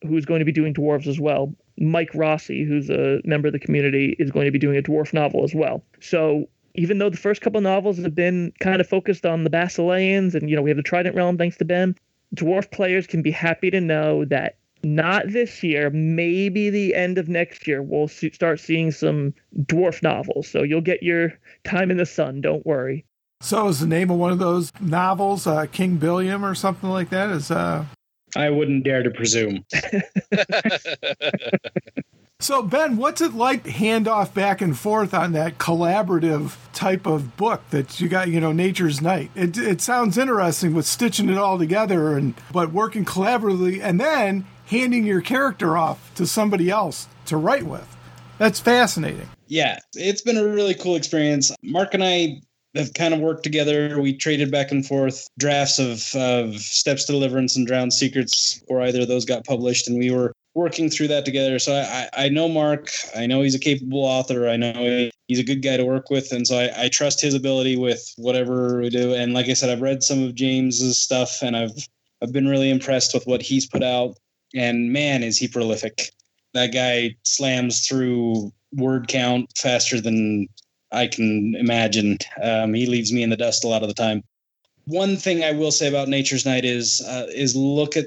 who's 0.03 0.25
going 0.25 0.39
to 0.39 0.45
be 0.45 0.53
doing 0.53 0.75
dwarves 0.75 1.07
as 1.07 1.19
well. 1.19 1.55
Mike 1.79 2.11
Rossi, 2.15 2.65
who's 2.65 2.91
a 2.91 3.21
member 3.25 3.49
of 3.49 3.53
the 3.53 3.59
community, 3.59 4.15
is 4.19 4.31
going 4.31 4.45
to 4.45 4.51
be 4.51 4.59
doing 4.59 4.77
a 4.77 4.83
dwarf 4.83 5.13
novel 5.13 5.45
as 5.45 5.55
well. 5.55 5.83
So 6.01 6.49
even 6.75 6.99
though 6.99 7.11
the 7.11 7.17
first 7.17 7.41
couple 7.41 7.61
novels 7.61 7.99
have 7.99 8.15
been 8.15 8.53
kind 8.61 8.81
of 8.81 8.87
focused 8.87 9.27
on 9.27 9.45
the 9.45 9.51
Basileans 9.51 10.35
and 10.35 10.49
you 10.49 10.57
know 10.57 10.63
we 10.63 10.71
have 10.71 10.77
the 10.77 10.83
Trident 10.83 11.17
Realm 11.17 11.37
thanks 11.37 11.57
to 11.57 11.65
Ben, 11.65 11.97
dwarf 12.35 12.71
players 12.71 13.07
can 13.07 13.23
be 13.23 13.31
happy 13.31 13.71
to 13.71 13.81
know 13.81 14.25
that 14.27 14.57
not 14.83 15.29
this 15.29 15.63
year, 15.63 15.91
maybe 15.91 16.71
the 16.71 16.95
end 16.95 17.19
of 17.19 17.29
next 17.29 17.67
year, 17.67 17.83
we'll 17.83 18.09
see, 18.09 18.31
start 18.31 18.61
seeing 18.61 18.91
some 18.91 19.35
dwarf 19.65 20.03
novels. 20.03 20.49
So 20.49 20.63
you'll 20.63 20.81
get 20.81 21.03
your 21.03 21.33
time 21.65 21.91
in 21.91 21.97
the 21.97 22.07
sun. 22.07 22.41
Don't 22.41 22.65
worry. 22.65 23.05
So 23.43 23.69
is 23.69 23.81
the 23.81 23.87
name 23.87 24.11
of 24.11 24.19
one 24.19 24.33
of 24.33 24.39
those 24.39 24.71
novels 24.81 25.47
uh, 25.47 25.67
King 25.67 25.97
Billiam 25.97 26.45
or 26.45 26.55
something 26.55 26.91
like 26.91 27.11
that? 27.11 27.31
Is 27.31 27.51
uh... 27.51 27.85
I 28.37 28.51
wouldn't 28.51 28.85
dare 28.85 29.03
to 29.03 29.11
presume. 29.11 29.65
so 32.41 32.63
Ben, 32.63 32.97
what's 32.97 33.23
it 33.23 33.35
like 33.35 33.65
handoff 33.65 34.33
back 34.35 34.61
and 34.61 34.79
forth 34.79 35.15
on 35.15 35.33
that 35.33 35.59
collaborative 35.59 36.57
type 36.75 37.07
of 37.07 37.37
book 37.37 37.63
that 37.71 38.01
you 38.01 38.09
got? 38.09 38.29
You 38.29 38.41
know, 38.41 38.53
Nature's 38.53 39.01
Night. 39.01 39.31
It 39.35 39.57
it 39.57 39.81
sounds 39.81 40.19
interesting 40.19 40.75
with 40.75 40.87
stitching 40.87 41.31
it 41.31 41.39
all 41.39 41.59
together 41.59 42.17
and 42.17 42.35
but 42.53 42.73
working 42.73 43.07
collaboratively 43.07 43.83
and 43.83 43.99
then 43.99 44.47
handing 44.71 45.05
your 45.05 45.21
character 45.21 45.77
off 45.77 46.15
to 46.15 46.27
somebody 46.27 46.71
else 46.71 47.09
to 47.27 47.37
write 47.37 47.67
with. 47.67 47.97
That's 48.39 48.61
fascinating. 48.61 49.29
Yeah, 49.49 49.81
it's 49.95 50.23
been 50.23 50.39
a 50.39 50.47
really 50.47 50.75
cool 50.75 50.95
experience. 50.95 51.51
Mark 51.63 51.93
and 51.93 52.05
I 52.05 52.41
have 52.77 52.95
kind 52.95 53.13
of 53.13 53.19
worked 53.19 53.43
together. 53.43 54.01
We 54.01 54.17
traded 54.17 54.53
back 54.53 54.71
and 54.71 54.87
forth 54.87 55.27
drafts 55.39 55.81
of, 55.81 56.15
of 56.15 56.55
Steps 56.61 57.05
to 57.07 57.13
Deliverance 57.13 57.57
and 57.57 57.67
Drowned 57.67 57.93
Secrets, 57.93 58.63
or 58.69 58.81
either 58.81 59.01
of 59.01 59.09
those 59.09 59.25
got 59.25 59.45
published, 59.45 59.89
and 59.89 59.99
we 59.99 60.13
were 60.13 60.33
working 60.55 60.89
through 60.89 61.09
that 61.09 61.25
together. 61.25 61.59
So 61.59 61.75
I, 61.75 62.09
I 62.13 62.29
know 62.29 62.49
Mark. 62.49 62.91
I 63.17 63.27
know 63.27 63.43
he's 63.43 63.57
a 63.57 63.59
capable 63.59 64.05
author. 64.05 64.49
I 64.49 64.57
know 64.57 65.11
he's 65.27 65.41
a 65.41 65.45
good 65.45 65.63
guy 65.63 65.79
to 65.79 65.85
work 65.85 66.11
with, 66.11 66.31
and 66.31 66.47
so 66.47 66.59
I, 66.59 66.85
I 66.85 66.89
trust 66.89 67.21
his 67.21 67.35
ability 67.35 67.77
with 67.77 68.15
whatever 68.17 68.81
we 68.81 68.89
do. 68.89 69.15
And 69.15 69.35
like 69.35 69.49
I 69.49 69.55
said, 69.55 69.69
I've 69.69 69.83
read 69.83 70.05
some 70.05 70.23
of 70.23 70.37
James's 70.37 70.97
stuff, 70.97 71.43
and 71.43 71.57
I've 71.57 71.89
I've 72.23 72.33
been 72.33 72.47
really 72.47 72.71
impressed 72.71 73.15
with 73.15 73.27
what 73.27 73.43
he's 73.43 73.67
put 73.67 73.83
out. 73.83 74.17
And 74.55 74.93
man, 74.93 75.23
is 75.23 75.39
he 75.39 75.49
prolific! 75.49 76.11
That 76.55 76.73
guy 76.73 77.17
slams 77.23 77.87
through 77.87 78.53
word 78.73 79.09
count 79.09 79.53
faster 79.57 80.01
than 80.01 80.49
I 80.93 81.07
can 81.07 81.55
imagine. 81.55 82.19
Um, 82.43 82.75
he 82.75 82.87
leaves 82.87 83.13
me 83.13 83.23
in 83.23 83.31
the 83.31 83.37
dust 83.37 83.65
a 83.65 83.69
lot 83.69 83.83
of 83.83 83.89
the 83.89 83.95
time. 83.95 84.23
One 84.87 85.17
thing 85.17 85.45
I 85.45 85.53
will 85.53 85.71
say 85.71 85.87
about 85.89 86.09
Nature's 86.09 86.45
Night 86.45 86.65
is 86.65 87.01
uh, 87.07 87.27
is 87.33 87.55
look 87.55 87.97
at 87.97 88.07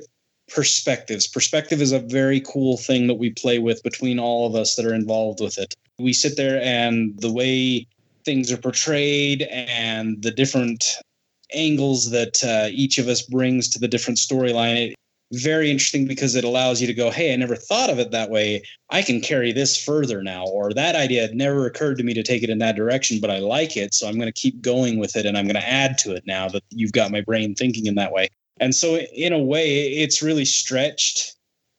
perspectives. 0.49 1.27
Perspective 1.27 1.81
is 1.81 1.91
a 1.91 1.99
very 1.99 2.41
cool 2.41 2.77
thing 2.77 3.07
that 3.07 3.13
we 3.15 3.29
play 3.29 3.59
with 3.59 3.81
between 3.83 4.19
all 4.19 4.45
of 4.45 4.55
us 4.55 4.75
that 4.75 4.85
are 4.85 4.93
involved 4.93 5.39
with 5.39 5.57
it. 5.57 5.73
We 5.97 6.11
sit 6.11 6.35
there 6.35 6.61
and 6.61 7.17
the 7.19 7.31
way 7.31 7.87
things 8.25 8.51
are 8.51 8.57
portrayed 8.57 9.43
and 9.43 10.21
the 10.21 10.31
different 10.31 10.97
angles 11.53 12.09
that 12.11 12.43
uh, 12.43 12.69
each 12.71 12.97
of 12.97 13.07
us 13.07 13.21
brings 13.21 13.69
to 13.69 13.79
the 13.79 13.87
different 13.87 14.17
storyline 14.17 14.93
very 15.31 15.71
interesting 15.71 16.05
because 16.05 16.35
it 16.35 16.43
allows 16.43 16.79
you 16.79 16.87
to 16.87 16.93
go, 16.93 17.09
hey, 17.09 17.33
I 17.33 17.35
never 17.35 17.55
thought 17.55 17.89
of 17.89 17.99
it 17.99 18.11
that 18.11 18.29
way. 18.29 18.63
I 18.89 19.01
can 19.01 19.21
carry 19.21 19.51
this 19.51 19.81
further 19.81 20.21
now. 20.21 20.45
Or 20.45 20.73
that 20.73 20.95
idea 20.95 21.21
had 21.21 21.35
never 21.35 21.65
occurred 21.65 21.97
to 21.97 22.03
me 22.03 22.13
to 22.13 22.23
take 22.23 22.43
it 22.43 22.49
in 22.49 22.59
that 22.59 22.75
direction, 22.75 23.19
but 23.19 23.31
I 23.31 23.39
like 23.39 23.75
it. 23.75 23.93
So 23.93 24.07
I'm 24.07 24.15
going 24.15 24.31
to 24.31 24.39
keep 24.39 24.61
going 24.61 24.99
with 24.99 25.15
it 25.15 25.25
and 25.25 25.37
I'm 25.37 25.45
going 25.45 25.55
to 25.55 25.67
add 25.67 25.97
to 25.99 26.13
it 26.13 26.23
now 26.27 26.49
that 26.49 26.63
you've 26.69 26.91
got 26.91 27.11
my 27.11 27.21
brain 27.21 27.55
thinking 27.55 27.85
in 27.85 27.95
that 27.95 28.11
way. 28.11 28.29
And 28.59 28.75
so, 28.75 28.97
in 28.97 29.33
a 29.33 29.39
way, 29.39 29.87
it's 29.87 30.21
really 30.21 30.45
stretched 30.45 31.35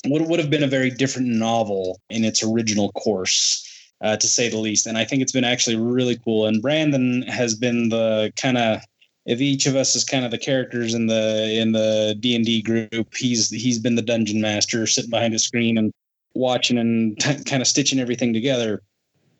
what 0.06 0.22
would 0.22 0.40
have 0.40 0.50
been 0.50 0.64
a 0.64 0.68
very 0.68 0.90
different 0.90 1.28
novel 1.28 2.00
in 2.10 2.24
its 2.24 2.42
original 2.42 2.90
course. 2.92 3.70
Uh, 4.00 4.16
to 4.16 4.26
say 4.26 4.50
the 4.50 4.58
least, 4.58 4.86
and 4.86 4.98
I 4.98 5.04
think 5.04 5.22
it's 5.22 5.32
been 5.32 5.44
actually 5.44 5.76
really 5.76 6.18
cool. 6.22 6.46
And 6.46 6.60
Brandon 6.60 7.22
has 7.22 7.54
been 7.54 7.88
the 7.88 8.32
kind 8.36 8.58
of 8.58 8.82
if 9.26 9.40
each 9.40 9.66
of 9.66 9.76
us 9.76 9.96
is 9.96 10.04
kind 10.04 10.24
of 10.24 10.30
the 10.30 10.38
characters 10.38 10.94
in 10.94 11.06
the 11.06 11.58
in 11.58 11.72
the 11.72 12.16
D 12.18 12.36
and 12.36 12.44
D 12.44 12.60
group, 12.62 13.14
he's 13.14 13.50
he's 13.50 13.78
been 13.78 13.94
the 13.94 14.02
dungeon 14.02 14.40
master, 14.40 14.86
sitting 14.86 15.10
behind 15.10 15.34
a 15.34 15.38
screen 15.38 15.78
and 15.78 15.92
watching 16.34 16.78
and 16.78 17.18
t- 17.18 17.42
kind 17.46 17.62
of 17.62 17.68
stitching 17.68 18.00
everything 18.00 18.32
together. 18.32 18.82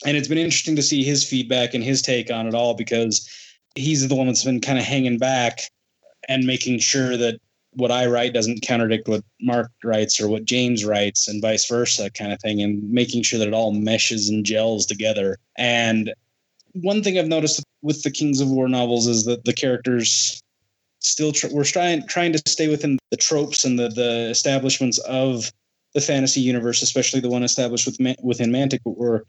And 0.07 0.16
it's 0.16 0.29
been 0.29 0.38
interesting 0.38 0.77
to 0.77 0.83
see 0.83 1.03
his 1.03 1.29
feedback 1.29 1.75
and 1.75 1.85
his 1.85 2.03
take 2.03 2.31
on 2.31 2.47
it 2.47 2.55
all 2.55 2.75
because 2.75 3.29
he's 3.75 4.07
the 4.07 4.14
one 4.14 4.27
that's 4.27 4.44
been 4.44 4.61
kind 4.61 4.79
of 4.79 4.85
hanging 4.85 5.18
back 5.18 5.61
and 6.29 6.47
making 6.47 6.79
sure 6.79 7.16
that 7.16 7.40
what 7.75 7.90
I 7.90 8.07
write 8.07 8.35
doesn't 8.35 8.66
contradict 8.66 9.09
what 9.09 9.25
Mark 9.40 9.70
writes 9.83 10.20
or 10.20 10.29
what 10.29 10.44
James 10.44 10.85
writes 10.85 11.29
and 11.29 11.42
vice 11.42 11.66
versa 11.66 12.11
kind 12.11 12.33
of 12.33 12.40
thing 12.40 12.62
and 12.62 12.88
making 12.90 13.23
sure 13.23 13.38
that 13.38 13.49
it 13.49 13.55
all 13.55 13.73
meshes 13.73 14.29
and 14.29 14.44
gels 14.44 14.87
together. 14.87 15.38
And 15.57 16.14
one 16.75 17.03
thing 17.03 17.19
I've 17.19 17.29
noticed 17.29 17.63
with 17.83 18.03
the 18.03 18.11
Kings 18.11 18.41
of 18.41 18.49
War 18.49 18.69
novels 18.69 19.07
is 19.07 19.25
that 19.25 19.45
the 19.45 19.53
characters 19.53 20.41
still 21.01 21.33
tr- 21.33 21.49
we're 21.53 21.65
trying 21.65 22.07
trying 22.09 22.33
to 22.33 22.43
stay 22.47 22.69
within 22.69 22.99
the 23.11 23.17
tropes 23.17 23.65
and 23.65 23.79
the 23.79 23.89
the 23.89 24.29
establishments 24.31 24.99
of 24.99 25.53
the 25.95 26.01
fantasy 26.01 26.41
universe, 26.41 26.83
especially 26.83 27.21
the 27.21 27.29
one 27.29 27.45
established 27.45 27.87
with 27.87 27.99
within 28.23 28.51
Mantic. 28.51 28.81
But 28.85 28.99
we're 28.99 29.23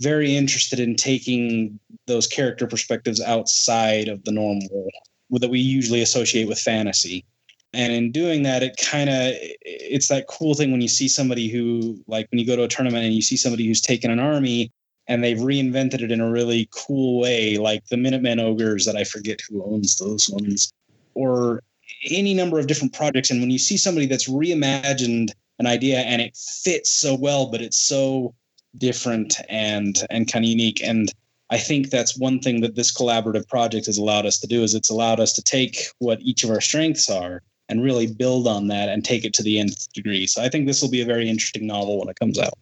very 0.00 0.36
interested 0.36 0.80
in 0.80 0.96
taking 0.96 1.78
those 2.06 2.26
character 2.26 2.66
perspectives 2.66 3.20
outside 3.20 4.08
of 4.08 4.24
the 4.24 4.32
normal 4.32 4.88
that 5.30 5.50
we 5.50 5.60
usually 5.60 6.02
associate 6.02 6.46
with 6.46 6.58
fantasy. 6.58 7.24
And 7.72 7.90
in 7.90 8.12
doing 8.12 8.42
that, 8.42 8.62
it 8.62 8.76
kind 8.76 9.08
of 9.08 9.32
it's 9.62 10.08
that 10.08 10.26
cool 10.26 10.54
thing 10.54 10.72
when 10.72 10.82
you 10.82 10.88
see 10.88 11.08
somebody 11.08 11.48
who 11.48 12.02
like 12.06 12.30
when 12.30 12.38
you 12.38 12.46
go 12.46 12.56
to 12.56 12.64
a 12.64 12.68
tournament 12.68 13.06
and 13.06 13.14
you 13.14 13.22
see 13.22 13.36
somebody 13.36 13.66
who's 13.66 13.80
taken 13.80 14.10
an 14.10 14.18
army 14.18 14.70
and 15.08 15.22
they've 15.22 15.38
reinvented 15.38 16.00
it 16.02 16.12
in 16.12 16.20
a 16.20 16.30
really 16.30 16.68
cool 16.70 17.20
way, 17.20 17.58
like 17.58 17.86
the 17.86 17.96
Minutemen 17.96 18.40
ogres 18.40 18.84
that 18.86 18.96
I 18.96 19.04
forget 19.04 19.40
who 19.48 19.64
owns 19.64 19.96
those 19.96 20.28
ones, 20.28 20.72
or 21.14 21.62
any 22.10 22.34
number 22.34 22.58
of 22.58 22.66
different 22.66 22.94
projects. 22.94 23.30
And 23.30 23.40
when 23.40 23.50
you 23.50 23.58
see 23.58 23.76
somebody 23.76 24.06
that's 24.06 24.28
reimagined 24.28 25.30
an 25.58 25.66
idea 25.66 26.00
and 26.00 26.22
it 26.22 26.36
fits 26.36 26.90
so 26.90 27.14
well, 27.14 27.46
but 27.46 27.60
it's 27.60 27.78
so 27.78 28.34
different 28.78 29.36
and 29.48 30.02
and 30.10 30.30
kind 30.30 30.44
of 30.44 30.48
unique. 30.48 30.82
And 30.82 31.12
I 31.50 31.58
think 31.58 31.90
that's 31.90 32.16
one 32.16 32.40
thing 32.40 32.62
that 32.62 32.76
this 32.76 32.92
collaborative 32.92 33.46
project 33.48 33.86
has 33.86 33.98
allowed 33.98 34.24
us 34.24 34.38
to 34.40 34.46
do 34.46 34.62
is 34.62 34.74
it's 34.74 34.90
allowed 34.90 35.20
us 35.20 35.34
to 35.34 35.42
take 35.42 35.86
what 35.98 36.20
each 36.22 36.44
of 36.44 36.50
our 36.50 36.60
strengths 36.60 37.10
are 37.10 37.42
and 37.68 37.82
really 37.82 38.06
build 38.06 38.48
on 38.48 38.68
that 38.68 38.88
and 38.88 39.04
take 39.04 39.24
it 39.24 39.34
to 39.34 39.42
the 39.42 39.58
nth 39.58 39.92
degree. 39.92 40.26
So 40.26 40.42
I 40.42 40.48
think 40.48 40.66
this 40.66 40.80
will 40.80 40.90
be 40.90 41.02
a 41.02 41.06
very 41.06 41.28
interesting 41.28 41.66
novel 41.66 41.98
when 41.98 42.08
it 42.08 42.18
comes 42.18 42.38
out 42.38 42.54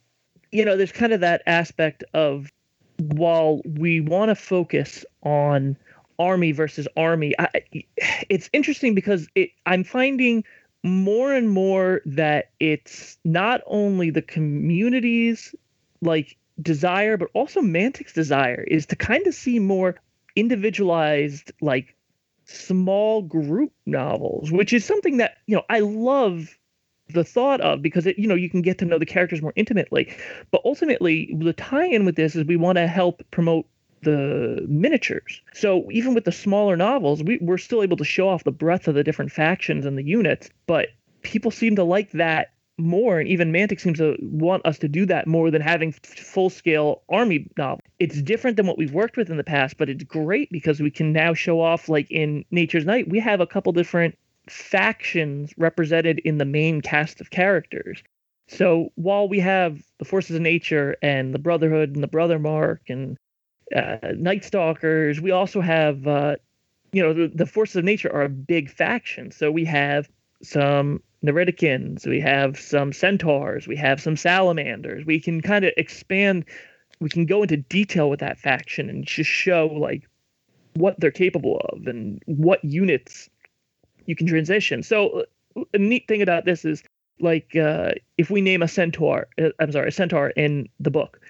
you 0.52 0.64
know, 0.64 0.76
there's 0.76 0.92
kind 0.92 1.12
of 1.12 1.20
that 1.20 1.42
aspect 1.46 2.04
of 2.14 2.50
while 2.98 3.62
we 3.64 4.00
want 4.00 4.30
to 4.30 4.34
focus 4.34 5.04
on 5.22 5.76
army 6.18 6.52
versus 6.52 6.86
army, 6.96 7.34
I, 7.38 7.48
it's 8.28 8.50
interesting 8.52 8.94
because 8.94 9.26
it 9.34 9.50
I'm 9.66 9.84
finding 9.84 10.44
more 10.82 11.32
and 11.32 11.50
more 11.50 12.02
that 12.06 12.50
it's 12.58 13.18
not 13.24 13.62
only 13.66 14.10
the 14.10 14.22
communities 14.22 15.54
like 16.02 16.36
desire, 16.60 17.16
but 17.16 17.28
also 17.34 17.60
Mantic's 17.60 18.12
desire 18.12 18.62
is 18.62 18.86
to 18.86 18.96
kind 18.96 19.26
of 19.26 19.34
see 19.34 19.58
more 19.58 19.96
individualized, 20.36 21.52
like 21.60 21.96
small 22.44 23.22
group 23.22 23.72
novels, 23.86 24.50
which 24.50 24.72
is 24.72 24.84
something 24.84 25.18
that, 25.18 25.36
you 25.46 25.56
know, 25.56 25.64
I 25.68 25.80
love 25.80 26.58
the 27.12 27.24
thought 27.24 27.60
of 27.60 27.82
because 27.82 28.06
it 28.06 28.18
you 28.18 28.26
know 28.26 28.34
you 28.34 28.50
can 28.50 28.62
get 28.62 28.78
to 28.78 28.84
know 28.84 28.98
the 28.98 29.06
characters 29.06 29.42
more 29.42 29.52
intimately. 29.56 30.14
But 30.50 30.62
ultimately 30.64 31.34
the 31.38 31.52
tie-in 31.52 32.04
with 32.04 32.16
this 32.16 32.36
is 32.36 32.44
we 32.44 32.56
want 32.56 32.76
to 32.76 32.86
help 32.86 33.22
promote 33.30 33.66
the 34.02 34.64
miniatures. 34.68 35.42
So 35.52 35.90
even 35.90 36.14
with 36.14 36.24
the 36.24 36.32
smaller 36.32 36.76
novels 36.76 37.22
we, 37.22 37.38
we're 37.40 37.58
still 37.58 37.82
able 37.82 37.96
to 37.98 38.04
show 38.04 38.28
off 38.28 38.44
the 38.44 38.52
breadth 38.52 38.88
of 38.88 38.94
the 38.94 39.04
different 39.04 39.32
factions 39.32 39.84
and 39.84 39.98
the 39.98 40.04
units 40.04 40.50
but 40.66 40.88
people 41.22 41.50
seem 41.50 41.76
to 41.76 41.84
like 41.84 42.10
that 42.12 42.52
more 42.78 43.20
and 43.20 43.28
even 43.28 43.52
mantic 43.52 43.78
seems 43.78 43.98
to 43.98 44.16
want 44.22 44.64
us 44.64 44.78
to 44.78 44.88
do 44.88 45.04
that 45.04 45.26
more 45.26 45.50
than 45.50 45.60
having 45.60 45.92
full 45.92 46.48
scale 46.48 47.02
army 47.10 47.46
novel. 47.58 47.80
It's 47.98 48.22
different 48.22 48.56
than 48.56 48.66
what 48.66 48.78
we've 48.78 48.94
worked 48.94 49.18
with 49.18 49.30
in 49.30 49.36
the 49.36 49.44
past 49.44 49.76
but 49.76 49.90
it's 49.90 50.04
great 50.04 50.50
because 50.50 50.80
we 50.80 50.90
can 50.90 51.12
now 51.12 51.34
show 51.34 51.60
off 51.60 51.88
like 51.88 52.10
in 52.10 52.44
nature's 52.50 52.86
night 52.86 53.08
we 53.08 53.20
have 53.20 53.40
a 53.40 53.46
couple 53.46 53.72
different 53.72 54.16
factions 54.50 55.52
represented 55.56 56.18
in 56.20 56.38
the 56.38 56.44
main 56.44 56.80
cast 56.80 57.20
of 57.20 57.30
characters. 57.30 58.02
So 58.48 58.90
while 58.96 59.28
we 59.28 59.38
have 59.40 59.80
the 59.98 60.04
forces 60.04 60.34
of 60.34 60.42
nature 60.42 60.96
and 61.02 61.32
the 61.32 61.38
Brotherhood 61.38 61.94
and 61.94 62.02
the 62.02 62.08
Brothermark 62.08 62.78
and 62.88 63.16
uh, 63.74 64.12
Night 64.16 64.44
Stalkers, 64.44 65.20
we 65.20 65.30
also 65.30 65.60
have, 65.60 66.06
uh, 66.06 66.36
you 66.92 67.02
know, 67.02 67.12
the, 67.12 67.28
the 67.32 67.46
forces 67.46 67.76
of 67.76 67.84
nature 67.84 68.12
are 68.12 68.22
a 68.22 68.28
big 68.28 68.68
faction. 68.68 69.30
So 69.30 69.52
we 69.52 69.64
have 69.66 70.08
some 70.42 71.00
Neridicans, 71.24 72.06
we 72.06 72.18
have 72.20 72.58
some 72.58 72.92
centaurs, 72.92 73.68
we 73.68 73.76
have 73.76 74.00
some 74.00 74.16
salamanders. 74.16 75.04
We 75.04 75.20
can 75.20 75.42
kind 75.42 75.64
of 75.64 75.72
expand, 75.76 76.44
we 76.98 77.08
can 77.08 77.26
go 77.26 77.42
into 77.42 77.58
detail 77.58 78.10
with 78.10 78.20
that 78.20 78.38
faction 78.38 78.88
and 78.90 79.06
just 79.06 79.30
show 79.30 79.66
like 79.66 80.08
what 80.74 80.98
they're 80.98 81.10
capable 81.10 81.60
of 81.72 81.86
and 81.86 82.22
what 82.26 82.64
units 82.64 83.28
you 84.10 84.16
can 84.16 84.26
transition. 84.26 84.82
So 84.82 85.24
a 85.72 85.78
neat 85.78 86.06
thing 86.08 86.20
about 86.20 86.44
this 86.44 86.64
is 86.64 86.82
like 87.20 87.54
uh, 87.56 87.92
if 88.18 88.28
we 88.28 88.40
name 88.40 88.60
a 88.60 88.68
centaur, 88.68 89.28
uh, 89.40 89.50
I'm 89.60 89.72
sorry, 89.72 89.88
a 89.88 89.92
centaur 89.92 90.30
in 90.30 90.68
the 90.80 90.90
book, 90.90 91.20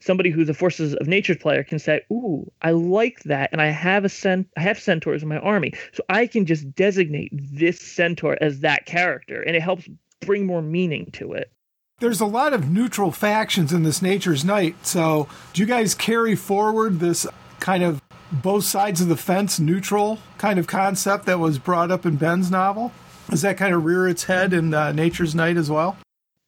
somebody 0.00 0.30
who's 0.30 0.48
a 0.48 0.54
forces 0.54 0.94
of 0.94 1.06
nature 1.06 1.34
player 1.34 1.64
can 1.64 1.78
say, 1.78 2.02
"Ooh, 2.12 2.50
I 2.62 2.72
like 2.72 3.22
that, 3.24 3.50
and 3.52 3.62
I 3.62 3.68
have 3.68 4.04
a 4.04 4.08
cent, 4.08 4.48
I 4.56 4.60
have 4.60 4.78
centaurs 4.78 5.22
in 5.22 5.28
my 5.28 5.38
army, 5.38 5.72
so 5.92 6.02
I 6.08 6.26
can 6.26 6.44
just 6.44 6.74
designate 6.74 7.30
this 7.32 7.80
centaur 7.80 8.36
as 8.40 8.60
that 8.60 8.84
character, 8.84 9.40
and 9.42 9.56
it 9.56 9.62
helps 9.62 9.88
bring 10.20 10.46
more 10.46 10.62
meaning 10.62 11.10
to 11.12 11.32
it. 11.32 11.50
There's 11.98 12.20
a 12.20 12.26
lot 12.26 12.52
of 12.52 12.70
neutral 12.70 13.10
factions 13.10 13.72
in 13.72 13.82
this 13.82 14.02
Nature's 14.02 14.44
Night. 14.44 14.86
So, 14.86 15.28
do 15.54 15.62
you 15.62 15.66
guys 15.66 15.94
carry 15.94 16.36
forward 16.36 17.00
this 17.00 17.26
kind 17.58 17.82
of 17.82 18.02
both 18.42 18.64
sides 18.64 19.00
of 19.00 19.08
the 19.08 19.16
fence 19.16 19.58
neutral 19.58 20.18
kind 20.38 20.58
of 20.58 20.66
concept 20.66 21.26
that 21.26 21.38
was 21.38 21.58
brought 21.58 21.90
up 21.90 22.06
in 22.06 22.16
Ben's 22.16 22.50
novel? 22.50 22.92
Does 23.30 23.42
that 23.42 23.56
kind 23.56 23.74
of 23.74 23.84
rear 23.84 24.06
its 24.08 24.24
head 24.24 24.52
in 24.52 24.72
uh, 24.72 24.92
Nature's 24.92 25.34
Night 25.34 25.56
as 25.56 25.70
well? 25.70 25.96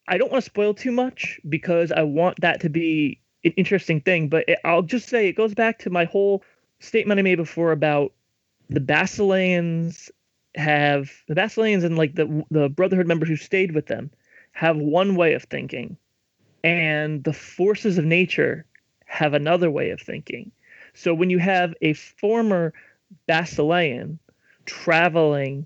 I 0.07 0.17
don't 0.17 0.31
want 0.31 0.43
to 0.43 0.51
spoil 0.51 0.75
too 0.75 0.93
much 0.93 1.41
because 1.49 1.93
I 1.93 2.03
want 2.03 2.41
that 2.41 2.61
to 2.61 2.69
be 2.69 3.21
an 3.45 3.53
interesting 3.57 4.01
thing, 4.01 4.29
but 4.29 4.45
it, 4.49 4.59
I'll 4.65 4.83
just 4.83 5.09
say 5.09 5.29
it 5.29 5.35
goes 5.35 5.55
back 5.55 5.79
to 5.81 5.91
my 5.91 6.05
whole 6.05 6.43
statement 6.81 7.19
I 7.19 7.23
made 7.23 7.37
before 7.37 7.73
about 7.73 8.13
the 8.71 8.81
Basileans 8.81 10.11
have 10.55 11.11
the 11.29 11.35
Basileans 11.35 11.85
and 11.85 11.97
like 11.97 12.15
the 12.15 12.45
the 12.51 12.69
Brotherhood 12.69 13.07
members 13.07 13.29
who 13.29 13.37
stayed 13.37 13.75
with 13.75 13.87
them 13.87 14.11
have 14.53 14.77
one 14.77 15.15
way 15.15 15.35
of 15.35 15.45
thinking, 15.45 15.97
and 16.65 17.23
the 17.25 17.33
forces 17.33 17.99
of 17.99 18.05
nature 18.05 18.67
have 19.07 19.35
another 19.35 19.71
way 19.71 19.91
of 19.91 20.01
thinking. 20.01 20.51
So 20.99 21.15
when 21.15 21.31
you 21.31 21.39
have 21.39 21.75
a 21.81 21.93
former 21.93 22.75
Basilean 23.29 24.19
traveling 24.65 25.65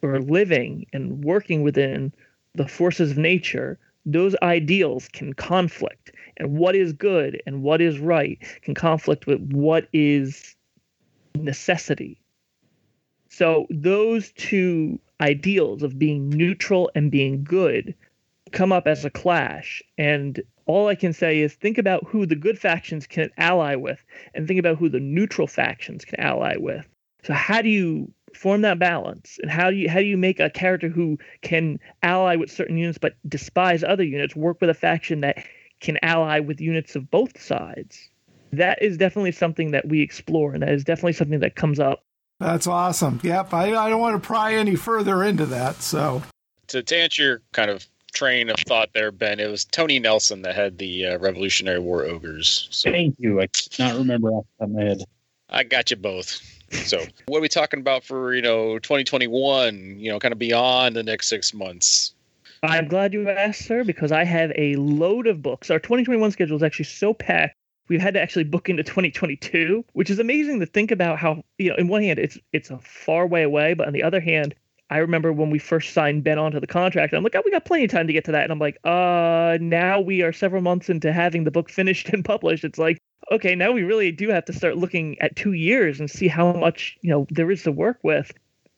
or 0.00 0.20
living 0.20 0.86
and 0.94 1.22
working 1.22 1.60
within 1.60 2.14
the 2.54 2.66
forces 2.66 3.10
of 3.10 3.18
nature, 3.18 3.78
those 4.06 4.34
ideals 4.42 5.06
can 5.08 5.34
conflict. 5.34 6.12
And 6.38 6.56
what 6.56 6.74
is 6.74 6.94
good 6.94 7.42
and 7.44 7.62
what 7.62 7.82
is 7.82 7.98
right 7.98 8.38
can 8.62 8.74
conflict 8.74 9.26
with 9.26 9.40
what 9.52 9.86
is 9.92 10.56
necessity. 11.34 12.22
So 13.28 13.66
those 13.68 14.32
two 14.32 14.98
ideals 15.20 15.82
of 15.82 15.98
being 15.98 16.30
neutral 16.30 16.90
and 16.94 17.10
being 17.10 17.44
good 17.44 17.94
come 18.50 18.72
up 18.72 18.86
as 18.86 19.04
a 19.04 19.10
clash. 19.10 19.82
And 19.98 20.42
all 20.66 20.88
I 20.88 20.94
can 20.94 21.12
say 21.12 21.40
is 21.40 21.54
think 21.54 21.78
about 21.78 22.06
who 22.06 22.26
the 22.26 22.36
good 22.36 22.58
factions 22.58 23.06
can 23.06 23.30
ally 23.36 23.74
with 23.74 24.04
and 24.34 24.46
think 24.46 24.58
about 24.58 24.78
who 24.78 24.88
the 24.88 25.00
neutral 25.00 25.46
factions 25.46 26.04
can 26.04 26.20
ally 26.20 26.56
with. 26.56 26.86
So 27.22 27.32
how 27.32 27.62
do 27.62 27.68
you 27.68 28.12
form 28.34 28.62
that 28.62 28.78
balance? 28.78 29.38
And 29.42 29.50
how 29.50 29.70
do 29.70 29.76
you 29.76 29.88
how 29.88 29.98
do 29.98 30.04
you 30.04 30.16
make 30.16 30.40
a 30.40 30.50
character 30.50 30.88
who 30.88 31.18
can 31.42 31.78
ally 32.02 32.36
with 32.36 32.50
certain 32.50 32.76
units 32.76 32.98
but 32.98 33.14
despise 33.28 33.84
other 33.84 34.04
units 34.04 34.36
work 34.36 34.60
with 34.60 34.70
a 34.70 34.74
faction 34.74 35.20
that 35.20 35.44
can 35.80 35.98
ally 36.02 36.40
with 36.40 36.60
units 36.60 36.96
of 36.96 37.10
both 37.10 37.40
sides? 37.40 38.10
That 38.52 38.82
is 38.82 38.96
definitely 38.96 39.32
something 39.32 39.72
that 39.72 39.88
we 39.88 40.00
explore 40.00 40.54
and 40.54 40.62
that 40.62 40.70
is 40.70 40.84
definitely 40.84 41.14
something 41.14 41.40
that 41.40 41.56
comes 41.56 41.80
up. 41.80 42.04
That's 42.40 42.66
awesome. 42.66 43.20
Yep 43.22 43.52
i, 43.54 43.74
I 43.74 43.88
don't 43.88 44.00
want 44.00 44.20
to 44.20 44.26
pry 44.26 44.54
any 44.54 44.76
further 44.76 45.22
into 45.22 45.46
that 45.46 45.76
so. 45.76 46.22
To, 46.68 46.82
to 46.82 46.96
answer 46.96 47.22
your 47.22 47.42
kind 47.52 47.70
of 47.70 47.86
train 48.14 48.48
of 48.48 48.56
thought 48.60 48.88
there 48.94 49.10
ben 49.10 49.40
it 49.40 49.50
was 49.50 49.64
tony 49.64 49.98
nelson 49.98 50.42
that 50.42 50.54
had 50.54 50.78
the 50.78 51.06
uh, 51.06 51.18
revolutionary 51.18 51.78
war 51.78 52.04
ogres 52.04 52.68
so 52.70 52.90
thank 52.90 53.14
you 53.18 53.40
i 53.40 53.46
cannot 53.46 53.96
remember 53.96 54.30
off 54.30 54.46
the 54.58 54.64
top 54.64 54.70
of 54.70 54.74
my 54.74 54.82
head 54.82 55.04
i 55.50 55.62
got 55.62 55.90
you 55.90 55.96
both 55.96 56.40
so, 56.82 56.98
what 57.26 57.38
are 57.38 57.40
we 57.40 57.48
talking 57.48 57.80
about 57.80 58.04
for 58.04 58.34
you 58.34 58.42
know 58.42 58.78
2021? 58.78 59.98
You 59.98 60.10
know, 60.10 60.18
kind 60.18 60.32
of 60.32 60.38
beyond 60.38 60.96
the 60.96 61.02
next 61.02 61.28
six 61.28 61.54
months. 61.54 62.14
I'm 62.62 62.88
glad 62.88 63.12
you 63.12 63.28
asked, 63.28 63.66
sir, 63.66 63.84
because 63.84 64.10
I 64.10 64.24
have 64.24 64.50
a 64.56 64.74
load 64.76 65.26
of 65.26 65.42
books. 65.42 65.70
Our 65.70 65.78
2021 65.78 66.30
schedule 66.30 66.56
is 66.56 66.62
actually 66.62 66.86
so 66.86 67.12
packed. 67.12 67.56
We've 67.88 68.00
had 68.00 68.14
to 68.14 68.20
actually 68.22 68.44
book 68.44 68.70
into 68.70 68.82
2022, 68.82 69.84
which 69.92 70.08
is 70.08 70.18
amazing 70.18 70.60
to 70.60 70.66
think 70.66 70.90
about 70.90 71.18
how 71.18 71.42
you 71.58 71.70
know. 71.70 71.76
In 71.76 71.88
one 71.88 72.02
hand, 72.02 72.18
it's 72.18 72.38
it's 72.52 72.70
a 72.70 72.78
far 72.78 73.26
way 73.26 73.42
away, 73.42 73.74
but 73.74 73.86
on 73.86 73.92
the 73.92 74.02
other 74.02 74.20
hand, 74.20 74.54
I 74.94 74.98
remember 74.98 75.32
when 75.32 75.50
we 75.50 75.58
first 75.58 75.92
signed 75.92 76.22
Ben 76.22 76.38
onto 76.38 76.60
the 76.60 76.68
contract. 76.68 77.14
I'm 77.14 77.24
like, 77.24 77.34
oh, 77.34 77.42
we 77.44 77.50
got 77.50 77.64
plenty 77.64 77.82
of 77.82 77.90
time 77.90 78.06
to 78.06 78.12
get 78.12 78.24
to 78.26 78.32
that, 78.32 78.44
and 78.44 78.52
I'm 78.52 78.60
like, 78.60 78.78
uh, 78.84 79.58
now 79.60 80.00
we 80.00 80.22
are 80.22 80.32
several 80.32 80.62
months 80.62 80.88
into 80.88 81.12
having 81.12 81.42
the 81.42 81.50
book 81.50 81.68
finished 81.80 82.10
and 82.10 82.24
published. 82.24 82.62
It's 82.62 82.78
like, 82.78 82.98
okay, 83.32 83.56
now 83.56 83.72
we 83.72 83.82
really 83.82 84.12
do 84.12 84.28
have 84.28 84.44
to 84.44 84.52
start 84.52 84.76
looking 84.76 85.20
at 85.20 85.34
two 85.34 85.54
years 85.54 85.98
and 85.98 86.08
see 86.08 86.28
how 86.28 86.52
much 86.52 86.96
you 87.00 87.10
know 87.10 87.26
there 87.30 87.50
is 87.50 87.64
to 87.64 87.72
work 87.72 87.98
with. 88.04 88.30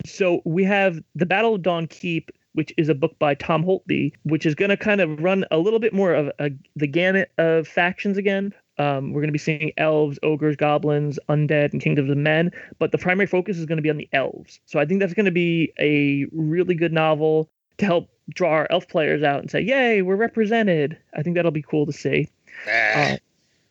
So 0.07 0.41
we 0.47 0.65
have 0.65 1.03
the 1.15 1.27
Battle 1.27 1.57
of 1.57 1.63
Dawn 1.63 1.87
Keep, 1.87 2.31
which 2.55 2.73
is 2.79 2.89
a 2.89 2.95
book 2.95 3.19
by 3.19 3.35
Tom 3.35 3.63
Holtby, 3.63 4.15
which 4.23 4.47
is 4.47 4.55
going 4.55 4.71
to 4.71 4.77
kind 4.79 5.03
of 5.03 5.23
run 5.23 5.45
a 5.51 5.59
little 5.59 5.81
bit 5.81 5.93
more 5.93 6.15
of 6.15 6.33
a, 6.39 6.51
the 6.77 6.87
gamut 6.87 7.31
of 7.37 7.69
factions 7.69 8.17
again. 8.17 8.55
Um, 8.79 9.13
we're 9.13 9.23
going 9.23 9.29
to 9.29 9.33
be 9.33 9.39
seeing 9.39 9.73
elves, 9.79 10.19
ogres, 10.23 10.57
goblins, 10.57 11.19
undead, 11.29 11.73
and 11.73 11.81
kingdoms 11.81 12.11
of 12.11 12.17
men, 12.17 12.51
but 12.79 12.93
the 12.93 12.99
primary 12.99 13.27
focus 13.27 13.57
is 13.57 13.65
going 13.65 13.77
to 13.77 13.83
be 13.83 13.91
on 13.91 13.97
the 13.97 14.09
elves. 14.13 14.61
So 14.67 14.79
I 14.79 14.85
think 14.85 15.01
that's 15.01 15.15
going 15.15 15.27
to 15.27 15.33
be 15.33 15.73
a 15.79 16.27
really 16.33 16.75
good 16.75 16.93
novel 16.93 17.49
to 17.79 17.87
help 17.87 18.11
draw 18.31 18.51
our 18.51 18.67
elf 18.71 18.89
players 18.89 19.23
out 19.23 19.41
and 19.41 19.51
say, 19.51 19.61
"Yay, 19.61 20.03
we're 20.03 20.17
represented." 20.17 20.99
I 21.15 21.23
think 21.23 21.37
that'll 21.37 21.51
be 21.51 21.63
cool 21.63 21.87
to 21.87 21.93
see. 21.93 22.29
Uh, 22.71 23.17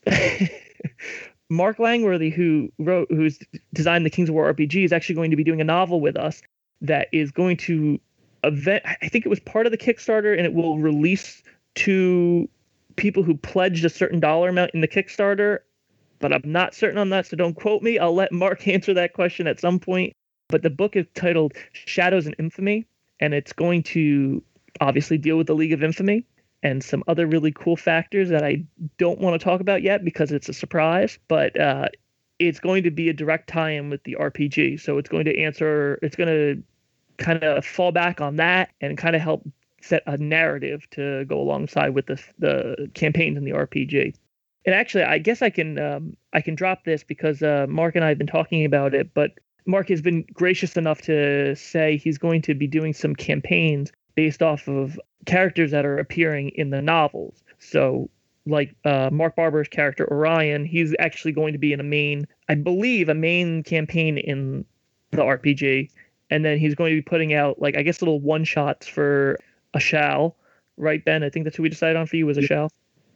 Mark 1.49 1.77
Langworthy, 1.77 2.29
who 2.29 2.71
wrote, 2.79 3.07
who's 3.11 3.39
designed 3.73 4.05
the 4.05 4.09
Kings 4.09 4.29
of 4.29 4.35
War 4.35 4.51
RPG, 4.51 4.83
is 4.83 4.91
actually 4.91 5.15
going 5.15 5.31
to 5.31 5.37
be 5.37 5.43
doing 5.43 5.61
a 5.61 5.65
novel 5.65 6.01
with 6.01 6.17
us 6.17 6.41
that 6.81 7.07
is 7.11 7.31
going 7.31 7.57
to 7.57 7.99
event. 8.43 8.83
I 8.85 9.07
think 9.09 9.25
it 9.25 9.29
was 9.29 9.39
part 9.39 9.65
of 9.65 9.71
the 9.71 9.77
Kickstarter, 9.77 10.35
and 10.35 10.45
it 10.45 10.53
will 10.53 10.79
release 10.79 11.43
to 11.75 12.49
people 12.95 13.23
who 13.23 13.35
pledged 13.35 13.85
a 13.85 13.89
certain 13.89 14.19
dollar 14.19 14.49
amount 14.49 14.71
in 14.73 14.81
the 14.81 14.87
Kickstarter. 14.87 15.59
But 16.19 16.33
I'm 16.33 16.41
not 16.45 16.73
certain 16.73 16.97
on 16.97 17.09
that, 17.09 17.25
so 17.27 17.35
don't 17.35 17.55
quote 17.55 17.83
me. 17.83 17.99
I'll 17.99 18.15
let 18.15 18.31
Mark 18.31 18.67
answer 18.67 18.93
that 18.93 19.13
question 19.13 19.47
at 19.47 19.59
some 19.59 19.79
point. 19.79 20.13
But 20.47 20.61
the 20.61 20.69
book 20.69 20.95
is 20.95 21.05
titled 21.15 21.53
Shadows 21.73 22.25
and 22.25 22.35
Infamy, 22.37 22.85
and 23.19 23.33
it's 23.33 23.53
going 23.53 23.83
to 23.83 24.43
obviously 24.79 25.17
deal 25.17 25.37
with 25.37 25.47
the 25.47 25.55
League 25.55 25.73
of 25.73 25.83
Infamy 25.83 26.25
and 26.61 26.83
some 26.83 27.03
other 27.07 27.27
really 27.27 27.51
cool 27.51 27.75
factors 27.75 28.29
that 28.29 28.43
I 28.43 28.63
don't 28.97 29.19
want 29.19 29.39
to 29.39 29.43
talk 29.43 29.61
about 29.61 29.81
yet 29.81 30.03
because 30.03 30.31
it's 30.31 30.49
a 30.49 30.53
surprise. 30.53 31.17
But 31.27 31.59
uh, 31.59 31.89
it's 32.39 32.59
going 32.59 32.83
to 32.83 32.91
be 32.91 33.09
a 33.09 33.13
direct 33.13 33.49
tie-in 33.49 33.89
with 33.89 34.03
the 34.03 34.17
RPG, 34.19 34.79
so 34.81 34.97
it's 34.97 35.09
going 35.09 35.25
to 35.25 35.39
answer. 35.39 35.99
It's 36.01 36.15
going 36.15 36.29
to 36.29 36.63
kind 37.17 37.43
of 37.43 37.65
fall 37.65 37.91
back 37.91 38.21
on 38.21 38.35
that 38.37 38.71
and 38.81 38.97
kind 38.97 39.15
of 39.15 39.21
help 39.21 39.47
set 39.86 40.03
a 40.07 40.17
narrative 40.17 40.89
to 40.91 41.25
go 41.25 41.39
alongside 41.39 41.89
with 41.89 42.07
the 42.07 42.21
the 42.39 42.89
campaigns 42.93 43.38
in 43.38 43.45
the 43.45 43.51
RPG. 43.51 44.15
And 44.65 44.73
actually, 44.73 45.03
I 45.03 45.19
guess 45.19 45.41
I 45.41 45.49
can 45.49 45.79
um, 45.79 46.17
I 46.33 46.41
can 46.41 46.55
drop 46.55 46.86
this 46.86 47.03
because 47.03 47.43
uh, 47.43 47.67
Mark 47.69 47.95
and 47.95 48.03
I 48.03 48.09
have 48.09 48.17
been 48.17 48.27
talking 48.27 48.65
about 48.65 48.93
it, 48.93 49.13
but 49.13 49.31
Mark 49.65 49.89
has 49.89 50.01
been 50.01 50.25
gracious 50.33 50.77
enough 50.77 51.01
to 51.03 51.55
say 51.55 51.97
he's 51.97 52.17
going 52.17 52.41
to 52.43 52.53
be 52.53 52.67
doing 52.67 52.93
some 52.93 53.15
campaigns 53.15 53.91
based 54.15 54.41
off 54.41 54.67
of 54.67 54.99
characters 55.25 55.71
that 55.71 55.86
are 55.86 55.97
appearing 55.97 56.49
in 56.49 56.69
the 56.69 56.81
novels. 56.81 57.43
So, 57.59 58.09
like 58.45 58.75
uh, 58.86 59.09
Mark 59.11 59.36
Barber's 59.36 59.67
character 59.67 60.11
Orion, 60.11 60.65
he's 60.65 60.95
actually 60.99 61.31
going 61.31 61.53
to 61.53 61.59
be 61.59 61.73
in 61.73 61.79
a 61.79 61.83
main, 61.83 62.27
I 62.49 62.55
believe, 62.55 63.09
a 63.09 63.15
main 63.15 63.63
campaign 63.63 64.17
in 64.17 64.65
the 65.11 65.21
RPG, 65.21 65.89
and 66.29 66.43
then 66.43 66.57
he's 66.57 66.75
going 66.75 66.91
to 66.91 66.97
be 66.97 67.01
putting 67.01 67.33
out 67.33 67.61
like 67.61 67.77
I 67.77 67.83
guess 67.83 68.01
little 68.01 68.19
one 68.19 68.43
shots 68.43 68.88
for 68.88 69.38
Ashal, 69.76 70.34
right, 70.78 71.03
Ben? 71.03 71.23
I 71.23 71.30
think 71.30 71.43
that's 71.43 71.57
who 71.57 71.63
we 71.63 71.69
decided 71.69 71.97
on 71.97 72.07
for 72.07 72.15
you 72.15 72.26
was 72.26 72.38
Ashal. 72.38 72.69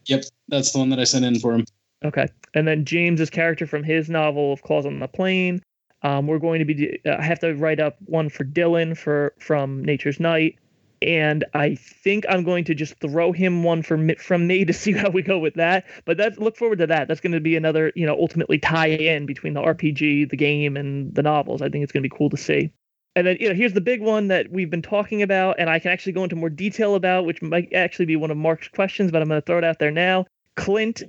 Yep, 0.05 0.26
that's 0.47 0.72
the 0.72 0.80
one 0.80 0.89
that 0.89 0.99
I 0.99 1.03
sent 1.03 1.26
in 1.26 1.39
for 1.39 1.53
him. 1.53 1.66
Okay, 2.03 2.28
and 2.53 2.68
then 2.68 2.86
James's 2.86 3.30
character 3.30 3.68
from 3.68 3.84
his 3.84 4.10
novel 4.10 4.53
of 4.53 4.62
Claws 4.64 4.86
on 4.86 4.99
the 4.99 5.07
Plane. 5.07 5.62
Um, 6.01 6.28
we're 6.28 6.39
going 6.39 6.60
to 6.60 6.66
be. 6.66 6.99
Uh, 7.05 7.18
I 7.20 7.24
have 7.24 7.39
to 7.39 7.53
write 7.55 7.80
up 7.80 7.97
one 8.05 8.30
for 8.30 8.45
Dylan 8.45 8.97
for 8.97 9.34
from 9.38 9.84
Nature's 9.84 10.20
Night 10.20 10.57
and 11.01 11.45
I 11.53 11.76
think 11.76 12.26
I'm 12.28 12.43
going 12.43 12.66
to 12.66 12.76
just 12.76 12.99
throw 12.99 13.32
him 13.32 13.64
one 13.64 13.84
from 13.84 14.14
from 14.16 14.47
me 14.47 14.66
to 14.66 14.74
see 14.74 14.91
how 14.91 15.10
we 15.10 15.22
go 15.22 15.39
with 15.39 15.55
that. 15.55 15.86
But 16.05 16.18
that's 16.18 16.38
look 16.38 16.57
forward 16.57 16.80
to 16.80 16.88
that. 16.88 17.07
That's 17.07 17.22
going 17.22 17.34
to 17.34 17.39
be 17.39 17.55
another, 17.55 17.91
you 17.95 18.05
know, 18.05 18.18
ultimately 18.20 18.60
tie 18.60 18.88
in 18.88 19.26
between 19.26 19.53
the 19.53 19.62
RPG, 19.62 20.30
the 20.30 20.38
game, 20.38 20.78
and 20.78 21.14
the 21.14 21.24
novels. 21.24 21.62
I 21.62 21.70
think 21.70 21.84
it's 21.84 21.91
going 21.91 22.03
to 22.03 22.10
be 22.10 22.16
cool 22.16 22.30
to 22.30 22.38
see. 22.38 22.72
And 23.16 23.26
then, 23.28 23.38
you 23.39 23.49
know, 23.49 23.55
here's 23.55 23.74
the 23.74 23.82
big 23.82 24.01
one 24.01 24.28
that 24.28 24.51
we've 24.51 24.70
been 24.70 24.82
talking 24.82 25.22
about, 25.22 25.55
and 25.60 25.70
I 25.70 25.80
can 25.80 25.91
actually 25.91 26.14
go 26.14 26.24
into 26.24 26.36
more 26.36 26.49
detail 26.49 26.95
about, 26.95 27.26
which 27.26 27.41
might 27.41 27.74
actually 27.74 28.05
be 28.05 28.16
one 28.16 28.32
of 28.32 28.38
Mark's 28.38 28.68
questions, 28.68 29.12
but 29.12 29.22
I'm 29.22 29.28
going 29.28 29.41
to 29.41 29.45
throw 29.45 29.57
it 29.57 29.64
out 29.64 29.80
there 29.80 29.91
now. 29.91 30.26
Clint 30.55 31.03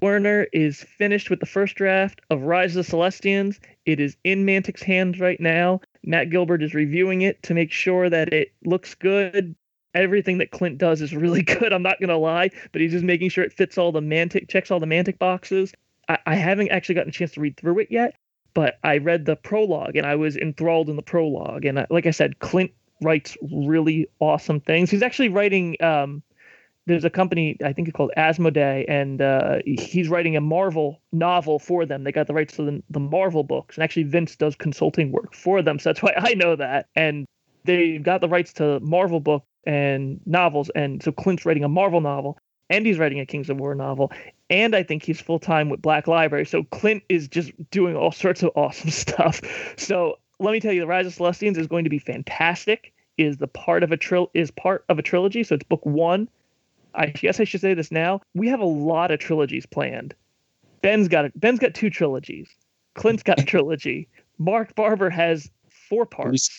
Werner 0.00 0.46
is 0.52 0.82
finished 0.82 1.28
with 1.28 1.40
the 1.40 1.46
first 1.46 1.74
draft 1.74 2.20
of 2.30 2.42
Rise 2.42 2.74
of 2.74 2.86
the 2.86 2.92
Celestians. 2.92 3.58
It 3.84 4.00
is 4.00 4.16
in 4.24 4.46
Mantic's 4.46 4.82
hands 4.82 5.20
right 5.20 5.38
now. 5.38 5.80
Matt 6.02 6.30
Gilbert 6.30 6.62
is 6.62 6.72
reviewing 6.72 7.22
it 7.22 7.42
to 7.42 7.54
make 7.54 7.70
sure 7.70 8.08
that 8.08 8.32
it 8.32 8.52
looks 8.64 8.94
good. 8.94 9.54
Everything 9.94 10.38
that 10.38 10.50
Clint 10.50 10.78
does 10.78 11.02
is 11.02 11.14
really 11.14 11.42
good. 11.42 11.72
I'm 11.72 11.82
not 11.82 12.00
gonna 12.00 12.16
lie, 12.16 12.50
but 12.72 12.80
he's 12.80 12.92
just 12.92 13.04
making 13.04 13.28
sure 13.28 13.44
it 13.44 13.52
fits 13.52 13.76
all 13.76 13.92
the 13.92 14.00
Mantic, 14.00 14.48
checks 14.48 14.70
all 14.70 14.80
the 14.80 14.86
Mantic 14.86 15.18
boxes. 15.18 15.74
I, 16.08 16.18
I 16.24 16.34
haven't 16.36 16.70
actually 16.70 16.94
gotten 16.94 17.10
a 17.10 17.12
chance 17.12 17.32
to 17.32 17.40
read 17.40 17.58
through 17.58 17.80
it 17.80 17.88
yet, 17.90 18.16
but 18.54 18.78
I 18.84 18.98
read 18.98 19.24
the 19.24 19.36
prologue 19.36 19.96
and 19.96 20.06
I 20.06 20.16
was 20.16 20.36
enthralled 20.36 20.88
in 20.88 20.96
the 20.96 21.02
prologue. 21.02 21.64
And 21.64 21.80
I, 21.80 21.86
like 21.90 22.06
I 22.06 22.10
said, 22.10 22.38
Clint 22.40 22.70
writes 23.00 23.36
really 23.40 24.08
awesome 24.20 24.60
things. 24.60 24.90
He's 24.90 25.02
actually 25.02 25.28
writing 25.28 25.76
um, 25.82 26.22
there's 26.86 27.04
a 27.04 27.10
company 27.10 27.56
I 27.64 27.72
think 27.72 27.88
it's 27.88 27.96
called 27.96 28.12
Asmodee, 28.16 28.84
and 28.88 29.22
uh, 29.22 29.58
he's 29.64 30.08
writing 30.08 30.36
a 30.36 30.40
Marvel 30.40 31.00
novel 31.12 31.58
for 31.58 31.86
them. 31.86 32.02
They 32.02 32.12
got 32.12 32.26
the 32.26 32.34
rights 32.34 32.56
to 32.56 32.64
the, 32.64 32.82
the 32.90 33.00
Marvel 33.00 33.44
books, 33.44 33.76
and 33.76 33.84
actually 33.84 34.04
Vince 34.04 34.34
does 34.36 34.56
consulting 34.56 35.12
work 35.12 35.34
for 35.34 35.62
them, 35.62 35.78
so 35.78 35.90
that's 35.90 36.02
why 36.02 36.12
I 36.16 36.34
know 36.34 36.56
that. 36.56 36.88
And 36.96 37.26
they 37.64 37.98
got 37.98 38.20
the 38.20 38.28
rights 38.28 38.52
to 38.54 38.80
Marvel 38.80 39.20
book 39.20 39.44
and 39.64 40.20
novels. 40.26 40.70
And 40.74 41.02
so 41.02 41.12
Clint's 41.12 41.46
writing 41.46 41.62
a 41.62 41.68
Marvel 41.68 42.00
novel, 42.00 42.38
and 42.72 42.86
he's 42.86 42.98
writing 42.98 43.20
a 43.20 43.26
Kings 43.26 43.50
of 43.50 43.58
War 43.58 43.74
novel, 43.74 44.10
and 44.50 44.74
I 44.74 44.82
think 44.82 45.04
he's 45.04 45.20
full 45.20 45.38
time 45.38 45.68
with 45.68 45.82
Black 45.82 46.08
Library. 46.08 46.46
So 46.46 46.64
Clint 46.64 47.02
is 47.08 47.28
just 47.28 47.52
doing 47.70 47.94
all 47.94 48.10
sorts 48.10 48.42
of 48.42 48.50
awesome 48.56 48.90
stuff. 49.04 49.40
So 49.76 50.18
let 50.40 50.52
me 50.52 50.58
tell 50.58 50.72
you, 50.72 50.80
The 50.80 50.86
Rise 50.86 51.06
of 51.06 51.14
Celestians 51.14 51.58
is 51.58 51.66
going 51.66 51.84
to 51.84 51.90
be 51.90 51.98
fantastic. 51.98 52.92
Is 53.18 53.36
the 53.36 53.46
part 53.46 53.82
of 53.82 53.92
a 53.92 53.98
tril 53.98 54.30
is 54.32 54.50
part 54.50 54.86
of 54.88 54.98
a 54.98 55.02
trilogy. 55.02 55.44
So 55.44 55.54
it's 55.54 55.64
book 55.64 55.84
one. 55.84 56.28
I 56.94 57.06
guess 57.06 57.40
I 57.40 57.44
should 57.44 57.60
say 57.60 57.74
this 57.74 57.92
now. 57.92 58.22
We 58.34 58.48
have 58.48 58.60
a 58.60 58.64
lot 58.64 59.10
of 59.10 59.20
trilogies 59.20 59.66
planned. 59.66 60.14
Ben's 60.80 61.08
got 61.08 61.26
a, 61.26 61.32
Ben's 61.36 61.58
got 61.58 61.74
two 61.74 61.90
trilogies. 61.90 62.48
Clint's 62.94 63.22
got 63.22 63.38
a 63.38 63.44
trilogy. 63.44 64.08
Mark 64.38 64.74
Barber 64.74 65.10
has 65.10 65.50
four 65.88 66.06
parts. 66.06 66.58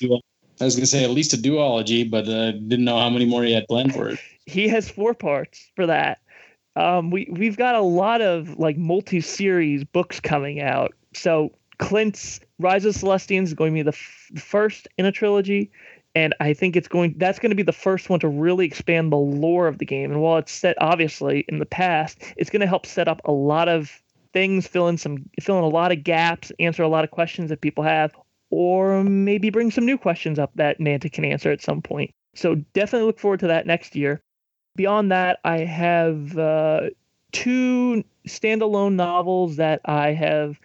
I 0.61 0.65
was 0.65 0.75
going 0.75 0.83
to 0.83 0.87
say 0.87 1.03
at 1.03 1.09
least 1.09 1.33
a 1.33 1.37
duology, 1.37 2.09
but 2.09 2.27
uh, 2.27 2.51
didn't 2.51 2.85
know 2.85 2.99
how 2.99 3.09
many 3.09 3.25
more 3.25 3.43
he 3.43 3.51
had 3.51 3.67
planned 3.67 3.93
for 3.93 4.09
it. 4.09 4.19
He 4.45 4.67
has 4.67 4.89
four 4.89 5.13
parts 5.13 5.71
for 5.75 5.85
that. 5.87 6.19
Um, 6.75 7.11
we 7.11 7.27
we've 7.31 7.57
got 7.57 7.75
a 7.75 7.81
lot 7.81 8.21
of 8.21 8.57
like 8.57 8.77
multi-series 8.77 9.83
books 9.83 10.19
coming 10.19 10.61
out. 10.61 10.93
So 11.13 11.51
Clint's 11.77 12.39
Rise 12.59 12.85
of 12.85 12.95
Celestians 12.95 13.43
is 13.43 13.53
going 13.53 13.71
to 13.71 13.75
be 13.75 13.83
the 13.83 13.89
f- 13.89 14.41
first 14.41 14.87
in 14.97 15.05
a 15.05 15.11
trilogy, 15.11 15.71
and 16.15 16.33
I 16.39 16.53
think 16.53 16.75
it's 16.75 16.87
going 16.87 17.15
that's 17.17 17.39
going 17.39 17.51
to 17.51 17.55
be 17.55 17.63
the 17.63 17.71
first 17.71 18.09
one 18.09 18.19
to 18.21 18.27
really 18.27 18.65
expand 18.65 19.11
the 19.11 19.17
lore 19.17 19.67
of 19.67 19.77
the 19.77 19.85
game. 19.85 20.11
And 20.11 20.21
while 20.21 20.37
it's 20.37 20.51
set 20.51 20.75
obviously 20.81 21.45
in 21.47 21.59
the 21.59 21.65
past, 21.65 22.17
it's 22.37 22.49
going 22.49 22.61
to 22.61 22.67
help 22.67 22.85
set 22.85 23.07
up 23.07 23.21
a 23.25 23.31
lot 23.31 23.69
of 23.69 24.01
things, 24.33 24.65
fill 24.67 24.87
in 24.87 24.97
some 24.97 25.29
fill 25.41 25.57
in 25.59 25.63
a 25.63 25.67
lot 25.67 25.91
of 25.91 26.03
gaps, 26.03 26.51
answer 26.59 26.83
a 26.83 26.87
lot 26.87 27.03
of 27.03 27.11
questions 27.11 27.49
that 27.49 27.61
people 27.61 27.83
have, 27.83 28.15
or 28.49 29.03
maybe 29.03 29.49
bring 29.49 29.71
some 29.71 29.85
new 29.85 29.97
questions 29.97 30.39
up 30.39 30.51
that 30.55 30.79
Mantic 30.79 31.13
can 31.13 31.25
answer 31.25 31.51
at 31.51 31.61
some 31.61 31.81
point. 31.81 32.11
So 32.35 32.55
definitely 32.73 33.05
look 33.05 33.19
forward 33.19 33.39
to 33.41 33.47
that 33.47 33.67
next 33.67 33.95
year. 33.95 34.21
Beyond 34.75 35.11
that, 35.11 35.39
I 35.43 35.59
have 35.59 36.37
uh, 36.37 36.89
two 37.31 38.03
standalone 38.27 38.93
novels 38.93 39.57
that 39.57 39.81
I 39.85 40.13
have 40.13 40.59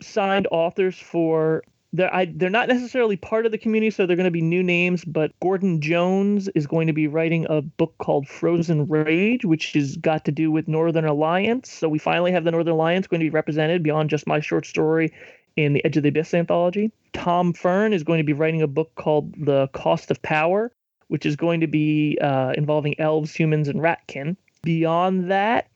signed 0.00 0.48
authors 0.50 0.98
for. 0.98 1.62
They're, 1.92 2.12
I, 2.12 2.24
they're 2.24 2.50
not 2.50 2.68
necessarily 2.68 3.16
part 3.16 3.44
of 3.46 3.52
the 3.52 3.58
community, 3.58 3.90
so 3.90 4.06
they're 4.06 4.16
going 4.16 4.24
to 4.24 4.30
be 4.30 4.40
new 4.40 4.62
names. 4.62 5.04
But 5.04 5.38
Gordon 5.40 5.80
Jones 5.80 6.48
is 6.54 6.66
going 6.66 6.86
to 6.86 6.92
be 6.92 7.06
writing 7.06 7.46
a 7.50 7.60
book 7.62 7.94
called 7.98 8.26
Frozen 8.26 8.88
Rage, 8.88 9.44
which 9.44 9.74
has 9.74 9.96
got 9.96 10.24
to 10.24 10.32
do 10.32 10.50
with 10.50 10.66
Northern 10.66 11.04
Alliance. 11.04 11.70
So 11.70 11.88
we 11.88 11.98
finally 11.98 12.32
have 12.32 12.44
the 12.44 12.50
Northern 12.50 12.72
Alliance 12.72 13.06
going 13.06 13.20
to 13.20 13.26
be 13.26 13.30
represented 13.30 13.82
beyond 13.82 14.10
just 14.10 14.26
my 14.26 14.40
short 14.40 14.66
story 14.66 15.12
in 15.56 15.74
the 15.74 15.84
Edge 15.84 15.96
of 15.98 16.02
the 16.02 16.08
Abyss 16.08 16.34
anthology. 16.34 16.90
Tom 17.12 17.52
Fern 17.52 17.92
is 17.92 18.02
going 18.02 18.18
to 18.18 18.24
be 18.24 18.32
writing 18.32 18.62
a 18.62 18.66
book 18.66 18.92
called 18.94 19.34
The 19.36 19.68
Cost 19.68 20.10
of 20.10 20.20
Power, 20.22 20.72
which 21.12 21.26
is 21.26 21.36
going 21.36 21.60
to 21.60 21.66
be 21.66 22.16
uh, 22.22 22.54
involving 22.56 22.98
elves, 22.98 23.34
humans, 23.34 23.68
and 23.68 23.80
ratkin. 23.80 24.34
Beyond 24.62 25.30
that, 25.30 25.68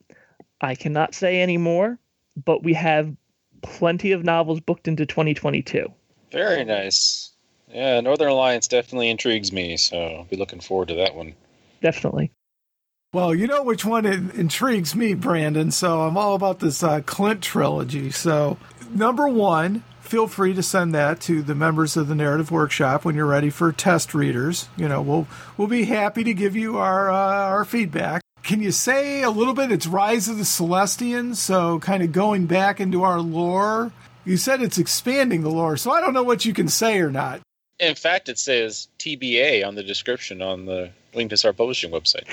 I 0.63 0.75
cannot 0.75 1.15
say 1.15 1.43
any 1.43 1.59
more, 1.59 1.99
but 2.43 2.63
we 2.63 2.73
have 2.73 3.15
plenty 3.61 4.13
of 4.13 4.25
novels 4.25 4.61
booked 4.61 4.89
into 4.89 5.05
2022. 5.05 5.93
Very 6.33 6.65
nice. 6.65 7.35
Yeah, 7.69 8.01
Northern 8.01 8.31
Alliance 8.31 8.67
definitely 8.67 9.11
intrigues 9.11 9.53
me, 9.53 9.77
so 9.77 9.99
I'll 9.99 10.25
be 10.25 10.37
looking 10.37 10.61
forward 10.61 10.89
to 10.89 10.95
that 10.95 11.15
one. 11.15 11.35
Definitely. 11.83 12.33
Well, 13.13 13.35
you 13.35 13.47
know 13.47 13.63
which 13.63 13.85
one 13.85 14.07
intrigues 14.07 14.97
me, 14.97 15.13
Brandon. 15.13 15.71
So 15.71 16.01
I'm 16.01 16.17
all 16.17 16.35
about 16.35 16.61
this 16.61 16.83
uh, 16.83 17.03
Clint 17.03 17.43
trilogy. 17.43 18.11
So, 18.11 18.57
number 18.89 19.29
one, 19.29 19.85
feel 20.07 20.29
free 20.29 20.55
to 20.55 20.63
send 20.63 20.95
that 20.95 21.21
to 21.23 21.43
the 21.43 21.55
members 21.55 21.97
of 21.97 22.09
the 22.09 22.15
Narrative 22.15 22.51
Workshop 22.51 23.05
when 23.05 23.15
you're 23.15 23.27
ready 23.27 23.51
for 23.51 23.73
test 23.73 24.15
readers. 24.15 24.69
You 24.77 24.89
know, 24.89 25.03
we'll 25.03 25.27
we'll 25.57 25.69
be 25.69 25.85
happy 25.85 26.25
to 26.25 26.33
give 26.33 26.57
you 26.57 26.79
our 26.79 27.11
uh, 27.11 27.15
our 27.15 27.65
feedback. 27.65 28.23
Can 28.43 28.63
you 28.63 28.71
say 28.71 29.23
a 29.23 29.31
little 29.31 29.55
bit? 29.55 29.73
It's 29.73 29.87
Rise 29.87 30.29
of 30.29 30.39
the 30.39 30.45
Celestians, 30.45 31.37
so 31.37 31.81
kind 31.81 32.03
of 32.03 32.13
going 32.13 32.47
back 32.47 32.81
into 32.81 33.03
our 33.03 33.21
lore. 33.21 33.93
You 34.25 34.37
said 34.37 34.63
it's 34.63 34.79
expanding 34.79 35.43
the 35.43 35.51
lore, 35.51 35.77
so 35.77 35.91
I 35.91 36.01
don't 36.01 36.15
know 36.15 36.23
what 36.23 36.45
you 36.45 36.53
can 36.53 36.69
say 36.69 36.99
or 36.99 37.11
not. 37.11 37.41
In 37.79 37.95
fact, 37.95 38.29
it 38.29 38.39
says 38.39 38.89
TBA 38.99 39.67
on 39.67 39.75
the 39.75 39.83
description 39.83 40.41
on 40.41 40.65
the 40.65 40.91
Winged 41.13 41.33
Hussar 41.33 41.53
Publishing 41.53 41.91
website. 41.91 42.27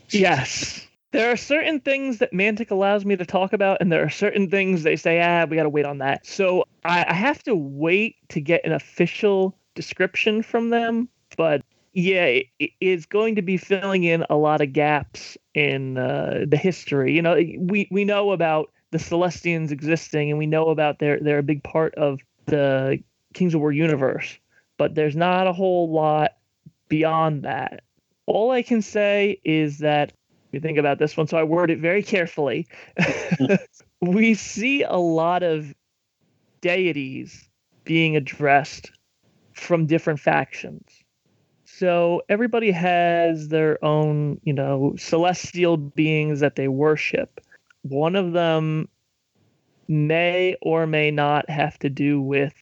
yes 0.10 0.86
there 1.14 1.30
are 1.30 1.36
certain 1.36 1.78
things 1.78 2.18
that 2.18 2.32
Mantic 2.32 2.72
allows 2.72 3.04
me 3.04 3.14
to 3.14 3.24
talk 3.24 3.52
about, 3.52 3.78
and 3.80 3.92
there 3.92 4.02
are 4.02 4.10
certain 4.10 4.50
things 4.50 4.82
they 4.82 4.96
say, 4.96 5.22
ah, 5.22 5.46
we 5.48 5.56
got 5.56 5.62
to 5.62 5.68
wait 5.68 5.86
on 5.86 5.98
that. 5.98 6.26
So 6.26 6.64
I, 6.84 7.06
I, 7.08 7.12
have 7.12 7.40
to 7.44 7.54
wait 7.54 8.16
to 8.30 8.40
get 8.40 8.64
an 8.64 8.72
official 8.72 9.56
description 9.76 10.42
from 10.42 10.70
them. 10.70 11.08
But 11.36 11.62
yeah, 11.92 12.24
it, 12.58 12.70
it's 12.80 13.06
going 13.06 13.36
to 13.36 13.42
be 13.42 13.56
filling 13.56 14.02
in 14.02 14.24
a 14.28 14.34
lot 14.34 14.60
of 14.60 14.72
gaps 14.72 15.38
in 15.54 15.98
uh, 15.98 16.46
the 16.48 16.56
history. 16.56 17.12
You 17.12 17.22
know, 17.22 17.36
we, 17.60 17.86
we 17.92 18.04
know 18.04 18.32
about 18.32 18.72
the 18.90 18.98
Celestians 18.98 19.70
existing, 19.70 20.30
and 20.30 20.38
we 20.38 20.46
know 20.46 20.70
about 20.70 20.98
they're 20.98 21.20
they're 21.20 21.38
a 21.38 21.44
big 21.44 21.62
part 21.62 21.94
of 21.94 22.18
the 22.46 23.00
Kings 23.34 23.54
of 23.54 23.60
War 23.60 23.70
universe, 23.70 24.36
but 24.78 24.96
there's 24.96 25.14
not 25.14 25.46
a 25.46 25.52
whole 25.52 25.92
lot 25.92 26.32
beyond 26.88 27.44
that. 27.44 27.84
All 28.26 28.50
I 28.50 28.62
can 28.62 28.82
say 28.82 29.40
is 29.44 29.78
that 29.78 30.12
you 30.54 30.60
think 30.60 30.78
about 30.78 30.98
this 30.98 31.16
one, 31.16 31.26
so 31.26 31.36
I 31.36 31.42
word 31.42 31.70
it 31.70 31.78
very 31.78 32.02
carefully. 32.02 32.66
we 34.00 34.34
see 34.34 34.82
a 34.82 34.96
lot 34.96 35.42
of 35.42 35.74
deities 36.60 37.48
being 37.84 38.16
addressed 38.16 38.90
from 39.52 39.86
different 39.86 40.20
factions. 40.20 40.88
So 41.64 42.22
everybody 42.28 42.70
has 42.70 43.48
their 43.48 43.84
own, 43.84 44.40
you 44.44 44.52
know, 44.52 44.94
celestial 44.96 45.76
beings 45.76 46.40
that 46.40 46.56
they 46.56 46.68
worship. 46.68 47.40
One 47.82 48.16
of 48.16 48.32
them 48.32 48.88
may 49.88 50.56
or 50.62 50.86
may 50.86 51.10
not 51.10 51.50
have 51.50 51.78
to 51.80 51.90
do 51.90 52.20
with 52.20 52.54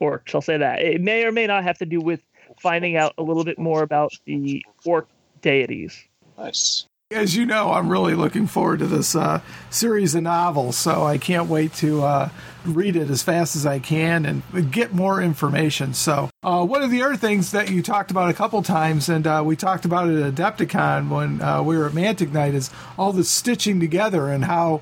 orcs. 0.00 0.34
I'll 0.34 0.42
say 0.42 0.58
that. 0.58 0.80
It 0.80 1.00
may 1.00 1.24
or 1.24 1.32
may 1.32 1.46
not 1.46 1.64
have 1.64 1.78
to 1.78 1.86
do 1.86 2.00
with 2.00 2.22
finding 2.60 2.96
out 2.96 3.14
a 3.18 3.22
little 3.22 3.44
bit 3.44 3.58
more 3.58 3.82
about 3.82 4.12
the 4.26 4.64
orc 4.84 5.08
deities. 5.40 6.04
Nice. 6.36 6.86
As 7.12 7.34
you 7.34 7.44
know, 7.44 7.72
I'm 7.72 7.88
really 7.88 8.14
looking 8.14 8.46
forward 8.46 8.78
to 8.78 8.86
this 8.86 9.16
uh, 9.16 9.40
series 9.68 10.14
of 10.14 10.22
novels, 10.22 10.76
so 10.76 11.02
I 11.02 11.18
can't 11.18 11.48
wait 11.48 11.74
to 11.74 12.04
uh, 12.04 12.28
read 12.64 12.96
it 12.96 13.10
as 13.10 13.22
fast 13.22 13.56
as 13.56 13.66
I 13.66 13.78
can 13.78 14.24
and 14.24 14.72
get 14.72 14.92
more 14.92 15.20
information. 15.20 15.94
So, 15.94 16.30
uh, 16.42 16.64
one 16.64 16.82
of 16.82 16.90
the 16.90 17.02
other 17.02 17.16
things 17.16 17.52
that 17.52 17.70
you 17.70 17.82
talked 17.82 18.10
about 18.10 18.30
a 18.30 18.34
couple 18.34 18.62
times, 18.62 19.08
and 19.08 19.26
uh, 19.26 19.42
we 19.44 19.56
talked 19.56 19.84
about 19.84 20.08
it 20.08 20.20
at 20.22 20.34
Adepticon 20.34 21.08
when 21.08 21.42
uh, 21.42 21.62
we 21.62 21.76
were 21.76 21.86
at 21.86 21.92
Mantic 21.92 22.32
Night, 22.32 22.54
is 22.54 22.70
all 22.98 23.12
the 23.12 23.24
stitching 23.24 23.80
together 23.80 24.28
and 24.28 24.44
how 24.44 24.80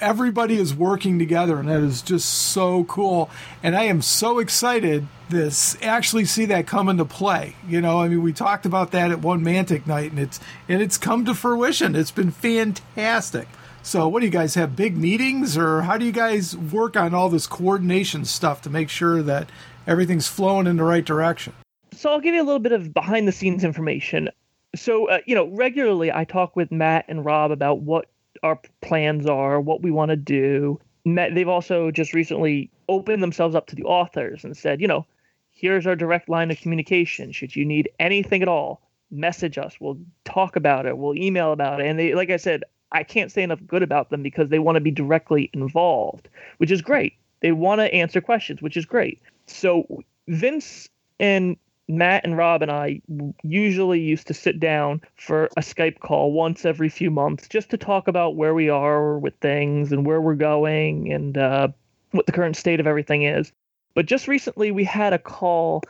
everybody 0.00 0.56
is 0.56 0.74
working 0.74 1.18
together, 1.18 1.58
and 1.58 1.68
that 1.68 1.80
is 1.80 2.02
just 2.02 2.28
so 2.28 2.84
cool. 2.84 3.30
And 3.62 3.76
I 3.76 3.84
am 3.84 4.02
so 4.02 4.38
excited 4.38 5.06
this 5.30 5.76
actually 5.82 6.26
see 6.26 6.44
that 6.46 6.66
come 6.66 6.88
into 6.88 7.04
play. 7.04 7.56
You 7.66 7.80
know, 7.80 8.00
I 8.00 8.08
mean, 8.08 8.22
we 8.22 8.32
talked 8.32 8.66
about 8.66 8.90
that 8.92 9.10
at 9.10 9.20
one 9.20 9.42
Mantic 9.42 9.86
night, 9.86 10.10
and 10.10 10.20
it's 10.20 10.40
and 10.68 10.82
it's 10.82 10.98
come 10.98 11.24
to 11.24 11.34
fruition. 11.34 11.96
It's 11.96 12.10
been 12.10 12.30
fantastic. 12.30 13.48
So, 13.84 14.08
what 14.08 14.20
do 14.20 14.26
you 14.26 14.32
guys 14.32 14.54
have 14.54 14.74
big 14.74 14.96
meetings, 14.96 15.58
or 15.58 15.82
how 15.82 15.98
do 15.98 16.06
you 16.06 16.10
guys 16.10 16.56
work 16.56 16.96
on 16.96 17.14
all 17.14 17.28
this 17.28 17.46
coordination 17.46 18.24
stuff 18.24 18.62
to 18.62 18.70
make 18.70 18.88
sure 18.88 19.22
that 19.22 19.50
everything's 19.86 20.26
flowing 20.26 20.66
in 20.66 20.78
the 20.78 20.84
right 20.84 21.04
direction? 21.04 21.52
So, 21.92 22.10
I'll 22.10 22.18
give 22.18 22.34
you 22.34 22.42
a 22.42 22.46
little 22.46 22.60
bit 22.60 22.72
of 22.72 22.94
behind 22.94 23.28
the 23.28 23.32
scenes 23.32 23.62
information. 23.62 24.30
So, 24.74 25.10
uh, 25.10 25.18
you 25.26 25.34
know, 25.34 25.48
regularly 25.48 26.10
I 26.10 26.24
talk 26.24 26.56
with 26.56 26.72
Matt 26.72 27.04
and 27.08 27.26
Rob 27.26 27.50
about 27.50 27.80
what 27.80 28.06
our 28.42 28.58
plans 28.80 29.26
are, 29.26 29.60
what 29.60 29.82
we 29.82 29.90
want 29.90 30.08
to 30.08 30.16
do. 30.16 30.80
Matt, 31.04 31.34
they've 31.34 31.46
also 31.46 31.90
just 31.90 32.14
recently 32.14 32.70
opened 32.88 33.22
themselves 33.22 33.54
up 33.54 33.66
to 33.66 33.76
the 33.76 33.84
authors 33.84 34.44
and 34.44 34.56
said, 34.56 34.80
you 34.80 34.88
know, 34.88 35.04
here's 35.52 35.86
our 35.86 35.94
direct 35.94 36.30
line 36.30 36.50
of 36.50 36.58
communication. 36.58 37.32
Should 37.32 37.54
you 37.54 37.66
need 37.66 37.90
anything 38.00 38.40
at 38.40 38.48
all, 38.48 38.80
message 39.10 39.58
us. 39.58 39.76
We'll 39.78 39.98
talk 40.24 40.56
about 40.56 40.86
it. 40.86 40.96
We'll 40.96 41.16
email 41.16 41.52
about 41.52 41.80
it. 41.80 41.86
And 41.86 41.98
they, 41.98 42.14
like 42.14 42.30
I 42.30 42.38
said, 42.38 42.64
I 42.94 43.02
can't 43.02 43.30
say 43.30 43.42
enough 43.42 43.60
good 43.66 43.82
about 43.82 44.10
them 44.10 44.22
because 44.22 44.48
they 44.48 44.60
want 44.60 44.76
to 44.76 44.80
be 44.80 44.92
directly 44.92 45.50
involved, 45.52 46.28
which 46.58 46.70
is 46.70 46.80
great. 46.80 47.14
They 47.40 47.52
want 47.52 47.80
to 47.80 47.92
answer 47.92 48.20
questions, 48.20 48.62
which 48.62 48.76
is 48.76 48.86
great. 48.86 49.20
So 49.46 50.02
Vince 50.28 50.88
and 51.18 51.56
Matt 51.88 52.24
and 52.24 52.36
Rob 52.36 52.62
and 52.62 52.70
I 52.70 53.02
usually 53.42 54.00
used 54.00 54.28
to 54.28 54.34
sit 54.34 54.58
down 54.58 55.02
for 55.16 55.46
a 55.56 55.60
Skype 55.60 55.98
call 55.98 56.32
once 56.32 56.64
every 56.64 56.88
few 56.88 57.10
months 57.10 57.48
just 57.48 57.68
to 57.70 57.76
talk 57.76 58.08
about 58.08 58.36
where 58.36 58.54
we 58.54 58.70
are 58.70 59.18
with 59.18 59.34
things 59.40 59.92
and 59.92 60.06
where 60.06 60.20
we're 60.20 60.34
going 60.34 61.12
and 61.12 61.36
uh, 61.36 61.68
what 62.12 62.26
the 62.26 62.32
current 62.32 62.56
state 62.56 62.80
of 62.80 62.86
everything 62.86 63.24
is. 63.24 63.52
But 63.94 64.06
just 64.06 64.28
recently, 64.28 64.70
we 64.70 64.84
had 64.84 65.12
a 65.12 65.18
call 65.18 65.82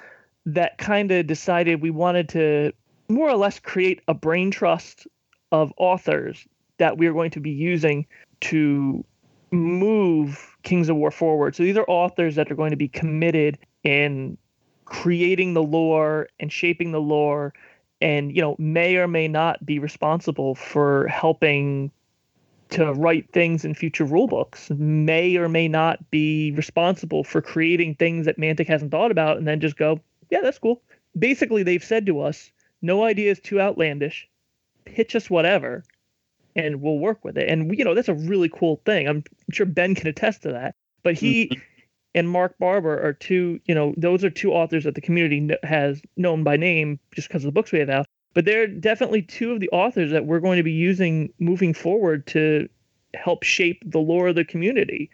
that 0.47 0.79
kind 0.79 1.11
of 1.11 1.27
decided 1.27 1.81
we 1.81 1.91
wanted 1.91 2.31
to 2.31 2.73
more 3.09 3.29
or 3.29 3.37
less 3.37 3.61
create 3.61 4.01
a 4.09 4.15
brain 4.15 4.51
trust 4.51 5.07
of 5.53 5.73
authors 5.77 6.45
that 6.85 6.99
we 6.99 7.07
are 7.07 7.15
going 7.15 7.31
to 7.31 7.41
be 7.41 7.51
using 7.51 8.07
to 8.41 9.03
move 9.51 10.55
Kings 10.65 10.91
of 10.91 10.97
War 10.97 11.11
forward. 11.11 11.57
So 11.57 11.63
these 11.63 11.79
are 11.79 11.87
authors 11.89 12.35
that 12.35 12.51
are 12.51 12.55
going 12.55 12.73
to 12.73 12.77
be 12.77 12.89
committed 12.89 13.59
in 13.85 14.37
creating 14.85 15.55
the 15.55 15.63
lore 15.63 16.29
and 16.39 16.53
shaping 16.53 16.93
the 16.93 17.01
lore 17.01 17.55
and 18.03 18.37
you 18.37 18.43
know 18.43 18.55
may 18.59 18.97
or 18.97 19.09
may 19.09 19.27
not 19.27 19.65
be 19.65 19.79
responsible 19.79 20.55
for 20.55 21.07
helping 21.07 21.91
to 22.69 22.93
write 22.93 23.33
things 23.33 23.65
in 23.65 23.75
future 23.75 24.05
rulebooks 24.05 24.69
may 24.79 25.37
or 25.37 25.49
may 25.49 25.67
not 25.67 26.11
be 26.11 26.53
responsible 26.53 27.25
for 27.25 27.41
creating 27.41 27.95
things 27.95 28.27
that 28.27 28.37
Mantic 28.37 28.67
hasn't 28.67 28.91
thought 28.91 29.11
about 29.11 29.39
and 29.39 29.49
then 29.49 29.59
just 29.59 29.79
go, 29.79 29.99
yeah, 30.29 30.41
that's 30.43 30.59
cool. 30.59 30.83
Basically, 31.19 31.63
they've 31.63 31.85
said 31.85 32.05
to 32.05 32.21
us, 32.21 32.53
no 32.83 33.05
idea 33.05 33.31
is 33.31 33.41
too 33.41 33.59
outlandish. 33.59 34.29
Pitch 34.85 35.17
us 35.17 35.31
whatever 35.31 35.83
and 36.57 36.81
we'll 36.81 36.99
work 36.99 37.25
with 37.25 37.37
it. 37.37 37.49
And 37.49 37.77
you 37.77 37.85
know, 37.85 37.95
that's 37.95 38.09
a 38.09 38.15
really 38.15 38.49
cool 38.49 38.81
thing. 38.85 39.09
I'm 39.09 39.25
sure 39.51 39.67
Ben 39.67 39.95
can 39.95 40.09
attest 40.09 40.43
to 40.43 40.53
that. 40.53 40.75
But 41.03 41.15
he 41.15 41.47
mm-hmm. 41.47 41.61
and 42.15 42.29
Mark 42.29 42.57
Barber 42.59 43.01
are 43.05 43.13
two, 43.13 43.61
you 43.67 43.75
know, 43.75 43.95
those 43.97 44.25
are 44.25 44.31
two 44.31 44.53
authors 44.53 44.85
that 44.85 44.95
the 44.95 45.01
community 45.01 45.55
has 45.63 46.01
known 46.17 46.45
by 46.45 46.57
name 46.57 46.99
just 47.15 47.29
because 47.29 47.45
of 47.45 47.49
the 47.49 47.53
books 47.53 47.73
we 47.73 47.79
have 47.81 47.91
out 47.91 48.07
but 48.35 48.45
they're 48.45 48.67
definitely 48.67 49.23
two 49.23 49.53
of 49.53 49.61
the 49.61 49.71
authors 49.71 50.11
that 50.11 50.27
we're 50.27 50.41
going 50.41 50.57
to 50.57 50.63
be 50.63 50.73
using 50.73 51.33
moving 51.39 51.73
forward 51.73 52.27
to 52.27 52.69
help 53.15 53.45
shape 53.45 53.81
the 53.87 54.01
lore 54.01 54.29
of 54.29 54.35
the 54.35 54.45
community. 54.45 55.09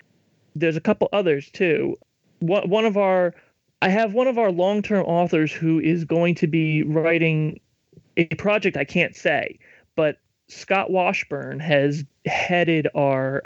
There's 0.56 0.76
a 0.76 0.80
couple 0.80 1.08
others 1.12 1.50
too. 1.50 1.96
One 2.40 2.68
one 2.68 2.86
of 2.86 2.96
our 2.96 3.34
I 3.82 3.90
have 3.90 4.14
one 4.14 4.26
of 4.26 4.38
our 4.38 4.50
long-term 4.50 5.04
authors 5.04 5.52
who 5.52 5.78
is 5.78 6.04
going 6.04 6.34
to 6.36 6.46
be 6.46 6.82
writing 6.82 7.60
a 8.16 8.26
project 8.26 8.76
I 8.76 8.84
can't 8.84 9.14
say, 9.14 9.58
but 9.94 10.16
Scott 10.50 10.90
Washburn 10.90 11.60
has 11.60 12.04
headed 12.26 12.88
our 12.94 13.42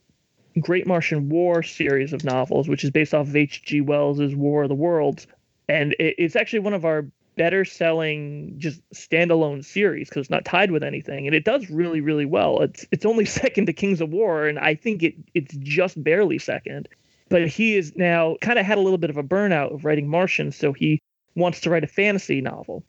Great 0.60 0.86
Martian 0.86 1.28
War 1.28 1.62
series 1.62 2.12
of 2.12 2.24
novels, 2.24 2.68
which 2.68 2.84
is 2.84 2.90
based 2.90 3.12
off 3.12 3.28
of 3.28 3.36
H.G. 3.36 3.80
Wells's 3.82 4.34
War 4.34 4.62
of 4.62 4.68
the 4.68 4.74
Worlds, 4.74 5.26
and 5.68 5.94
it's 5.98 6.36
actually 6.36 6.60
one 6.60 6.74
of 6.74 6.84
our 6.84 7.06
better 7.36 7.64
selling 7.64 8.54
just 8.58 8.80
standalone 8.90 9.64
series 9.64 10.08
because 10.08 10.22
it's 10.22 10.30
not 10.30 10.44
tied 10.44 10.70
with 10.70 10.84
anything. 10.84 11.26
And 11.26 11.34
it 11.34 11.44
does 11.44 11.68
really 11.68 12.00
really 12.00 12.24
well. 12.24 12.62
It's 12.62 12.86
it's 12.90 13.04
only 13.04 13.24
second 13.42 13.66
to 13.66 13.72
kings 13.72 14.00
of 14.00 14.10
war 14.10 14.46
and 14.46 14.58
i 14.58 14.74
think 14.74 15.02
it 15.02 15.14
it's 15.34 15.54
just 15.56 16.02
barely 16.02 16.38
second. 16.38 16.88
But 17.28 17.48
he 17.48 17.76
is 17.76 17.96
now 17.96 18.36
kind 18.40 18.58
of 18.58 18.66
had 18.66 18.78
a 18.78 18.82
little 18.82 18.98
bit 18.98 19.10
of 19.10 19.16
a 19.16 19.22
burnout 19.22 19.74
of 19.74 19.84
writing 19.84 20.08
martian 20.08 20.52
so 20.52 20.72
he 20.72 21.00
wants 21.34 21.60
to 21.62 21.70
write 21.70 21.84
a 21.84 21.88
fantasy 21.88 22.40
novel. 22.40 22.84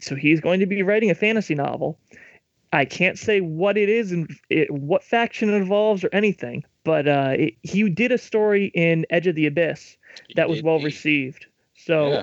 So 0.00 0.14
he's 0.14 0.40
going 0.40 0.60
to 0.60 0.66
be 0.66 0.82
writing 0.82 1.10
a 1.10 1.14
fantasy 1.14 1.54
novel 1.54 1.98
i 2.72 2.84
can't 2.84 3.18
say 3.18 3.40
what 3.40 3.76
it 3.76 3.88
is 3.88 4.12
and 4.12 4.30
it, 4.48 4.70
what 4.70 5.02
faction 5.02 5.48
it 5.48 5.54
involves 5.54 6.04
or 6.04 6.10
anything 6.12 6.64
but 6.82 7.06
uh, 7.06 7.34
it, 7.38 7.54
he 7.62 7.88
did 7.90 8.10
a 8.10 8.18
story 8.18 8.72
in 8.74 9.04
edge 9.10 9.26
of 9.26 9.34
the 9.34 9.46
abyss 9.46 9.96
that 10.34 10.48
was 10.48 10.62
well 10.62 10.80
received 10.80 11.46
so 11.74 12.08
yeah. 12.08 12.22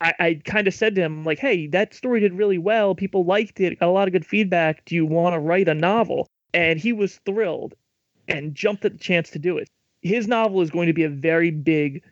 I, 0.00 0.14
I 0.18 0.40
kind 0.44 0.66
of 0.66 0.74
said 0.74 0.94
to 0.94 1.02
him, 1.02 1.24
like, 1.24 1.38
hey, 1.38 1.66
that 1.68 1.94
story 1.94 2.20
did 2.20 2.32
really 2.32 2.58
well. 2.58 2.94
People 2.94 3.24
liked 3.24 3.60
it, 3.60 3.78
got 3.78 3.88
a 3.88 3.92
lot 3.92 4.08
of 4.08 4.12
good 4.12 4.24
feedback. 4.24 4.84
Do 4.86 4.94
you 4.94 5.04
want 5.04 5.34
to 5.34 5.38
write 5.38 5.68
a 5.68 5.74
novel? 5.74 6.28
And 6.54 6.80
he 6.80 6.92
was 6.92 7.16
thrilled 7.26 7.74
and 8.26 8.54
jumped 8.54 8.84
at 8.84 8.92
the 8.92 8.98
chance 8.98 9.30
to 9.30 9.38
do 9.38 9.58
it. 9.58 9.68
His 10.02 10.26
novel 10.26 10.62
is 10.62 10.70
going 10.70 10.86
to 10.86 10.92
be 10.92 11.04
a 11.04 11.10
very 11.10 11.50
big, 11.50 12.02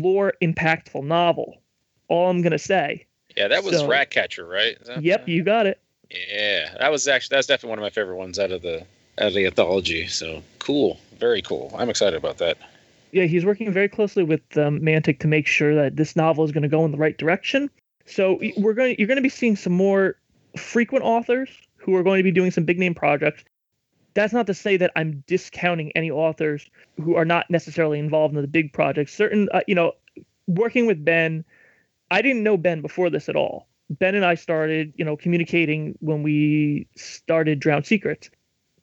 lore 0.00 0.32
impactful 0.42 1.04
novel. 1.04 1.58
All 2.08 2.30
I'm 2.30 2.40
going 2.40 2.52
to 2.52 2.58
say. 2.58 3.06
Yeah, 3.36 3.48
that 3.48 3.64
was 3.64 3.78
so, 3.78 3.86
Ratcatcher, 3.86 4.46
right? 4.46 4.78
Yep, 5.00 5.28
you 5.28 5.42
got 5.42 5.66
it. 5.66 5.80
Yeah, 6.10 6.76
that 6.78 6.90
was 6.90 7.08
actually 7.08 7.36
that's 7.36 7.46
definitely 7.46 7.70
one 7.70 7.78
of 7.78 7.82
my 7.82 7.90
favorite 7.90 8.16
ones 8.16 8.38
out 8.38 8.52
of 8.52 8.62
the 8.62 8.80
out 9.18 9.28
of 9.28 9.34
the 9.34 9.46
anthology. 9.46 10.06
So 10.06 10.42
cool, 10.58 11.00
very 11.18 11.42
cool. 11.42 11.74
I'm 11.76 11.90
excited 11.90 12.16
about 12.16 12.38
that 12.38 12.58
yeah, 13.14 13.26
he's 13.26 13.44
working 13.44 13.72
very 13.72 13.88
closely 13.88 14.24
with 14.24 14.42
um, 14.58 14.80
Mantic 14.80 15.20
to 15.20 15.28
make 15.28 15.46
sure 15.46 15.72
that 15.76 15.94
this 15.94 16.16
novel 16.16 16.44
is 16.44 16.50
going 16.50 16.64
to 16.64 16.68
go 16.68 16.84
in 16.84 16.90
the 16.90 16.98
right 16.98 17.16
direction. 17.16 17.70
So 18.06 18.40
we're 18.56 18.74
going, 18.74 18.96
you're 18.98 19.06
going 19.06 19.16
to 19.16 19.22
be 19.22 19.28
seeing 19.28 19.54
some 19.54 19.72
more 19.72 20.16
frequent 20.56 21.04
authors 21.04 21.48
who 21.76 21.94
are 21.94 22.02
going 22.02 22.18
to 22.18 22.24
be 22.24 22.32
doing 22.32 22.50
some 22.50 22.64
big 22.64 22.78
name 22.78 22.92
projects. 22.92 23.44
That's 24.14 24.32
not 24.32 24.48
to 24.48 24.54
say 24.54 24.76
that 24.78 24.90
I'm 24.96 25.22
discounting 25.28 25.92
any 25.92 26.10
authors 26.10 26.68
who 27.00 27.14
are 27.14 27.24
not 27.24 27.48
necessarily 27.50 28.00
involved 28.00 28.34
in 28.34 28.42
the 28.42 28.48
big 28.48 28.72
projects. 28.72 29.14
Certain, 29.14 29.48
uh, 29.54 29.60
you 29.68 29.76
know, 29.76 29.92
working 30.48 30.86
with 30.86 31.04
Ben, 31.04 31.44
I 32.10 32.20
didn't 32.20 32.42
know 32.42 32.56
Ben 32.56 32.82
before 32.82 33.10
this 33.10 33.28
at 33.28 33.36
all. 33.36 33.68
Ben 33.90 34.14
and 34.14 34.24
I 34.24 34.34
started, 34.34 34.92
you 34.96 35.04
know, 35.04 35.16
communicating 35.16 35.96
when 36.00 36.22
we 36.22 36.86
started 36.96 37.60
Drowned 37.60 37.86
Secrets. 37.86 38.30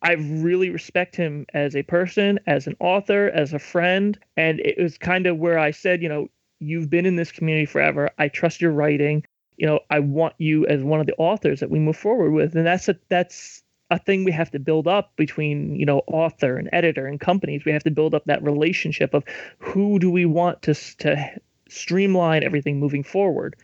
I 0.04 0.14
really 0.14 0.70
respect 0.70 1.16
him 1.16 1.46
as 1.54 1.76
a 1.76 1.84
person, 1.84 2.40
as 2.48 2.66
an 2.66 2.76
author, 2.80 3.30
as 3.30 3.54
a 3.54 3.60
friend. 3.60 4.18
And 4.36 4.60
it 4.60 4.82
was 4.82 4.98
kind 4.98 5.28
of 5.28 5.38
where 5.38 5.60
I 5.60 5.72
said, 5.72 6.02
you 6.02 6.10
know, 6.10 6.28
you've 6.60 6.90
been 6.90 7.06
in 7.06 7.16
this 7.16 7.32
community 7.32 7.66
forever. 7.66 8.10
I 8.18 8.28
trust 8.28 8.62
your 8.62 8.72
writing. 8.72 9.24
You 9.58 9.68
know, 9.68 9.80
I 9.90 10.00
want 10.00 10.34
you 10.40 10.66
as 10.68 10.82
one 10.82 11.00
of 11.00 11.06
the 11.06 11.16
authors 11.18 11.60
that 11.60 11.70
we 11.70 11.80
move 11.80 11.98
forward 11.98 12.32
with. 12.32 12.56
And 12.56 12.66
that's 12.66 12.90
a 12.90 12.96
that's 13.10 13.64
a 13.92 14.00
thing 14.00 14.24
we 14.24 14.32
have 14.32 14.50
to 14.52 14.60
build 14.60 14.88
up 14.88 15.16
between, 15.18 15.76
you 15.76 15.86
know, 15.86 16.00
author 16.08 16.58
and 16.58 16.70
editor 16.72 17.06
and 17.06 17.20
companies. 17.20 17.66
We 17.66 17.74
have 17.74 17.84
to 17.84 17.92
build 17.92 18.16
up 18.16 18.24
that 18.26 18.42
relationship 18.42 19.14
of 19.14 19.24
who 19.60 20.00
do 20.00 20.10
we 20.10 20.26
want 20.26 20.62
to 20.64 20.74
to 20.74 21.40
streamline 21.70 22.44
everything 22.44 22.80
moving 22.80 23.04
forward. 23.04 23.56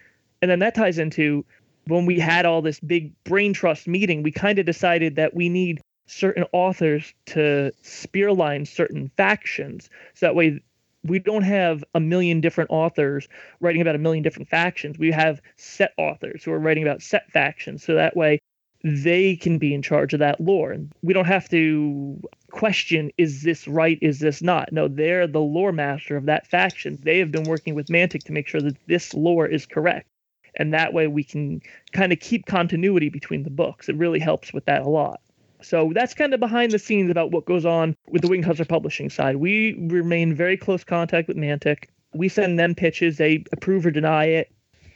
And 0.41 0.51
then 0.51 0.59
that 0.59 0.75
ties 0.75 0.97
into 0.97 1.45
when 1.85 2.05
we 2.05 2.19
had 2.19 2.45
all 2.45 2.61
this 2.61 2.79
big 2.79 3.11
brain 3.23 3.53
trust 3.53 3.87
meeting, 3.87 4.23
we 4.23 4.31
kind 4.31 4.59
of 4.59 4.65
decided 4.65 5.15
that 5.15 5.33
we 5.33 5.49
need 5.49 5.81
certain 6.07 6.45
authors 6.53 7.13
to 7.27 7.71
spearline 7.83 8.67
certain 8.67 9.11
factions. 9.17 9.89
So 10.13 10.25
that 10.25 10.35
way 10.35 10.61
we 11.03 11.19
don't 11.19 11.43
have 11.43 11.83
a 11.93 11.99
million 11.99 12.41
different 12.41 12.69
authors 12.69 13.27
writing 13.59 13.81
about 13.81 13.95
a 13.95 13.99
million 13.99 14.23
different 14.23 14.49
factions. 14.49 14.97
We 14.97 15.11
have 15.11 15.41
set 15.55 15.93
authors 15.97 16.43
who 16.43 16.51
are 16.51 16.59
writing 16.59 16.83
about 16.83 17.01
set 17.01 17.31
factions. 17.31 17.83
So 17.83 17.95
that 17.95 18.15
way 18.15 18.39
they 18.83 19.35
can 19.35 19.57
be 19.57 19.73
in 19.73 19.81
charge 19.81 20.13
of 20.13 20.19
that 20.19 20.39
lore. 20.39 20.71
And 20.71 20.91
we 21.01 21.13
don't 21.13 21.25
have 21.25 21.49
to 21.49 22.21
question 22.51 23.11
is 23.17 23.43
this 23.43 23.67
right, 23.67 23.97
is 24.01 24.19
this 24.19 24.41
not? 24.41 24.71
No, 24.71 24.87
they're 24.87 25.27
the 25.27 25.41
lore 25.41 25.71
master 25.71 26.15
of 26.15 26.25
that 26.25 26.47
faction. 26.47 26.97
They 27.01 27.19
have 27.19 27.31
been 27.31 27.43
working 27.43 27.75
with 27.75 27.87
Mantic 27.87 28.23
to 28.23 28.31
make 28.31 28.47
sure 28.47 28.61
that 28.61 28.77
this 28.87 29.13
lore 29.13 29.47
is 29.47 29.65
correct. 29.65 30.07
And 30.57 30.73
that 30.73 30.93
way 30.93 31.07
we 31.07 31.23
can 31.23 31.61
kind 31.93 32.11
of 32.11 32.19
keep 32.19 32.45
continuity 32.45 33.09
between 33.09 33.43
the 33.43 33.49
books. 33.49 33.87
It 33.87 33.95
really 33.95 34.19
helps 34.19 34.51
with 34.53 34.65
that 34.65 34.81
a 34.81 34.89
lot. 34.89 35.21
So 35.61 35.91
that's 35.93 36.13
kind 36.13 36.33
of 36.33 36.39
behind 36.39 36.71
the 36.71 36.79
scenes 36.79 37.09
about 37.09 37.31
what 37.31 37.45
goes 37.45 37.65
on 37.65 37.95
with 38.09 38.21
the 38.21 38.27
Wing 38.27 38.43
Hussar 38.43 38.65
publishing 38.65 39.09
side. 39.09 39.37
We 39.37 39.73
remain 39.87 40.35
very 40.35 40.57
close 40.57 40.83
contact 40.83 41.27
with 41.27 41.37
Mantic. 41.37 41.85
We 42.13 42.29
send 42.29 42.59
them 42.59 42.75
pitches, 42.75 43.17
they 43.17 43.43
approve 43.51 43.85
or 43.85 43.91
deny 43.91 44.25
it. 44.25 44.51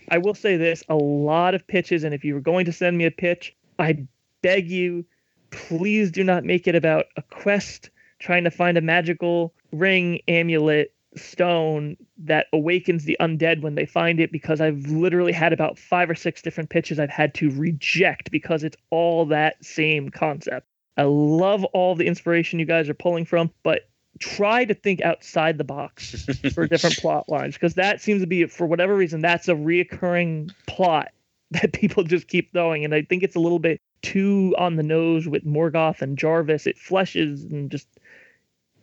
I 0.10 0.18
will 0.18 0.36
say 0.36 0.58
this 0.58 0.84
a 0.90 0.96
lot 0.96 1.56
of 1.56 1.66
pitches, 1.66 2.04
and 2.04 2.14
if 2.14 2.24
you 2.24 2.34
were 2.34 2.42
going 2.42 2.66
to 2.66 2.74
send 2.74 2.98
me 2.98 3.06
a 3.06 3.12
pitch, 3.12 3.56
I 3.80 4.06
beg 4.42 4.70
you, 4.70 5.06
please 5.52 6.12
do 6.12 6.24
not 6.24 6.44
make 6.44 6.68
it 6.68 6.76
about 6.76 7.06
a 7.18 7.22
quest 7.22 7.90
trying 8.20 8.44
to 8.44 8.52
find 8.52 8.78
a 8.78 8.82
magical 8.82 9.54
ring, 9.72 10.20
amulet, 10.28 10.94
stone 11.16 11.98
that 12.18 12.48
awakens 12.54 13.04
the 13.04 13.18
undead 13.20 13.62
when 13.62 13.76
they 13.76 13.86
find 13.86 14.20
it 14.20 14.32
because 14.32 14.62
I've 14.62 14.86
literally 14.88 15.34
had 15.34 15.54
about 15.54 15.78
five 15.78 16.10
or 16.10 16.16
six 16.16 16.42
different 16.42 16.70
pitches 16.70 17.00
I've 17.00 17.10
had 17.10 17.34
to 17.36 17.50
reject 17.52 18.32
because 18.32 18.64
it's 18.64 18.78
all 18.90 19.26
that 19.28 19.64
same 19.64 20.10
concept. 20.10 20.68
I 20.98 21.04
love 21.04 21.64
all 21.66 21.96
the 21.96 22.06
inspiration 22.06 22.60
you 22.60 22.66
guys 22.66 22.90
are 22.90 22.94
pulling 22.94 23.26
from, 23.26 23.52
but 23.64 23.90
try 24.20 24.66
to 24.66 24.74
think 24.74 25.02
outside 25.02 25.58
the 25.58 25.64
box 25.64 26.26
for 26.54 26.68
different 26.68 26.98
plot 26.98 27.28
lines 27.30 27.56
because 27.56 27.76
that 27.76 28.02
seems 28.02 28.22
to 28.22 28.28
be 28.28 28.46
for 28.46 28.68
whatever 28.68 28.96
reason 28.96 29.22
that's 29.22 29.48
a 29.48 29.54
reoccurring 29.54 30.52
plot 30.68 31.10
that 31.52 31.74
people 31.74 32.04
just 32.04 32.28
keep 32.28 32.52
throwing 32.54 32.86
and 32.86 32.94
I 32.94 33.02
think 33.02 33.24
it's 33.24 33.36
a 33.36 33.40
little 33.40 33.60
bit 33.60 33.82
too 34.02 34.56
on 34.58 34.76
the 34.76 34.84
nose 34.84 35.28
with 35.28 35.46
Morgoth 35.46 36.02
and 36.02 36.18
Jarvis. 36.18 36.68
It 36.68 36.78
fleshes 36.78 37.50
and 37.50 37.70
just 37.70 37.88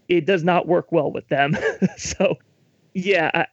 it 0.08 0.26
does 0.26 0.44
not 0.44 0.66
work 0.66 0.90
well 0.92 1.12
with 1.12 1.28
them. 1.28 1.56
so, 1.96 2.36
yeah, 2.94 3.30
I, 3.34 3.46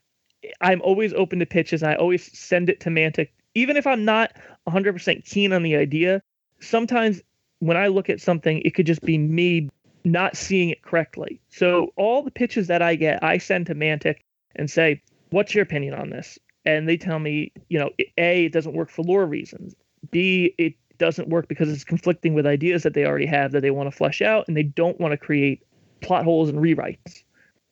I'm 0.62 0.82
always 0.82 1.14
open 1.14 1.39
to 1.39 1.45
pitches. 1.45 1.82
and 1.82 1.91
I 1.91 1.95
always 1.95 2.38
send 2.38 2.70
it 2.70 2.80
to 2.82 2.89
Mantic, 2.89 3.30
even 3.53 3.78
if 3.78 3.86
I'm 3.86 4.06
not 4.06 4.32
100% 4.68 5.26
keen 5.26 5.53
on 5.53 5.64
the 5.64 5.76
idea. 5.76 6.22
Sometimes 6.60 7.22
when 7.60 7.78
I 7.78 7.88
look 7.88 8.10
at 8.10 8.22
something, 8.22 8.62
it 8.64 8.76
could 8.76 8.86
just 8.86 9.01
be 9.01 9.18
me 9.18 9.70
not 10.03 10.38
seeing 10.38 10.70
it 10.70 10.82
correctly. 10.84 11.41
So 11.49 11.91
all 11.95 12.22
the 12.22 12.32
pitches 12.32 12.68
that 12.68 12.82
I 12.82 12.95
get, 12.95 13.24
I 13.24 13.38
send 13.38 13.66
to 13.68 13.76
Mantic 13.76 14.18
and 14.56 14.70
say, 14.70 15.01
"What's 15.32 15.56
your 15.56 15.64
opinion 15.64 15.95
on 15.95 16.12
this?" 16.12 16.38
And 16.64 16.88
they 16.88 16.97
tell 16.97 17.20
me, 17.20 17.51
you 17.70 17.80
know, 17.80 17.89
a 18.18 18.45
it 18.45 18.51
doesn't 18.51 18.76
work 18.76 18.89
for 18.89 19.03
lore 19.03 19.26
reasons. 19.26 19.76
B 20.12 20.53
it 20.58 20.76
doesn't 20.97 21.30
work 21.30 21.47
because 21.47 21.70
it's 21.70 21.84
conflicting 21.84 22.34
with 22.34 22.45
ideas 22.45 22.84
that 22.84 22.93
they 22.93 23.06
already 23.06 23.26
have 23.26 23.51
that 23.51 23.62
they 23.62 23.72
want 23.72 23.89
to 23.89 23.95
flesh 23.95 24.22
out, 24.22 24.47
and 24.47 24.56
they 24.56 24.64
don't 24.64 24.99
want 24.99 25.12
to 25.12 25.18
create 25.18 25.64
plot 26.02 26.24
holes 26.24 26.50
and 26.50 26.60
rewrites. 26.60 27.24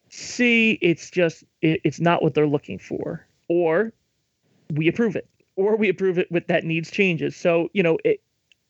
C, 0.09 0.77
it's 0.81 1.09
just 1.09 1.43
it, 1.61 1.81
it's 1.83 1.99
not 1.99 2.21
what 2.21 2.33
they're 2.33 2.47
looking 2.47 2.79
for, 2.79 3.25
or 3.49 3.93
we 4.73 4.87
approve 4.87 5.15
it, 5.15 5.27
or 5.55 5.75
we 5.75 5.89
approve 5.89 6.17
it 6.19 6.31
with 6.31 6.47
that 6.47 6.63
needs 6.63 6.91
changes. 6.91 7.35
So 7.35 7.69
you 7.73 7.83
know, 7.83 7.97
it, 8.03 8.21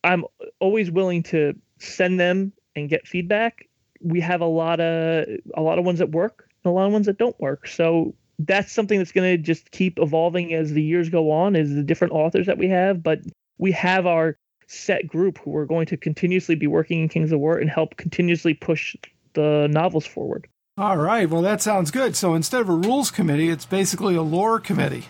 I'm 0.03 0.25
always 0.59 0.89
willing 0.89 1.23
to 1.23 1.53
send 1.79 2.19
them 2.19 2.53
and 2.75 2.89
get 2.89 3.07
feedback. 3.07 3.67
We 4.01 4.19
have 4.21 4.41
a 4.41 4.45
lot 4.45 4.79
of 4.79 5.25
a 5.55 5.61
lot 5.61 5.79
of 5.79 5.85
ones 5.85 5.99
that 5.99 6.11
work, 6.11 6.47
and 6.63 6.71
a 6.71 6.73
lot 6.73 6.87
of 6.87 6.93
ones 6.93 7.07
that 7.07 7.17
don't 7.17 7.39
work. 7.39 7.67
So 7.67 8.15
that's 8.39 8.71
something 8.71 8.97
that's 8.97 9.11
going 9.11 9.29
to 9.29 9.37
just 9.37 9.71
keep 9.71 9.99
evolving 9.99 10.53
as 10.53 10.73
the 10.73 10.81
years 10.81 11.09
go 11.09 11.31
on 11.31 11.55
is 11.55 11.73
the 11.75 11.83
different 11.83 12.13
authors 12.13 12.47
that 12.47 12.57
we 12.57 12.67
have 12.67 13.03
but 13.03 13.19
we 13.59 13.71
have 13.71 14.07
our 14.07 14.37
set 14.67 15.07
group 15.07 15.37
who 15.39 15.55
are 15.55 15.65
going 15.65 15.85
to 15.85 15.97
continuously 15.97 16.55
be 16.55 16.67
working 16.67 17.01
in 17.01 17.09
Kings 17.09 17.31
of 17.31 17.39
War 17.39 17.57
and 17.57 17.69
help 17.69 17.95
continuously 17.97 18.53
push 18.53 18.95
the 19.33 19.67
novels 19.69 20.05
forward. 20.05 20.47
All 20.77 20.97
right. 20.97 21.29
Well, 21.29 21.43
that 21.43 21.61
sounds 21.61 21.91
good. 21.91 22.15
So 22.15 22.33
instead 22.33 22.61
of 22.61 22.69
a 22.69 22.73
rules 22.73 23.11
committee, 23.11 23.49
it's 23.49 23.65
basically 23.65 24.15
a 24.15 24.23
lore 24.23 24.59
committee. 24.59 25.05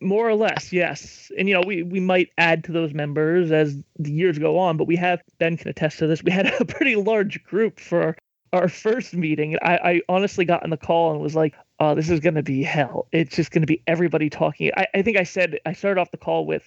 More 0.00 0.28
or 0.28 0.36
less, 0.36 0.72
yes. 0.72 1.32
And 1.36 1.48
you 1.48 1.54
know, 1.54 1.62
we 1.66 1.82
we 1.82 1.98
might 1.98 2.28
add 2.38 2.62
to 2.64 2.72
those 2.72 2.94
members 2.94 3.50
as 3.50 3.76
the 3.98 4.12
years 4.12 4.38
go 4.38 4.56
on, 4.56 4.76
but 4.76 4.86
we 4.86 4.94
have 4.94 5.20
Ben 5.38 5.56
can 5.56 5.68
attest 5.68 5.98
to 5.98 6.06
this. 6.06 6.22
We 6.22 6.30
had 6.30 6.46
a 6.60 6.64
pretty 6.64 6.94
large 6.94 7.42
group 7.42 7.80
for 7.80 8.16
our 8.52 8.68
first 8.68 9.12
meeting. 9.14 9.56
I, 9.60 9.76
I 9.76 10.00
honestly 10.08 10.44
got 10.44 10.62
on 10.62 10.70
the 10.70 10.76
call 10.76 11.10
and 11.10 11.20
was 11.20 11.34
like, 11.34 11.54
"Oh, 11.80 11.96
this 11.96 12.10
is 12.10 12.20
going 12.20 12.36
to 12.36 12.44
be 12.44 12.62
hell. 12.62 13.08
It's 13.10 13.34
just 13.34 13.50
going 13.50 13.62
to 13.62 13.66
be 13.66 13.82
everybody 13.88 14.30
talking." 14.30 14.70
I, 14.76 14.86
I 14.94 15.02
think 15.02 15.16
I 15.16 15.24
said 15.24 15.58
I 15.66 15.72
started 15.72 16.00
off 16.00 16.12
the 16.12 16.16
call 16.16 16.46
with, 16.46 16.62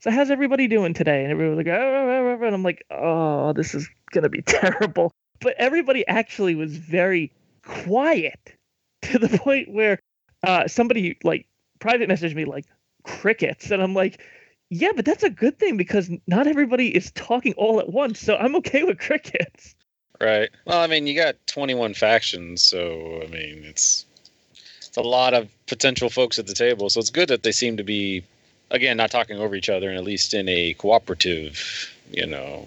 "So 0.00 0.10
how's 0.10 0.30
everybody 0.30 0.68
doing 0.68 0.92
today?" 0.92 1.22
And 1.22 1.32
everybody 1.32 1.56
was 1.56 1.66
like, 1.66 1.74
oh, 1.74 1.80
oh, 1.80 2.10
oh, 2.10 2.38
oh 2.42 2.44
and 2.44 2.54
I'm 2.54 2.62
like, 2.62 2.84
"Oh, 2.90 3.54
this 3.54 3.74
is 3.74 3.88
going 4.10 4.24
to 4.24 4.28
be 4.30 4.42
terrible." 4.46 5.12
But 5.40 5.54
everybody 5.58 6.06
actually 6.06 6.54
was 6.54 6.76
very 6.76 7.32
quiet 7.64 8.54
to 9.02 9.18
the 9.18 9.38
point 9.38 9.72
where 9.72 9.98
uh, 10.42 10.68
somebody 10.68 11.18
like 11.22 11.46
private 11.78 12.08
messaged 12.08 12.34
me 12.34 12.44
like 12.44 12.66
crickets, 13.04 13.70
and 13.70 13.82
I'm 13.82 13.94
like, 13.94 14.20
yeah, 14.70 14.90
but 14.94 15.04
that's 15.04 15.22
a 15.22 15.30
good 15.30 15.58
thing 15.58 15.76
because 15.76 16.10
not 16.26 16.46
everybody 16.46 16.94
is 16.94 17.12
talking 17.12 17.54
all 17.54 17.78
at 17.78 17.88
once, 17.88 18.20
so 18.20 18.36
I'm 18.36 18.56
okay 18.56 18.82
with 18.82 18.98
crickets. 18.98 19.74
Right. 20.20 20.50
Well, 20.64 20.80
I 20.80 20.86
mean, 20.86 21.06
you 21.06 21.14
got 21.14 21.36
21 21.46 21.94
factions, 21.94 22.62
so 22.62 23.20
I 23.22 23.26
mean, 23.26 23.62
it's 23.64 24.06
it's 24.78 24.96
a 24.96 25.02
lot 25.02 25.34
of 25.34 25.48
potential 25.66 26.08
folks 26.08 26.38
at 26.38 26.46
the 26.46 26.54
table. 26.54 26.88
So 26.90 27.00
it's 27.00 27.10
good 27.10 27.28
that 27.28 27.42
they 27.42 27.52
seem 27.52 27.76
to 27.76 27.84
be, 27.84 28.24
again, 28.70 28.96
not 28.96 29.10
talking 29.10 29.38
over 29.38 29.54
each 29.54 29.68
other, 29.68 29.88
and 29.88 29.98
at 29.98 30.04
least 30.04 30.32
in 30.32 30.48
a 30.48 30.74
cooperative, 30.74 31.94
you 32.10 32.26
know. 32.26 32.66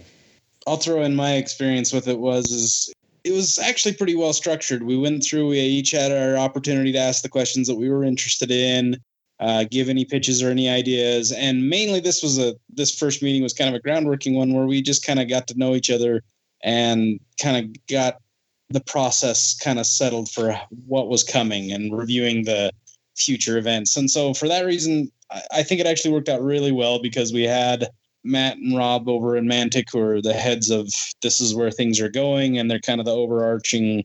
I'll 0.69 0.77
throw 0.77 1.01
in 1.01 1.15
my 1.15 1.33
experience 1.33 1.91
with 1.91 2.07
it 2.07 2.19
was 2.19 2.51
is 2.51 2.93
it 3.23 3.31
was 3.31 3.57
actually 3.57 3.95
pretty 3.95 4.15
well 4.15 4.33
structured. 4.33 4.83
We 4.83 4.97
went 4.97 5.23
through, 5.23 5.49
we 5.49 5.59
each 5.59 5.91
had 5.91 6.11
our 6.11 6.37
opportunity 6.37 6.91
to 6.91 6.99
ask 6.99 7.23
the 7.23 7.29
questions 7.29 7.67
that 7.67 7.75
we 7.75 7.89
were 7.89 8.03
interested 8.03 8.51
in, 8.51 8.97
uh, 9.39 9.65
give 9.69 9.89
any 9.89 10.05
pitches 10.05 10.43
or 10.43 10.49
any 10.49 10.69
ideas, 10.69 11.31
and 11.31 11.67
mainly 11.69 11.99
this 11.99 12.21
was 12.21 12.37
a 12.37 12.55
this 12.69 12.95
first 12.95 13.23
meeting 13.23 13.41
was 13.41 13.53
kind 13.53 13.73
of 13.73 13.79
a 13.79 13.83
groundworking 13.87 14.35
one 14.35 14.53
where 14.53 14.67
we 14.67 14.81
just 14.81 15.03
kind 15.05 15.19
of 15.19 15.27
got 15.27 15.47
to 15.47 15.57
know 15.57 15.73
each 15.73 15.89
other 15.89 16.21
and 16.63 17.19
kind 17.41 17.57
of 17.57 17.87
got 17.87 18.21
the 18.69 18.81
process 18.81 19.57
kind 19.57 19.79
of 19.79 19.87
settled 19.87 20.29
for 20.29 20.59
what 20.85 21.07
was 21.07 21.23
coming 21.23 21.71
and 21.71 21.97
reviewing 21.97 22.43
the 22.43 22.71
future 23.17 23.57
events. 23.57 23.97
And 23.97 24.11
so 24.11 24.33
for 24.35 24.47
that 24.47 24.65
reason, 24.65 25.11
I 25.51 25.63
think 25.63 25.81
it 25.81 25.87
actually 25.87 26.11
worked 26.11 26.29
out 26.29 26.43
really 26.43 26.71
well 26.71 27.01
because 27.01 27.33
we 27.33 27.43
had 27.43 27.87
Matt 28.23 28.57
and 28.57 28.77
Rob 28.77 29.07
over 29.07 29.37
in 29.37 29.45
Mantic, 29.45 29.85
who 29.91 29.99
are 29.99 30.21
the 30.21 30.33
heads 30.33 30.69
of 30.69 30.91
this 31.21 31.39
is 31.39 31.55
where 31.55 31.71
things 31.71 31.99
are 32.01 32.09
going, 32.09 32.57
and 32.57 32.69
they're 32.69 32.79
kind 32.79 32.99
of 32.99 33.05
the 33.05 33.15
overarching 33.15 34.03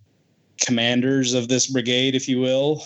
commanders 0.61 1.35
of 1.35 1.49
this 1.49 1.67
brigade, 1.67 2.15
if 2.15 2.29
you 2.29 2.41
will. 2.41 2.83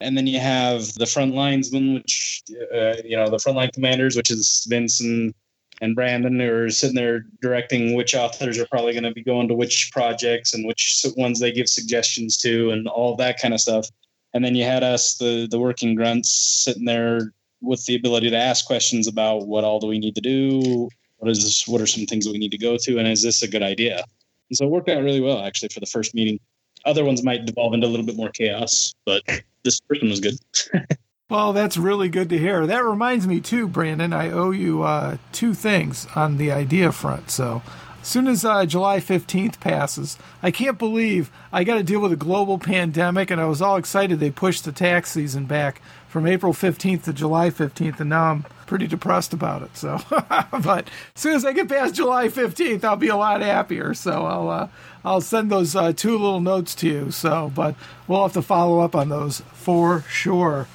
And 0.00 0.16
then 0.16 0.26
you 0.26 0.40
have 0.40 0.94
the 0.94 1.06
front 1.06 1.34
linesmen, 1.34 1.94
which, 1.94 2.42
uh, 2.74 2.94
you 3.04 3.16
know, 3.16 3.28
the 3.28 3.36
frontline 3.36 3.72
commanders, 3.72 4.16
which 4.16 4.30
is 4.30 4.66
Vince 4.70 5.00
and, 5.00 5.34
and 5.82 5.94
Brandon, 5.94 6.40
who 6.40 6.50
are 6.50 6.70
sitting 6.70 6.96
there 6.96 7.26
directing 7.42 7.94
which 7.94 8.14
authors 8.14 8.58
are 8.58 8.66
probably 8.66 8.92
going 8.92 9.04
to 9.04 9.12
be 9.12 9.22
going 9.22 9.48
to 9.48 9.54
which 9.54 9.90
projects 9.92 10.54
and 10.54 10.66
which 10.66 11.04
ones 11.18 11.38
they 11.38 11.52
give 11.52 11.68
suggestions 11.68 12.38
to, 12.38 12.70
and 12.70 12.88
all 12.88 13.14
that 13.16 13.38
kind 13.38 13.52
of 13.52 13.60
stuff. 13.60 13.90
And 14.32 14.42
then 14.42 14.54
you 14.54 14.64
had 14.64 14.82
us, 14.82 15.16
the 15.16 15.46
the 15.50 15.58
working 15.58 15.94
grunts, 15.94 16.30
sitting 16.30 16.86
there 16.86 17.34
with 17.60 17.84
the 17.86 17.94
ability 17.94 18.30
to 18.30 18.36
ask 18.36 18.66
questions 18.66 19.06
about 19.06 19.46
what 19.46 19.64
all 19.64 19.80
do 19.80 19.86
we 19.86 19.98
need 19.98 20.14
to 20.14 20.20
do, 20.20 20.88
what 21.18 21.30
is 21.30 21.42
this, 21.42 21.68
what 21.68 21.80
are 21.80 21.86
some 21.86 22.06
things 22.06 22.24
that 22.24 22.32
we 22.32 22.38
need 22.38 22.50
to 22.52 22.58
go 22.58 22.76
to, 22.76 22.98
and 22.98 23.06
is 23.06 23.22
this 23.22 23.42
a 23.42 23.48
good 23.48 23.62
idea? 23.62 24.02
And 24.48 24.56
so 24.56 24.64
it 24.64 24.70
worked 24.70 24.88
out 24.88 25.02
really 25.02 25.20
well 25.20 25.44
actually 25.44 25.68
for 25.68 25.80
the 25.80 25.86
first 25.86 26.14
meeting. 26.14 26.40
Other 26.84 27.04
ones 27.04 27.22
might 27.22 27.44
devolve 27.44 27.74
into 27.74 27.86
a 27.86 27.88
little 27.88 28.06
bit 28.06 28.16
more 28.16 28.30
chaos, 28.30 28.94
but 29.04 29.22
this 29.64 29.80
first 29.86 30.02
one 30.02 30.10
was 30.10 30.20
good. 30.20 30.34
well, 31.30 31.52
that's 31.52 31.76
really 31.76 32.08
good 32.08 32.30
to 32.30 32.38
hear. 32.38 32.66
That 32.66 32.84
reminds 32.84 33.26
me 33.26 33.40
too, 33.40 33.68
Brandon. 33.68 34.12
I 34.12 34.30
owe 34.30 34.50
you 34.50 34.82
uh, 34.82 35.18
two 35.32 35.52
things 35.52 36.06
on 36.14 36.38
the 36.38 36.50
idea 36.50 36.90
front. 36.90 37.30
So 37.30 37.62
as 38.00 38.08
soon 38.08 38.26
as 38.28 38.46
uh, 38.46 38.64
July 38.64 38.98
15th 38.98 39.60
passes, 39.60 40.16
I 40.42 40.50
can't 40.50 40.78
believe 40.78 41.30
I 41.52 41.64
got 41.64 41.74
to 41.74 41.82
deal 41.82 42.00
with 42.00 42.12
a 42.12 42.16
global 42.16 42.58
pandemic, 42.58 43.30
and 43.30 43.40
I 43.40 43.44
was 43.44 43.60
all 43.60 43.76
excited 43.76 44.20
they 44.20 44.30
pushed 44.30 44.64
the 44.64 44.72
tax 44.72 45.10
season 45.10 45.44
back 45.44 45.82
from 46.10 46.26
April 46.26 46.52
15th 46.52 47.04
to 47.04 47.12
July 47.12 47.50
15th, 47.50 48.00
and 48.00 48.10
now 48.10 48.32
I'm 48.32 48.44
pretty 48.66 48.88
depressed 48.88 49.32
about 49.32 49.62
it. 49.62 49.76
So, 49.76 50.00
but 50.10 50.88
as 51.14 51.22
soon 51.22 51.36
as 51.36 51.44
I 51.44 51.52
get 51.52 51.68
past 51.68 51.94
July 51.94 52.26
15th, 52.26 52.82
I'll 52.82 52.96
be 52.96 53.08
a 53.08 53.16
lot 53.16 53.40
happier. 53.40 53.94
So 53.94 54.26
I'll 54.26 54.50
uh, 54.50 54.68
I'll 55.04 55.20
send 55.20 55.50
those 55.50 55.76
uh, 55.76 55.92
two 55.92 56.18
little 56.18 56.40
notes 56.40 56.74
to 56.76 56.88
you. 56.88 57.10
So, 57.12 57.52
but 57.54 57.76
we'll 58.08 58.22
have 58.22 58.32
to 58.32 58.42
follow 58.42 58.80
up 58.80 58.96
on 58.96 59.08
those 59.08 59.42
for 59.52 60.02
sure. 60.10 60.66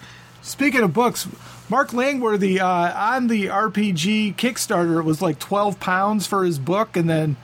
Speaking 0.42 0.82
of 0.82 0.94
books, 0.94 1.28
Mark 1.70 1.92
Langworthy 1.92 2.60
uh, 2.60 2.68
on 3.14 3.28
the 3.28 3.48
RPG 3.48 4.36
Kickstarter, 4.36 5.00
it 5.00 5.04
was 5.04 5.22
like 5.22 5.38
12 5.40 5.80
pounds 5.82 6.28
for 6.28 6.46
his 6.46 6.60
book, 6.60 6.96
and 6.96 7.10
then 7.10 7.36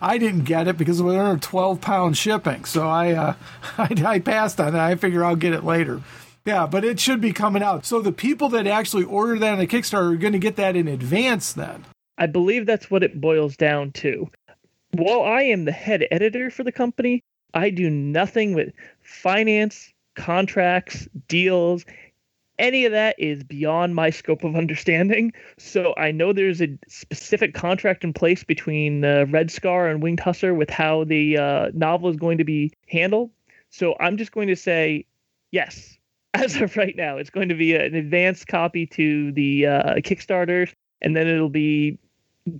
I 0.00 0.18
didn't 0.18 0.44
get 0.44 0.68
it 0.68 0.78
because 0.78 1.00
it 1.00 1.04
was 1.04 1.16
under 1.16 1.40
12 1.40 1.80
pound 1.80 2.16
shipping. 2.16 2.64
So 2.64 2.88
I, 2.88 3.12
uh, 3.12 3.34
I, 3.78 4.02
I 4.04 4.18
passed 4.20 4.60
on 4.60 4.76
it. 4.76 4.78
I 4.78 4.94
figure 4.94 5.24
I'll 5.24 5.34
get 5.34 5.52
it 5.52 5.64
later. 5.64 6.00
Yeah, 6.44 6.66
but 6.66 6.84
it 6.84 6.98
should 6.98 7.20
be 7.20 7.32
coming 7.32 7.62
out. 7.62 7.84
So 7.84 8.00
the 8.00 8.12
people 8.12 8.48
that 8.50 8.66
actually 8.66 9.04
order 9.04 9.38
that 9.38 9.52
on 9.52 9.58
the 9.58 9.66
Kickstarter 9.66 10.14
are 10.14 10.16
going 10.16 10.32
to 10.32 10.38
get 10.38 10.56
that 10.56 10.76
in 10.76 10.88
advance 10.88 11.52
then. 11.52 11.84
I 12.18 12.26
believe 12.26 12.66
that's 12.66 12.90
what 12.90 13.02
it 13.02 13.20
boils 13.20 13.56
down 13.56 13.92
to. 13.92 14.28
While 14.92 15.22
I 15.22 15.42
am 15.42 15.64
the 15.64 15.72
head 15.72 16.06
editor 16.10 16.50
for 16.50 16.64
the 16.64 16.72
company, 16.72 17.22
I 17.54 17.70
do 17.70 17.88
nothing 17.90 18.54
with 18.54 18.72
finance, 19.02 19.92
contracts, 20.16 21.08
deals, 21.28 21.84
any 22.60 22.84
of 22.84 22.92
that 22.92 23.16
is 23.18 23.42
beyond 23.42 23.94
my 23.94 24.10
scope 24.10 24.44
of 24.44 24.54
understanding. 24.54 25.32
So 25.58 25.94
I 25.96 26.12
know 26.12 26.32
there's 26.32 26.60
a 26.60 26.68
specific 26.86 27.54
contract 27.54 28.04
in 28.04 28.12
place 28.12 28.44
between 28.44 29.04
uh, 29.04 29.24
Red 29.30 29.50
Scar 29.50 29.88
and 29.88 30.02
Winged 30.02 30.20
Hussar 30.20 30.54
with 30.54 30.70
how 30.70 31.04
the 31.04 31.38
uh, 31.38 31.70
novel 31.72 32.10
is 32.10 32.16
going 32.16 32.38
to 32.38 32.44
be 32.44 32.72
handled. 32.86 33.30
So 33.70 33.96
I'm 33.98 34.18
just 34.18 34.32
going 34.32 34.48
to 34.48 34.56
say 34.56 35.06
yes. 35.50 35.96
As 36.34 36.56
of 36.60 36.76
right 36.76 36.94
now, 36.96 37.16
it's 37.16 37.30
going 37.30 37.48
to 37.48 37.54
be 37.54 37.74
an 37.74 37.94
advanced 37.94 38.46
copy 38.46 38.86
to 38.86 39.32
the 39.32 39.66
uh, 39.66 39.94
Kickstarters, 39.96 40.72
and 41.02 41.16
then 41.16 41.26
it'll 41.26 41.48
be 41.48 41.98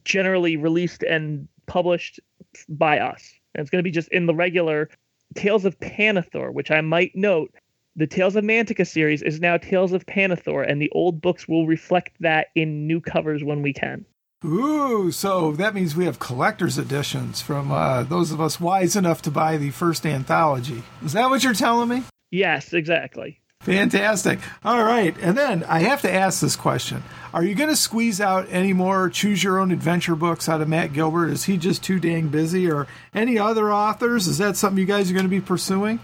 generally 0.05 0.57
released 0.57 1.03
and 1.03 1.49
published 1.66 2.21
by 2.68 2.99
us. 2.99 3.33
And 3.55 3.62
it's 3.62 3.71
going 3.71 3.81
to 3.81 3.89
be 3.89 3.93
just 3.93 4.09
in 4.09 4.27
the 4.27 4.35
regular 4.35 4.91
Tales 5.35 5.64
of 5.64 5.79
Pannithor, 5.79 6.53
which 6.53 6.71
I 6.71 6.81
might 6.81 7.12
note 7.14 7.55
the 7.97 8.07
Tales 8.07 8.37
of 8.37 8.45
Mantica 8.45 8.87
series 8.87 9.23
is 9.23 9.41
now 9.41 9.57
Tales 9.57 9.93
of 9.93 10.07
Pannithor, 10.07 10.68
and 10.68 10.81
the 10.81 10.91
old 10.91 11.21
books 11.21 11.47
will 11.47 11.66
reflect 11.66 12.16
that 12.21 12.49
in 12.55 12.87
new 12.87 13.01
covers 13.01 13.45
when 13.45 13.62
we 13.62 13.73
can. 13.73 14.05
Ooh, 14.45 15.11
so 15.12 15.53
that 15.53 15.75
means 15.75 15.95
we 15.95 16.07
have 16.07 16.18
collector's 16.18 16.79
editions 16.79 17.43
from 17.43 17.71
uh, 17.71 18.05
those 18.05 18.33
of 18.33 18.41
us 18.41 18.59
wise 18.59 18.97
enough 18.97 19.21
to 19.23 19.31
buy 19.31 19.59
the 19.59 19.71
first 19.71 20.07
anthology. 20.07 20.83
Is 21.05 21.12
that 21.12 21.29
what 21.29 21.45
you're 21.45 21.53
telling 21.53 21.89
me? 21.89 22.05
Yes, 22.31 22.73
exactly. 22.73 23.41
Fantastic. 23.61 24.39
All 24.65 24.83
right. 24.83 25.15
And 25.21 25.37
then 25.37 25.65
I 25.65 25.81
have 25.81 26.01
to 26.03 26.13
ask 26.13 26.41
this 26.41 26.57
question 26.57 27.03
Are 27.35 27.45
you 27.45 27.55
going 27.55 27.69
to 27.69 27.77
squeeze 27.77 28.21
out 28.21 28.47
any 28.51 28.73
more 28.73 29.11
choose 29.11 29.45
your 29.45 29.59
own 29.59 29.71
adventure 29.71 30.17
books 30.17 30.49
out 30.49 30.63
of 30.63 30.69
Matt 30.69 30.95
Gilbert? 30.95 31.29
Is 31.29 31.45
he 31.45 31.59
just 31.59 31.83
too 31.83 32.01
dang 32.01 32.29
busy? 32.29 32.71
Or 32.71 32.87
any 33.15 33.39
other 33.39 33.71
authors? 33.73 34.27
Is 34.27 34.39
that 34.39 34.57
something 34.57 34.79
you 34.79 34.87
guys 34.87 35.11
are 35.11 35.15
going 35.15 35.27
to 35.27 35.31
be 35.31 35.43
pursuing? 35.43 36.01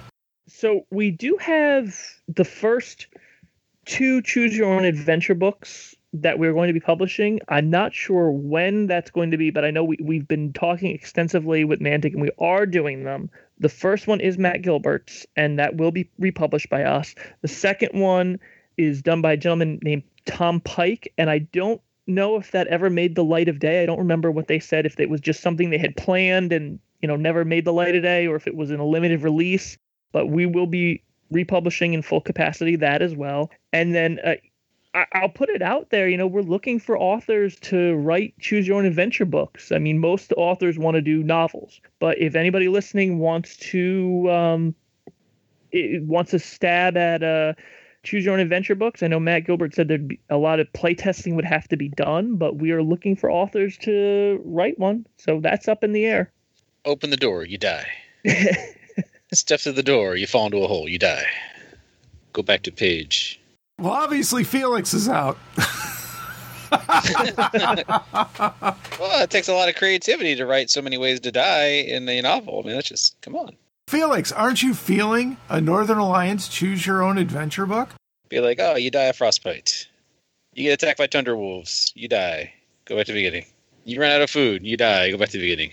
So 0.49 0.87
we 0.91 1.11
do 1.11 1.39
have 1.41 1.99
the 2.29 2.45
first 2.45 3.07
two 3.87 4.21
choose 4.21 4.57
your 4.57 4.73
own 4.73 4.85
adventure 4.85 5.35
books 5.35 5.96
that 6.13 6.39
we're 6.39 6.53
going 6.53 6.69
to 6.69 6.73
be 6.73 6.81
publishing. 6.81 7.41
I'm 7.49 7.71
not 7.71 7.95
sure 7.95 8.31
when 8.31 8.87
that's 8.87 9.11
going 9.11 9.31
to 9.33 9.37
be, 9.37 9.51
but 9.51 9.65
I 9.65 9.71
know 9.71 9.85
we, 9.85 9.99
we've 10.01 10.27
been 10.27 10.53
talking 10.53 10.95
extensively 10.95 11.65
with 11.65 11.81
Mantic 11.81 12.13
and 12.13 12.23
we 12.23 12.31
are 12.39 12.67
doing 12.67 13.05
them. 13.05 13.31
The 13.59 13.69
first 13.69 14.07
one 14.07 14.21
is 14.21 14.39
Matt 14.39 14.63
Gilbert's, 14.63 15.27
and 15.37 15.59
that 15.59 15.77
will 15.77 15.91
be 15.91 16.11
republished 16.19 16.71
by 16.71 16.85
us. 16.85 17.15
The 17.43 17.49
second 17.49 17.99
one 17.99 18.39
is 18.77 19.03
done 19.03 19.21
by 19.21 19.33
a 19.33 19.37
gentleman 19.37 19.79
named 19.83 20.05
Tom 20.27 20.61
Pike, 20.61 21.13
and 21.19 21.31
I 21.31 21.39
don't 21.39 21.81
know 22.07 22.37
if 22.37 22.51
that 22.53 22.67
ever 22.69 22.89
made 22.91 23.15
the 23.15 23.25
light 23.25 23.49
of 23.49 23.59
day. 23.59 23.83
I 23.83 23.87
don't 23.87 23.99
remember 23.99 24.31
what 24.31 24.49
they 24.49 24.59
said, 24.59 24.87
if 24.87 25.01
it 25.01 25.11
was 25.11 25.21
just 25.21 25.41
something 25.41 25.71
they 25.71 25.79
had 25.79 25.97
planned 25.97 26.53
and 26.53 26.79
you 27.01 27.09
know 27.09 27.17
never 27.17 27.45
made 27.45 27.65
the 27.65 27.73
light 27.73 27.97
of 27.97 28.03
day, 28.03 28.27
or 28.27 28.37
if 28.37 28.47
it 28.47 28.55
was 28.55 28.71
in 28.71 28.81
a 28.81 28.87
limited 28.87 29.23
release 29.23 29.77
but 30.17 30.29
we 30.29 30.47
will 30.47 30.67
be 30.67 31.03
republishing 31.31 31.93
in 31.93 32.01
full 32.01 32.23
capacity 32.23 32.77
that 32.77 33.03
as 33.03 33.15
well. 33.15 33.51
And 33.75 33.95
then 33.95 34.19
uh, 34.25 34.37
I- 34.97 35.21
will 35.21 35.29
put 35.29 35.49
it 35.51 35.63
out 35.63 35.91
there. 35.91 36.09
You 36.09 36.17
know, 36.17 36.27
we're 36.27 36.43
looking 36.43 36.79
for 36.79 36.99
authors 36.99 37.57
to 37.61 37.95
write 37.97 38.35
choose 38.41 38.67
your 38.67 38.79
own 38.79 38.87
adventure 38.87 39.25
books. 39.25 39.73
I 39.73 39.79
mean, 39.79 39.99
most 39.99 40.33
authors 40.37 40.79
want 40.79 40.95
to 40.95 41.03
do 41.03 41.23
novels, 41.23 41.81
but 41.99 42.19
if 42.19 42.35
anybody 42.35 42.69
listening 42.69 43.19
wants 43.19 43.57
to 43.57 44.31
um, 44.31 44.75
wants 45.73 46.33
a 46.33 46.39
stab 46.39 46.97
at 46.97 47.23
uh, 47.23 47.53
choose 48.03 48.25
your 48.25 48.35
own 48.35 48.41
adventure 48.41 48.75
books. 48.75 49.03
I 49.03 49.09
know 49.09 49.21
Matt 49.21 49.45
Gilbert 49.45 49.75
said 49.75 49.89
there'd 49.89 50.09
be 50.09 50.21
a 50.31 50.37
lot 50.37 50.61
of 50.61 50.73
playtesting 50.73 51.35
would 51.35 51.45
have 51.45 51.69
to 51.69 51.77
be 51.77 51.89
done, 51.89 52.37
but 52.37 52.57
we 52.57 52.71
are 52.71 52.83
looking 52.83 53.17
for 53.17 53.31
authors 53.31 53.77
to 53.79 54.41
write 54.45 54.79
one. 54.79 55.07
So 55.19 55.41
that's 55.41 55.69
up 55.69 55.85
in 55.85 55.93
the 55.93 56.07
air. 56.07 56.33
Open 56.85 57.11
the 57.11 57.17
door, 57.17 57.45
you 57.45 57.59
die. 57.59 57.87
Step 59.33 59.61
through 59.61 59.73
the 59.73 59.83
door, 59.83 60.17
you 60.17 60.27
fall 60.27 60.47
into 60.47 60.59
a 60.59 60.69
hole, 60.69 60.89
you 60.89 60.99
die. 60.99 61.27
Go 62.33 62.43
back 62.43 62.63
to 62.63 62.73
page. 62.73 63.41
Well, 63.79 63.93
obviously 63.93 64.43
Felix 64.45 64.95
is 64.95 65.09
out. 65.09 65.39
Well, 68.99 69.23
it 69.23 69.31
takes 69.31 69.49
a 69.49 69.53
lot 69.55 69.69
of 69.69 69.77
creativity 69.77 70.35
to 70.37 70.47
write 70.47 70.71
so 70.71 70.83
many 70.83 70.99
ways 70.99 71.21
to 71.21 71.31
die 71.31 71.67
in 71.67 72.09
a 72.09 72.23
novel. 72.23 72.61
I 72.61 72.67
mean, 72.67 72.75
that's 72.75 72.89
just 72.89 73.21
come 73.21 73.37
on. 73.37 73.57
Felix, 73.89 74.33
aren't 74.33 74.63
you 74.63 74.75
feeling 74.75 75.37
a 75.49 75.61
Northern 75.61 75.99
Alliance 75.99 76.49
choose 76.49 76.87
your 76.87 77.03
own 77.03 77.19
adventure 77.19 77.67
book? 77.67 77.91
Be 78.29 78.41
like, 78.41 78.59
oh, 78.61 78.75
you 78.75 78.91
die 78.91 79.05
of 79.05 79.17
frostbite. 79.17 79.87
You 80.55 80.65
get 80.65 80.83
attacked 80.83 80.99
by 80.99 81.07
thunder 81.07 81.37
wolves, 81.37 81.93
you 81.95 82.09
die. 82.09 82.53
Go 82.87 82.97
back 82.97 83.07
to 83.07 83.13
the 83.13 83.19
beginning. 83.19 83.47
You 83.85 84.01
run 84.01 84.11
out 84.11 84.23
of 84.23 84.31
food, 84.31 84.65
you 84.65 84.77
die. 84.77 85.11
Go 85.11 85.19
back 85.19 85.29
to 85.29 85.39
the 85.39 85.45
beginning. 85.45 85.71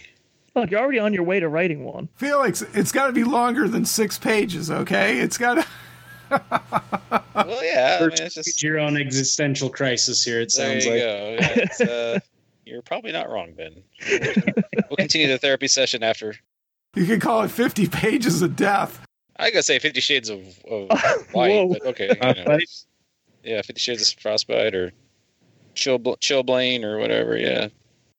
Look, 0.56 0.70
you're 0.70 0.80
already 0.80 1.00
on 1.00 1.14
your 1.14 1.24
way 1.24 1.40
to 1.40 1.50
writing 1.50 1.84
one. 1.84 2.10
Felix, 2.16 2.62
it's 2.74 2.92
got 2.92 3.08
to 3.08 3.14
be 3.14 3.24
longer 3.24 3.68
than 3.68 3.86
six 3.86 4.20
pages, 4.20 4.70
okay? 4.70 5.20
It's 5.20 5.38
got 5.38 5.56
to. 5.56 5.66
Well, 7.36 7.64
yeah, 7.64 7.98
I 8.00 8.04
mean, 8.04 8.12
it's 8.12 8.22
It's 8.22 8.36
just 8.36 8.64
your 8.64 8.80
own 8.80 8.96
existential 8.96 9.68
crisis 9.70 10.24
here. 10.24 10.40
It 10.42 10.54
there 10.56 10.72
sounds 10.72 10.86
you 10.86 10.92
like. 10.92 11.02
go. 11.02 11.38
Yeah, 11.40 11.64
it's, 11.64 11.82
uh, 11.82 12.20
you're 12.66 12.84
probably 12.84 13.12
not 13.12 13.30
wrong, 13.30 13.54
Ben. 13.54 13.84
We'll 14.90 14.98
continue 14.98 15.28
the 15.28 15.40
therapy 15.40 15.68
session 15.68 16.04
after. 16.04 16.36
You 16.96 17.08
could 17.08 17.22
call 17.22 17.42
it 17.42 17.50
50 17.50 17.88
pages 17.88 18.44
of 18.44 18.56
death. 18.56 19.04
I 19.38 19.50
gotta 19.50 19.64
say, 19.64 19.80
Fifty 19.80 20.00
Shades 20.00 20.30
of, 20.30 20.40
of 20.70 20.90
White, 21.34 21.70
but 21.70 21.86
okay. 21.88 22.10
you 22.10 22.16
know, 22.16 22.34
Frostbite? 22.34 22.86
yeah, 23.44 23.62
Fifty 23.64 23.80
Shades 23.80 24.14
of 24.14 24.20
Frostbite 24.20 24.76
or 24.76 24.94
Chill 25.74 26.00
Chilblain 26.00 26.84
or 26.84 27.00
whatever. 27.00 27.36
Yeah, 27.36 27.70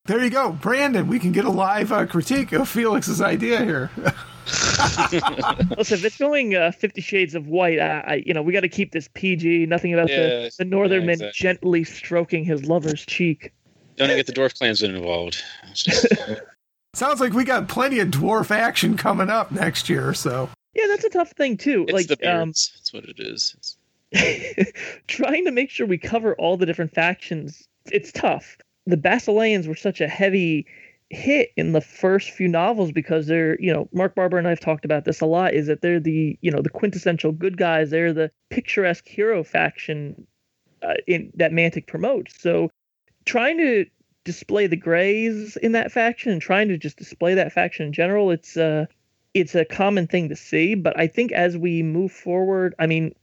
There 0.06 0.22
you 0.22 0.28
go. 0.28 0.52
Brandon, 0.52 1.08
we 1.08 1.18
can 1.18 1.32
get 1.32 1.46
a 1.46 1.50
live 1.50 1.90
uh, 1.90 2.04
critique 2.04 2.52
of 2.52 2.68
Felix's 2.68 3.22
idea 3.22 3.64
here. 3.64 3.90
Listen, 4.46 5.98
if 5.98 6.04
it's 6.04 6.18
going 6.18 6.54
uh, 6.54 6.72
Fifty 6.72 7.00
Shades 7.00 7.34
of 7.34 7.46
White, 7.46 7.80
I, 7.80 8.00
I 8.00 8.22
you 8.26 8.34
know, 8.34 8.42
we 8.42 8.52
got 8.52 8.60
to 8.60 8.68
keep 8.68 8.92
this 8.92 9.08
PG. 9.14 9.64
Nothing 9.64 9.94
about 9.94 10.10
Yeah, 10.10 10.16
the, 10.26 10.52
the 10.58 10.64
northern 10.66 11.00
yeah, 11.00 11.06
man 11.06 11.12
exactly. 11.14 11.32
gently 11.34 11.84
stroking 11.84 12.44
his 12.44 12.66
lover's 12.66 13.06
cheek. 13.06 13.54
don't 13.96 14.10
even 14.10 14.18
get 14.18 14.26
the 14.26 14.34
Dwarf 14.34 14.58
Clansmen 14.58 14.94
involved. 14.94 15.42
It's 15.70 15.84
just- 15.84 16.06
Sounds 16.94 17.18
like 17.18 17.32
we 17.32 17.42
got 17.44 17.66
plenty 17.66 17.98
of 18.00 18.08
dwarf 18.08 18.50
action 18.52 18.96
coming 18.98 19.28
up 19.30 19.50
next 19.50 19.88
year, 19.88 20.12
so. 20.14 20.48
Yeah, 20.74 20.86
that's 20.88 21.02
a 21.04 21.10
tough 21.10 21.30
thing 21.32 21.56
too. 21.56 21.86
It's 21.88 21.92
like, 21.92 22.06
the 22.06 22.30
um. 22.30 22.50
That's 22.50 22.92
what. 22.92 23.04
It's- 23.08 23.76
trying 25.08 25.44
to 25.46 25.50
make 25.50 25.70
sure 25.70 25.86
we 25.86 25.96
cover 25.98 26.34
all 26.36 26.56
the 26.58 26.66
different 26.66 26.92
factions 26.94 27.66
it's 27.86 28.12
tough 28.12 28.56
the 28.86 28.96
basileans 28.96 29.66
were 29.66 29.74
such 29.74 30.00
a 30.00 30.08
heavy 30.08 30.66
hit 31.10 31.50
in 31.56 31.72
the 31.72 31.80
first 31.80 32.30
few 32.30 32.48
novels 32.48 32.90
because 32.90 33.26
they're 33.26 33.60
you 33.60 33.72
know 33.72 33.88
mark 33.92 34.14
barber 34.14 34.38
and 34.38 34.48
i've 34.48 34.60
talked 34.60 34.84
about 34.84 35.04
this 35.04 35.20
a 35.20 35.26
lot 35.26 35.54
is 35.54 35.66
that 35.66 35.80
they're 35.80 36.00
the 36.00 36.38
you 36.40 36.50
know 36.50 36.60
the 36.60 36.70
quintessential 36.70 37.30
good 37.32 37.56
guys. 37.56 37.90
They're 37.90 38.12
the 38.12 38.30
picturesque 38.50 39.06
hero 39.06 39.44
faction 39.44 40.26
uh, 40.82 40.94
in 41.06 41.30
that 41.36 41.52
mantic 41.52 41.86
promotes. 41.86 42.40
So 42.40 42.70
trying 43.24 43.58
to 43.58 43.86
display 44.24 44.66
the 44.66 44.76
grays 44.76 45.56
in 45.56 45.72
that 45.72 45.92
faction 45.92 46.32
and 46.32 46.40
trying 46.40 46.68
to 46.68 46.78
just 46.78 46.96
display 46.96 47.34
that 47.34 47.52
faction 47.52 47.86
in 47.86 47.92
general 47.92 48.30
it's 48.30 48.56
uh 48.56 48.86
it's 49.34 49.54
a 49.54 49.64
common 49.64 50.06
thing 50.06 50.28
to 50.30 50.36
see. 50.36 50.74
But 50.74 50.98
i 50.98 51.06
think 51.06 51.32
as 51.32 51.56
we 51.56 51.82
move 51.82 52.12
forward 52.12 52.74
i 52.78 52.86
mean 52.86 53.14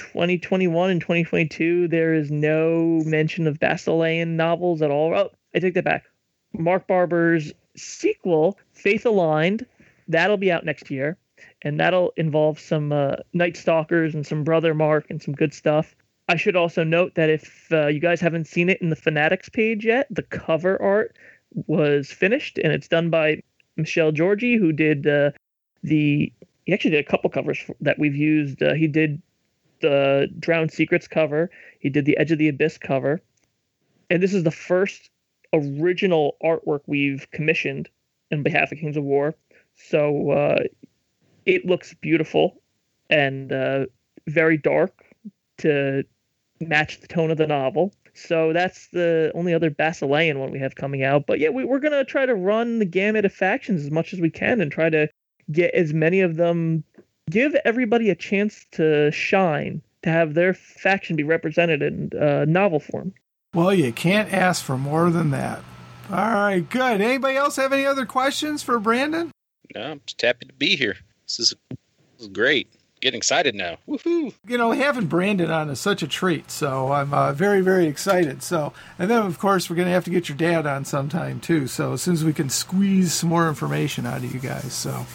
2021 0.00 0.90
and 0.90 1.00
2022, 1.00 1.88
there 1.88 2.14
is 2.14 2.30
no 2.30 3.02
mention 3.04 3.46
of 3.46 3.60
Basilean 3.60 4.36
novels 4.36 4.82
at 4.82 4.90
all. 4.90 5.14
Oh, 5.14 5.30
I 5.54 5.58
take 5.58 5.74
that 5.74 5.84
back. 5.84 6.04
Mark 6.52 6.86
Barber's 6.86 7.52
sequel, 7.76 8.58
Faith 8.72 9.06
Aligned, 9.06 9.66
that'll 10.08 10.36
be 10.36 10.50
out 10.50 10.64
next 10.64 10.90
year, 10.90 11.16
and 11.62 11.78
that'll 11.78 12.12
involve 12.16 12.58
some 12.58 12.92
uh, 12.92 13.16
Night 13.32 13.56
Stalkers 13.56 14.14
and 14.14 14.26
some 14.26 14.44
Brothermark 14.44 15.04
and 15.10 15.22
some 15.22 15.34
good 15.34 15.54
stuff. 15.54 15.94
I 16.28 16.36
should 16.36 16.56
also 16.56 16.84
note 16.84 17.14
that 17.14 17.30
if 17.30 17.72
uh, 17.72 17.88
you 17.88 18.00
guys 18.00 18.20
haven't 18.20 18.46
seen 18.46 18.68
it 18.68 18.80
in 18.80 18.90
the 18.90 18.96
Fanatics 18.96 19.48
page 19.48 19.84
yet, 19.84 20.06
the 20.10 20.22
cover 20.22 20.80
art 20.80 21.16
was 21.66 22.10
finished, 22.10 22.58
and 22.58 22.72
it's 22.72 22.88
done 22.88 23.10
by 23.10 23.42
Michelle 23.76 24.12
Georgie, 24.12 24.56
who 24.56 24.72
did 24.72 25.06
uh, 25.06 25.30
the. 25.82 26.32
He 26.66 26.72
actually 26.74 26.92
did 26.92 27.04
a 27.04 27.08
couple 27.08 27.30
covers 27.30 27.58
that 27.80 27.98
we've 27.98 28.14
used. 28.14 28.62
Uh, 28.62 28.74
he 28.74 28.86
did 28.86 29.20
the 29.80 30.28
Drowned 30.38 30.72
Secrets 30.72 31.08
cover. 31.08 31.50
He 31.78 31.90
did 31.90 32.04
the 32.04 32.16
Edge 32.16 32.32
of 32.32 32.38
the 32.38 32.48
Abyss 32.48 32.78
cover. 32.78 33.20
And 34.08 34.22
this 34.22 34.34
is 34.34 34.44
the 34.44 34.50
first 34.50 35.10
original 35.52 36.36
artwork 36.42 36.80
we've 36.86 37.30
commissioned 37.30 37.88
in 38.30 38.42
behalf 38.42 38.72
of 38.72 38.78
Kings 38.78 38.96
of 38.96 39.04
War. 39.04 39.34
So 39.74 40.30
uh, 40.30 40.62
it 41.46 41.64
looks 41.64 41.94
beautiful 41.94 42.60
and 43.08 43.52
uh, 43.52 43.86
very 44.26 44.56
dark 44.56 45.04
to 45.58 46.04
match 46.60 47.00
the 47.00 47.06
tone 47.06 47.30
of 47.30 47.38
the 47.38 47.46
novel. 47.46 47.92
So 48.14 48.52
that's 48.52 48.88
the 48.88 49.32
only 49.34 49.54
other 49.54 49.70
Basilean 49.70 50.38
one 50.38 50.50
we 50.50 50.58
have 50.58 50.74
coming 50.74 51.02
out. 51.02 51.26
But 51.26 51.38
yeah, 51.38 51.48
we, 51.48 51.64
we're 51.64 51.78
going 51.78 51.92
to 51.92 52.04
try 52.04 52.26
to 52.26 52.34
run 52.34 52.78
the 52.78 52.84
gamut 52.84 53.24
of 53.24 53.32
factions 53.32 53.84
as 53.84 53.90
much 53.90 54.12
as 54.12 54.20
we 54.20 54.30
can 54.30 54.60
and 54.60 54.70
try 54.70 54.90
to 54.90 55.08
get 55.50 55.74
as 55.74 55.92
many 55.92 56.20
of 56.20 56.36
them 56.36 56.84
give 57.30 57.54
everybody 57.64 58.10
a 58.10 58.14
chance 58.14 58.66
to 58.72 59.10
shine, 59.10 59.82
to 60.02 60.10
have 60.10 60.34
their 60.34 60.54
faction 60.54 61.16
be 61.16 61.22
represented 61.22 61.82
in 61.82 62.10
uh, 62.20 62.44
novel 62.46 62.80
form. 62.80 63.14
Well, 63.54 63.72
you 63.72 63.92
can't 63.92 64.32
ask 64.32 64.64
for 64.64 64.76
more 64.76 65.10
than 65.10 65.30
that. 65.30 65.62
All 66.10 66.16
right, 66.16 66.68
good. 66.68 67.00
Anybody 67.00 67.36
else 67.36 67.56
have 67.56 67.72
any 67.72 67.86
other 67.86 68.06
questions 68.06 68.62
for 68.62 68.78
Brandon? 68.78 69.30
no, 69.74 69.82
I'm 69.82 70.00
just 70.06 70.20
happy 70.20 70.46
to 70.46 70.52
be 70.52 70.76
here. 70.76 70.96
This 71.26 71.40
is, 71.40 71.54
this 71.70 71.78
is 72.22 72.28
great. 72.28 72.68
Getting 73.00 73.18
excited 73.18 73.54
now. 73.54 73.78
Woohoo! 73.88 74.34
You 74.46 74.58
know, 74.58 74.72
having 74.72 75.06
Brandon 75.06 75.50
on 75.50 75.70
is 75.70 75.80
such 75.80 76.02
a 76.02 76.08
treat, 76.08 76.50
so 76.50 76.92
I'm 76.92 77.14
uh, 77.14 77.32
very, 77.32 77.62
very 77.62 77.86
excited. 77.86 78.42
So, 78.42 78.74
and 78.98 79.10
then 79.10 79.22
of 79.22 79.38
course 79.38 79.70
we're 79.70 79.76
going 79.76 79.88
to 79.88 79.94
have 79.94 80.04
to 80.04 80.10
get 80.10 80.28
your 80.28 80.36
dad 80.36 80.66
on 80.66 80.84
sometime 80.84 81.40
too. 81.40 81.66
So 81.66 81.94
as 81.94 82.02
soon 82.02 82.14
as 82.14 82.24
we 82.24 82.34
can 82.34 82.50
squeeze 82.50 83.14
some 83.14 83.30
more 83.30 83.48
information 83.48 84.04
out 84.04 84.18
of 84.18 84.34
you 84.34 84.38
guys, 84.38 84.74
so 84.74 85.06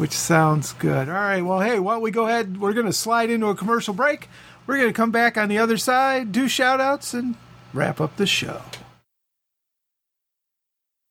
which 0.00 0.12
sounds 0.12 0.72
good. 0.72 1.10
All 1.10 1.14
right, 1.14 1.42
well, 1.42 1.60
hey, 1.60 1.78
why 1.78 1.92
don't 1.92 2.00
we 2.00 2.10
go 2.10 2.26
ahead? 2.26 2.58
We're 2.58 2.72
going 2.72 2.86
to 2.86 2.92
slide 2.92 3.28
into 3.28 3.48
a 3.48 3.54
commercial 3.54 3.92
break. 3.92 4.30
We're 4.66 4.78
going 4.78 4.88
to 4.88 4.94
come 4.94 5.10
back 5.10 5.36
on 5.36 5.50
the 5.50 5.58
other 5.58 5.76
side, 5.76 6.32
do 6.32 6.48
shout 6.48 6.80
outs, 6.80 7.12
and 7.12 7.34
wrap 7.74 8.00
up 8.00 8.16
the 8.16 8.26
show. 8.26 8.62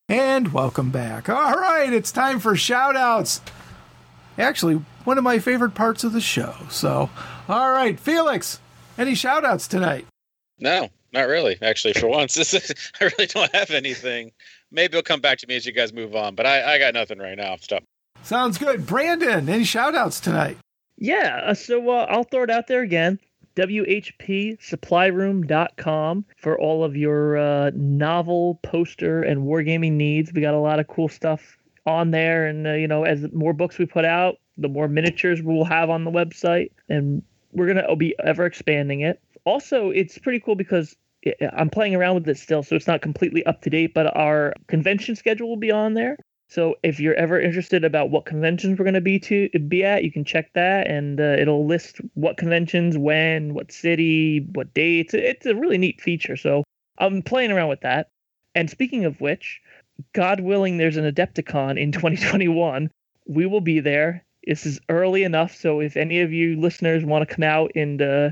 And 0.08 0.52
welcome 0.52 0.90
back. 0.90 1.28
All 1.28 1.54
right, 1.54 1.92
it's 1.92 2.10
time 2.10 2.40
for 2.40 2.56
shout 2.56 2.96
outs. 2.96 3.40
Actually, 4.36 4.82
one 5.04 5.18
of 5.18 5.22
my 5.22 5.38
favorite 5.38 5.76
parts 5.76 6.02
of 6.02 6.12
the 6.12 6.20
show. 6.20 6.56
So, 6.68 7.10
all 7.48 7.70
right, 7.70 7.98
Felix, 7.98 8.58
any 8.98 9.14
shout 9.14 9.44
outs 9.44 9.68
tonight? 9.68 10.04
No, 10.58 10.88
not 11.12 11.28
really. 11.28 11.58
Actually, 11.62 11.94
for 11.94 12.08
once, 12.08 12.36
is, 12.54 12.74
I 13.00 13.04
really 13.04 13.26
don't 13.26 13.54
have 13.54 13.70
anything. 13.70 14.32
Maybe 14.72 14.98
it'll 14.98 15.02
come 15.02 15.20
back 15.20 15.38
to 15.38 15.46
me 15.46 15.54
as 15.54 15.64
you 15.64 15.70
guys 15.70 15.92
move 15.92 16.16
on, 16.16 16.34
but 16.34 16.44
I, 16.44 16.74
I 16.74 16.78
got 16.80 16.94
nothing 16.94 17.18
right 17.20 17.36
now. 17.36 17.52
off 17.52 17.60
the 17.60 17.68
top. 17.68 17.84
Sounds 18.22 18.58
good. 18.58 18.86
Brandon, 18.86 19.48
any 19.48 19.64
shout 19.64 19.94
outs 19.94 20.20
tonight? 20.20 20.58
Yeah, 20.96 21.40
uh, 21.46 21.54
so 21.54 21.88
uh, 21.90 22.06
I'll 22.08 22.24
throw 22.24 22.42
it 22.42 22.50
out 22.50 22.66
there 22.66 22.82
again. 22.82 23.18
WHPSupplyRoom.com 23.56 26.24
for 26.36 26.60
all 26.60 26.84
of 26.84 26.96
your 26.96 27.36
uh, 27.36 27.70
novel, 27.74 28.60
poster, 28.62 29.22
and 29.22 29.42
wargaming 29.42 29.92
needs. 29.92 30.32
We 30.32 30.40
got 30.40 30.54
a 30.54 30.58
lot 30.58 30.78
of 30.78 30.86
cool 30.86 31.08
stuff 31.08 31.58
on 31.86 32.10
there, 32.10 32.46
and 32.46 32.66
uh, 32.66 32.74
you 32.74 32.86
know, 32.86 33.04
as 33.04 33.26
more 33.32 33.52
books 33.52 33.78
we 33.78 33.86
put 33.86 34.04
out, 34.04 34.38
the 34.56 34.68
more 34.68 34.88
miniatures 34.88 35.42
we'll 35.42 35.64
have 35.64 35.90
on 35.90 36.04
the 36.04 36.10
website, 36.10 36.70
and 36.88 37.22
we're 37.52 37.66
gonna 37.66 37.96
be 37.96 38.14
ever 38.22 38.46
expanding 38.46 39.00
it. 39.00 39.20
Also, 39.44 39.90
it's 39.90 40.18
pretty 40.18 40.40
cool 40.40 40.54
because 40.54 40.94
I'm 41.52 41.70
playing 41.70 41.94
around 41.94 42.14
with 42.14 42.28
it 42.28 42.38
still, 42.38 42.62
so 42.62 42.76
it's 42.76 42.86
not 42.86 43.02
completely 43.02 43.44
up 43.46 43.62
to 43.62 43.70
date. 43.70 43.94
But 43.94 44.14
our 44.16 44.54
convention 44.68 45.16
schedule 45.16 45.48
will 45.48 45.56
be 45.56 45.70
on 45.70 45.94
there. 45.94 46.16
So 46.50 46.74
if 46.82 46.98
you're 46.98 47.14
ever 47.14 47.40
interested 47.40 47.84
about 47.84 48.10
what 48.10 48.24
conventions 48.24 48.76
we're 48.76 48.84
going 48.84 48.94
to 48.94 49.00
be 49.00 49.20
to 49.20 49.48
be 49.68 49.84
at, 49.84 50.02
you 50.02 50.10
can 50.10 50.24
check 50.24 50.52
that, 50.54 50.88
and 50.88 51.20
uh, 51.20 51.36
it'll 51.38 51.64
list 51.64 51.98
what 52.14 52.38
conventions, 52.38 52.98
when, 52.98 53.54
what 53.54 53.70
city, 53.70 54.40
what 54.54 54.74
dates. 54.74 55.14
It's 55.14 55.46
a 55.46 55.54
really 55.54 55.78
neat 55.78 56.00
feature. 56.00 56.36
So 56.36 56.64
I'm 56.98 57.22
playing 57.22 57.52
around 57.52 57.68
with 57.68 57.82
that. 57.82 58.08
And 58.56 58.68
speaking 58.68 59.04
of 59.04 59.20
which, 59.20 59.60
God 60.12 60.40
willing, 60.40 60.76
there's 60.76 60.96
an 60.96 61.04
Adepticon 61.04 61.80
in 61.80 61.92
2021. 61.92 62.90
We 63.26 63.46
will 63.46 63.60
be 63.60 63.78
there. 63.78 64.24
This 64.44 64.66
is 64.66 64.80
early 64.88 65.22
enough, 65.22 65.54
so 65.54 65.78
if 65.78 65.96
any 65.96 66.20
of 66.20 66.32
you 66.32 66.60
listeners 66.60 67.04
want 67.04 67.28
to 67.28 67.32
come 67.32 67.44
out 67.44 67.70
and 67.76 68.02
uh, 68.02 68.30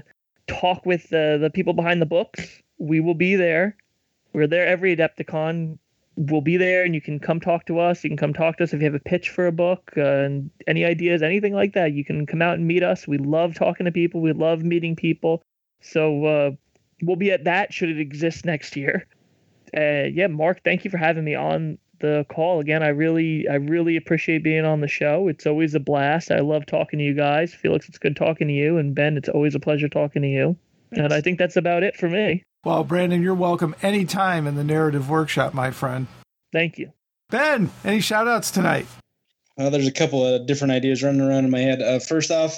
talk 0.49 0.85
with 0.85 1.13
uh, 1.13 1.37
the 1.37 1.51
people 1.55 1.73
behind 1.73 2.03
the 2.03 2.07
books, 2.07 2.63
we 2.79 2.99
will 2.99 3.15
be 3.15 3.37
there. 3.37 3.77
We're 4.33 4.49
there 4.49 4.67
every 4.67 4.97
Adepticon 4.97 5.79
we'll 6.19 6.41
be 6.41 6.57
there 6.57 6.83
and 6.83 6.95
you 6.95 7.01
can 7.01 7.21
come 7.21 7.39
talk 7.39 7.65
to 7.67 7.79
us. 7.79 8.03
You 8.03 8.11
can 8.11 8.17
come 8.17 8.35
talk 8.35 8.57
to 8.57 8.65
us 8.65 8.73
if 8.73 8.81
you 8.81 8.87
have 8.87 8.95
a 8.95 9.01
pitch 9.01 9.31
for 9.31 9.47
a 9.47 9.53
book 9.53 9.93
uh, 9.97 10.03
and 10.03 10.51
any 10.67 10.85
ideas, 10.85 11.23
anything 11.23 11.55
like 11.55 11.75
that. 11.75 11.93
You 11.93 12.05
can 12.05 12.27
come 12.27 12.43
out 12.43 12.55
and 12.55 12.67
meet 12.67 12.83
us. 12.83 13.07
We 13.07 13.19
love 13.19 13.55
talking 13.55 13.87
to 13.87 13.93
people. 13.93 14.21
We 14.21 14.33
love 14.33 14.65
meeting 14.65 14.97
people. 14.97 15.43
So 15.81 16.25
uh, 16.25 16.51
we'll 17.03 17.17
be 17.17 17.31
at 17.31 17.45
that 17.45 17.73
should 17.73 17.89
it 17.89 18.01
exist 18.01 18.45
next 18.45 18.75
year. 18.75 19.07
Uh, 19.77 20.09
yeah, 20.13 20.27
Mark, 20.27 20.65
thank 20.65 20.85
you 20.85 20.91
for 20.91 20.97
having 20.97 21.25
me 21.25 21.37
on 21.37 21.79
the 22.01 22.27
call 22.29 22.59
again. 22.59 22.83
I 22.83 22.89
really, 22.89 23.47
I 23.49 23.55
really 23.55 23.97
appreciate 23.97 24.43
being 24.43 24.65
on 24.65 24.81
the 24.81 24.89
show. 24.89 25.29
It's 25.29 25.47
always 25.47 25.75
a 25.75 25.81
blast. 25.81 26.33
I 26.33 26.41
love 26.41 26.67
talking 26.67 26.99
to 26.99 27.05
you 27.05 27.15
guys. 27.15 27.55
Felix, 27.55 27.89
it's 27.89 27.99
good 27.99 28.17
talking 28.17 28.49
to 28.49 28.55
you, 28.55 28.79
and 28.79 28.95
Ben, 28.95 29.17
it's 29.17 29.29
always 29.29 29.55
a 29.55 29.61
pleasure 29.61 29.89
talking 29.89 30.23
to 30.23 30.29
you. 30.29 30.57
And 30.93 31.13
I 31.13 31.21
think 31.21 31.39
that's 31.39 31.57
about 31.57 31.83
it 31.83 31.97
for 31.97 32.09
me. 32.09 32.45
Well, 32.65 32.83
Brandon, 32.83 33.23
you're 33.23 33.35
welcome 33.35 33.75
anytime 33.83 34.47
in 34.47 34.57
the 34.57 34.65
narrative 34.65 35.09
workshop, 35.09 35.55
my 35.55 35.71
friend. 35.71 36.09
Thank 36.53 36.77
you. 36.77 36.93
Ben, 37.31 37.71
any 37.85 38.01
shout 38.01 38.27
outs 38.27 38.51
tonight? 38.51 38.87
Uh, 39.59 39.71
there's 39.71 39.87
a 39.87 39.93
couple 39.93 40.25
of 40.27 40.47
different 40.47 40.73
ideas 40.73 41.03
running 41.03 41.21
around 41.21 41.45
in 41.45 41.51
my 41.51 41.61
head. 41.61 41.83
Uh, 41.83 41.99
first 41.99 42.31
off, 42.31 42.57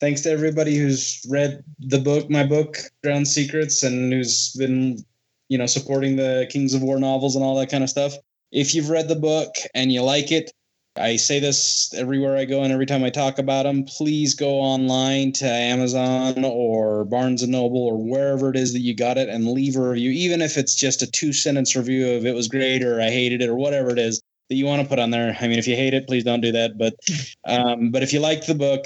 thanks 0.00 0.20
to 0.22 0.30
everybody 0.30 0.76
who's 0.76 1.24
read 1.28 1.64
the 1.80 1.98
book, 1.98 2.30
my 2.30 2.44
book, 2.44 2.78
Drowned 3.02 3.26
Secrets, 3.26 3.82
and 3.82 4.12
who's 4.12 4.52
been, 4.52 4.98
you 5.48 5.58
know, 5.58 5.66
supporting 5.66 6.16
the 6.16 6.46
Kings 6.50 6.74
of 6.74 6.82
War 6.82 6.98
novels 6.98 7.34
and 7.34 7.44
all 7.44 7.58
that 7.58 7.70
kind 7.70 7.82
of 7.82 7.90
stuff. 7.90 8.14
If 8.52 8.74
you've 8.74 8.90
read 8.90 9.08
the 9.08 9.16
book 9.16 9.54
and 9.74 9.92
you 9.92 10.02
like 10.02 10.30
it, 10.30 10.52
I 10.96 11.16
say 11.16 11.38
this 11.38 11.92
everywhere 11.94 12.36
I 12.36 12.44
go 12.44 12.62
and 12.62 12.72
every 12.72 12.86
time 12.86 13.04
I 13.04 13.10
talk 13.10 13.38
about 13.38 13.62
them. 13.62 13.84
Please 13.84 14.34
go 14.34 14.60
online 14.60 15.32
to 15.34 15.46
Amazon 15.46 16.44
or 16.44 17.04
Barnes 17.04 17.42
and 17.42 17.52
Noble 17.52 17.84
or 17.84 17.96
wherever 17.96 18.50
it 18.50 18.56
is 18.56 18.72
that 18.72 18.80
you 18.80 18.94
got 18.94 19.16
it 19.16 19.28
and 19.28 19.52
leave 19.52 19.76
a 19.76 19.88
review, 19.88 20.10
even 20.10 20.42
if 20.42 20.56
it's 20.56 20.74
just 20.74 21.02
a 21.02 21.10
two 21.10 21.32
sentence 21.32 21.76
review 21.76 22.10
of 22.10 22.26
it 22.26 22.34
was 22.34 22.48
great 22.48 22.82
or 22.82 23.00
I 23.00 23.10
hated 23.10 23.40
it 23.40 23.48
or 23.48 23.54
whatever 23.54 23.90
it 23.90 23.98
is 23.98 24.20
that 24.48 24.56
you 24.56 24.66
want 24.66 24.82
to 24.82 24.88
put 24.88 24.98
on 24.98 25.10
there. 25.10 25.36
I 25.40 25.46
mean, 25.46 25.60
if 25.60 25.68
you 25.68 25.76
hate 25.76 25.94
it, 25.94 26.08
please 26.08 26.24
don't 26.24 26.40
do 26.40 26.52
that. 26.52 26.76
But 26.76 26.94
um, 27.46 27.90
but 27.90 28.02
if 28.02 28.12
you 28.12 28.18
like 28.18 28.46
the 28.46 28.54
book 28.54 28.84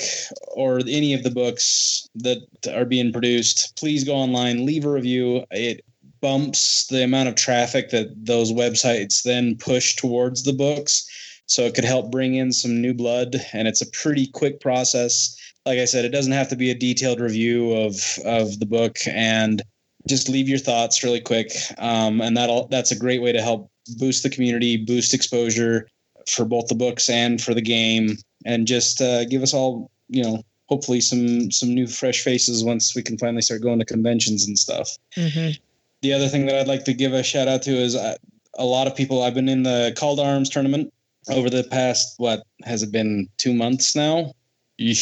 or 0.54 0.80
any 0.80 1.14
of 1.14 1.22
the 1.22 1.30
books 1.30 2.08
that 2.16 2.46
are 2.72 2.84
being 2.84 3.12
produced, 3.12 3.76
please 3.76 4.04
go 4.04 4.14
online, 4.14 4.66
leave 4.66 4.84
a 4.84 4.90
review. 4.90 5.44
It 5.50 5.84
bumps 6.20 6.86
the 6.86 7.02
amount 7.02 7.28
of 7.28 7.34
traffic 7.34 7.90
that 7.90 8.08
those 8.24 8.52
websites 8.52 9.22
then 9.22 9.56
push 9.56 9.96
towards 9.96 10.42
the 10.44 10.52
books. 10.52 11.06
So 11.46 11.62
it 11.62 11.74
could 11.74 11.84
help 11.84 12.10
bring 12.10 12.34
in 12.34 12.52
some 12.52 12.80
new 12.80 12.94
blood, 12.94 13.36
and 13.52 13.68
it's 13.68 13.82
a 13.82 13.90
pretty 13.90 14.26
quick 14.26 14.60
process. 14.60 15.36
Like 15.66 15.78
I 15.78 15.84
said, 15.84 16.04
it 16.04 16.10
doesn't 16.10 16.32
have 16.32 16.48
to 16.48 16.56
be 16.56 16.70
a 16.70 16.74
detailed 16.74 17.20
review 17.20 17.72
of 17.72 17.96
of 18.24 18.58
the 18.60 18.66
book, 18.66 18.98
and 19.06 19.62
just 20.08 20.28
leave 20.28 20.48
your 20.48 20.58
thoughts 20.58 21.02
really 21.02 21.20
quick. 21.20 21.52
Um, 21.78 22.20
and 22.20 22.36
that'll 22.36 22.68
that's 22.68 22.90
a 22.90 22.98
great 22.98 23.22
way 23.22 23.32
to 23.32 23.42
help 23.42 23.70
boost 23.98 24.22
the 24.22 24.30
community, 24.30 24.76
boost 24.76 25.12
exposure 25.14 25.88
for 26.28 26.44
both 26.44 26.68
the 26.68 26.74
books 26.74 27.10
and 27.10 27.40
for 27.40 27.52
the 27.52 27.62
game, 27.62 28.16
and 28.46 28.66
just 28.66 29.00
uh, 29.00 29.24
give 29.26 29.42
us 29.42 29.52
all 29.54 29.90
you 30.08 30.22
know 30.22 30.42
hopefully 30.66 31.00
some 31.00 31.50
some 31.50 31.74
new 31.74 31.86
fresh 31.86 32.22
faces 32.22 32.64
once 32.64 32.94
we 32.94 33.02
can 33.02 33.18
finally 33.18 33.42
start 33.42 33.60
going 33.60 33.78
to 33.78 33.84
conventions 33.84 34.46
and 34.46 34.58
stuff. 34.58 34.96
Mm-hmm 35.16 35.60
the 36.04 36.12
other 36.12 36.28
thing 36.28 36.44
that 36.46 36.56
I'd 36.56 36.68
like 36.68 36.84
to 36.84 36.92
give 36.92 37.14
a 37.14 37.22
shout 37.22 37.48
out 37.48 37.62
to 37.62 37.70
is 37.70 37.96
uh, 37.96 38.16
a 38.58 38.64
lot 38.64 38.86
of 38.86 38.94
people. 38.94 39.22
I've 39.22 39.32
been 39.32 39.48
in 39.48 39.62
the 39.62 39.94
Called 39.96 40.20
Arms 40.20 40.50
tournament 40.50 40.92
over 41.28 41.50
the 41.50 41.64
past 41.64 42.14
what 42.18 42.42
has 42.64 42.82
it 42.82 42.92
been 42.92 43.28
two 43.38 43.54
months 43.54 43.96
now? 43.96 44.32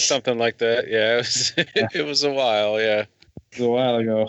Something 0.06 0.38
like 0.38 0.58
that. 0.58 0.88
Yeah, 0.88 1.16
it 1.16 1.18
was, 1.18 1.94
it 1.94 2.06
was 2.06 2.24
a 2.24 2.32
while. 2.32 2.80
Yeah, 2.80 3.00
it 3.00 3.58
was 3.58 3.66
a 3.66 3.68
while 3.68 3.96
ago. 3.96 4.28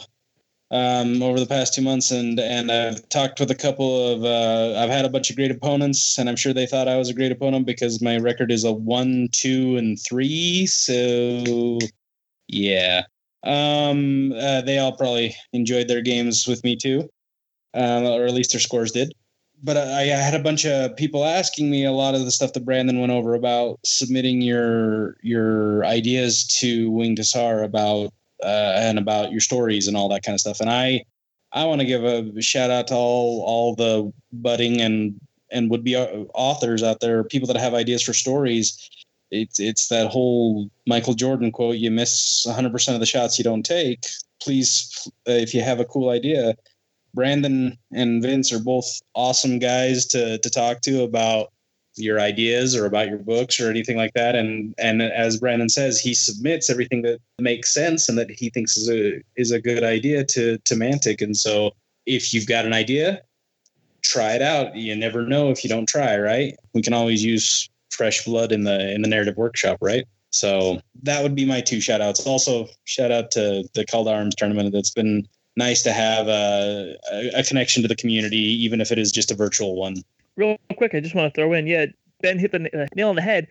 Um, 0.71 1.21
over 1.21 1.39
the 1.39 1.45
past 1.45 1.75
two 1.75 1.83
months, 1.83 2.09
and 2.09 2.39
and 2.39 2.71
I've 2.71 3.07
talked 3.09 3.39
with 3.39 3.51
a 3.51 3.55
couple 3.55 4.11
of. 4.11 4.23
Uh, 4.23 4.79
I've 4.79 4.89
had 4.89 5.05
a 5.05 5.09
bunch 5.09 5.29
of 5.29 5.35
great 5.35 5.51
opponents, 5.51 6.17
and 6.17 6.27
I'm 6.27 6.35
sure 6.35 6.53
they 6.53 6.65
thought 6.65 6.87
I 6.87 6.97
was 6.97 7.09
a 7.09 7.13
great 7.13 7.31
opponent 7.31 7.67
because 7.67 8.01
my 8.01 8.17
record 8.17 8.51
is 8.51 8.63
a 8.63 8.71
one, 8.71 9.29
two, 9.31 9.77
and 9.77 9.99
three. 10.01 10.65
So, 10.65 11.77
yeah, 12.47 13.03
um, 13.43 14.31
uh, 14.31 14.61
they 14.61 14.79
all 14.79 14.93
probably 14.93 15.35
enjoyed 15.51 15.87
their 15.89 16.01
games 16.01 16.47
with 16.47 16.63
me 16.63 16.75
too, 16.75 17.07
um, 17.75 18.05
or 18.05 18.25
at 18.25 18.33
least 18.33 18.53
their 18.53 18.61
scores 18.61 18.91
did. 18.91 19.13
But 19.63 19.77
I, 19.77 20.01
I, 20.01 20.17
had 20.17 20.33
a 20.33 20.43
bunch 20.43 20.65
of 20.65 20.95
people 20.97 21.23
asking 21.23 21.71
me 21.71 21.85
a 21.85 21.91
lot 21.91 22.15
of 22.15 22.25
the 22.25 22.31
stuff 22.31 22.51
that 22.53 22.65
Brandon 22.65 22.99
went 22.99 23.13
over 23.13 23.33
about 23.33 23.79
submitting 23.85 24.41
your 24.41 25.17
your 25.21 25.85
ideas 25.85 26.45
to 26.59 26.91
Winged 26.91 27.17
Hussar 27.17 27.63
about 27.63 28.13
uh, 28.43 28.73
and 28.75 28.99
about 28.99 29.31
your 29.31 29.39
stories 29.39 29.87
and 29.87 29.95
all 29.95 30.09
that 30.09 30.23
kind 30.23 30.33
of 30.33 30.41
stuff. 30.41 30.59
And 30.59 30.69
I 30.69 31.05
I 31.53 31.65
want 31.65 31.79
to 31.79 31.87
give 31.87 32.03
a 32.03 32.41
shout 32.41 32.71
out 32.71 32.87
to 32.87 32.95
all 32.95 33.41
all 33.43 33.75
the 33.75 34.11
budding 34.33 34.81
and 34.81 35.15
and 35.49 35.69
would 35.69 35.83
be 35.83 35.95
authors 35.95 36.83
out 36.83 36.99
there, 36.99 37.23
people 37.23 37.47
that 37.47 37.57
have 37.57 37.73
ideas 37.73 38.01
for 38.01 38.13
stories 38.13 38.89
it's 39.33 39.59
it's 39.59 39.87
that 39.87 40.07
whole 40.07 40.69
Michael 40.87 41.15
Jordan 41.15 41.51
quote: 41.51 41.77
"You 41.77 41.91
miss 41.91 42.43
100 42.45 42.71
percent 42.71 42.95
of 42.95 42.99
the 42.99 43.05
shots 43.05 43.37
you 43.37 43.43
don't 43.43 43.65
take." 43.65 44.05
Please, 44.41 45.07
uh, 45.27 45.31
if 45.31 45.53
you 45.53 45.61
have 45.61 45.79
a 45.79 45.85
cool 45.85 46.09
idea, 46.09 46.55
Brandon 47.13 47.77
and 47.91 48.21
Vince 48.21 48.51
are 48.51 48.59
both 48.59 48.85
awesome 49.13 49.59
guys 49.59 50.05
to 50.07 50.37
to 50.39 50.49
talk 50.49 50.81
to 50.81 51.03
about 51.03 51.51
your 51.95 52.19
ideas 52.19 52.75
or 52.75 52.85
about 52.85 53.07
your 53.07 53.19
books 53.19 53.59
or 53.59 53.69
anything 53.69 53.97
like 53.97 54.13
that. 54.13 54.35
And 54.35 54.73
and 54.77 55.01
as 55.01 55.39
Brandon 55.39 55.69
says, 55.69 55.99
he 55.99 56.13
submits 56.13 56.69
everything 56.69 57.03
that 57.03 57.19
makes 57.39 57.73
sense 57.73 58.09
and 58.09 58.17
that 58.17 58.31
he 58.31 58.49
thinks 58.49 58.77
is 58.77 58.89
a 58.89 59.21
is 59.35 59.51
a 59.51 59.61
good 59.61 59.83
idea 59.83 60.23
to 60.25 60.57
to 60.57 60.75
Mantic. 60.75 61.21
And 61.21 61.37
so, 61.37 61.71
if 62.05 62.33
you've 62.33 62.47
got 62.47 62.65
an 62.65 62.73
idea, 62.73 63.21
try 64.01 64.33
it 64.33 64.41
out. 64.41 64.75
You 64.75 64.95
never 64.95 65.25
know 65.25 65.49
if 65.49 65.63
you 65.63 65.69
don't 65.69 65.87
try, 65.87 66.17
right? 66.17 66.55
We 66.73 66.81
can 66.81 66.93
always 66.93 67.23
use 67.23 67.69
fresh 67.91 68.25
blood 68.25 68.51
in 68.51 68.63
the 68.63 68.93
in 68.93 69.01
the 69.01 69.09
narrative 69.09 69.37
workshop, 69.37 69.77
right? 69.81 70.05
So 70.31 70.81
that 71.03 71.21
would 71.21 71.35
be 71.35 71.45
my 71.45 71.61
two 71.61 71.79
shout 71.79 72.01
outs. 72.01 72.25
Also, 72.25 72.67
shout 72.85 73.11
out 73.11 73.29
to 73.31 73.69
the 73.75 73.85
Called 73.85 74.07
Arms 74.07 74.33
tournament. 74.33 74.73
That's 74.73 74.89
been 74.89 75.27
nice 75.55 75.83
to 75.83 75.93
have 75.93 76.27
a, 76.27 76.97
a, 77.35 77.43
connection 77.43 77.81
to 77.83 77.87
the 77.87 77.95
community, 77.95 78.37
even 78.37 78.81
if 78.81 78.91
it 78.91 78.97
is 78.97 79.11
just 79.11 79.31
a 79.31 79.35
virtual 79.35 79.75
one. 79.75 79.97
Real 80.35 80.57
quick, 80.77 80.95
I 80.95 80.99
just 80.99 81.15
want 81.15 81.33
to 81.33 81.39
throw 81.39 81.53
in, 81.53 81.67
yeah, 81.67 81.87
Ben 82.21 82.39
hit 82.39 82.51
the 82.51 82.83
uh, 82.83 82.87
nail 82.95 83.09
on 83.09 83.15
the 83.15 83.21
head. 83.21 83.47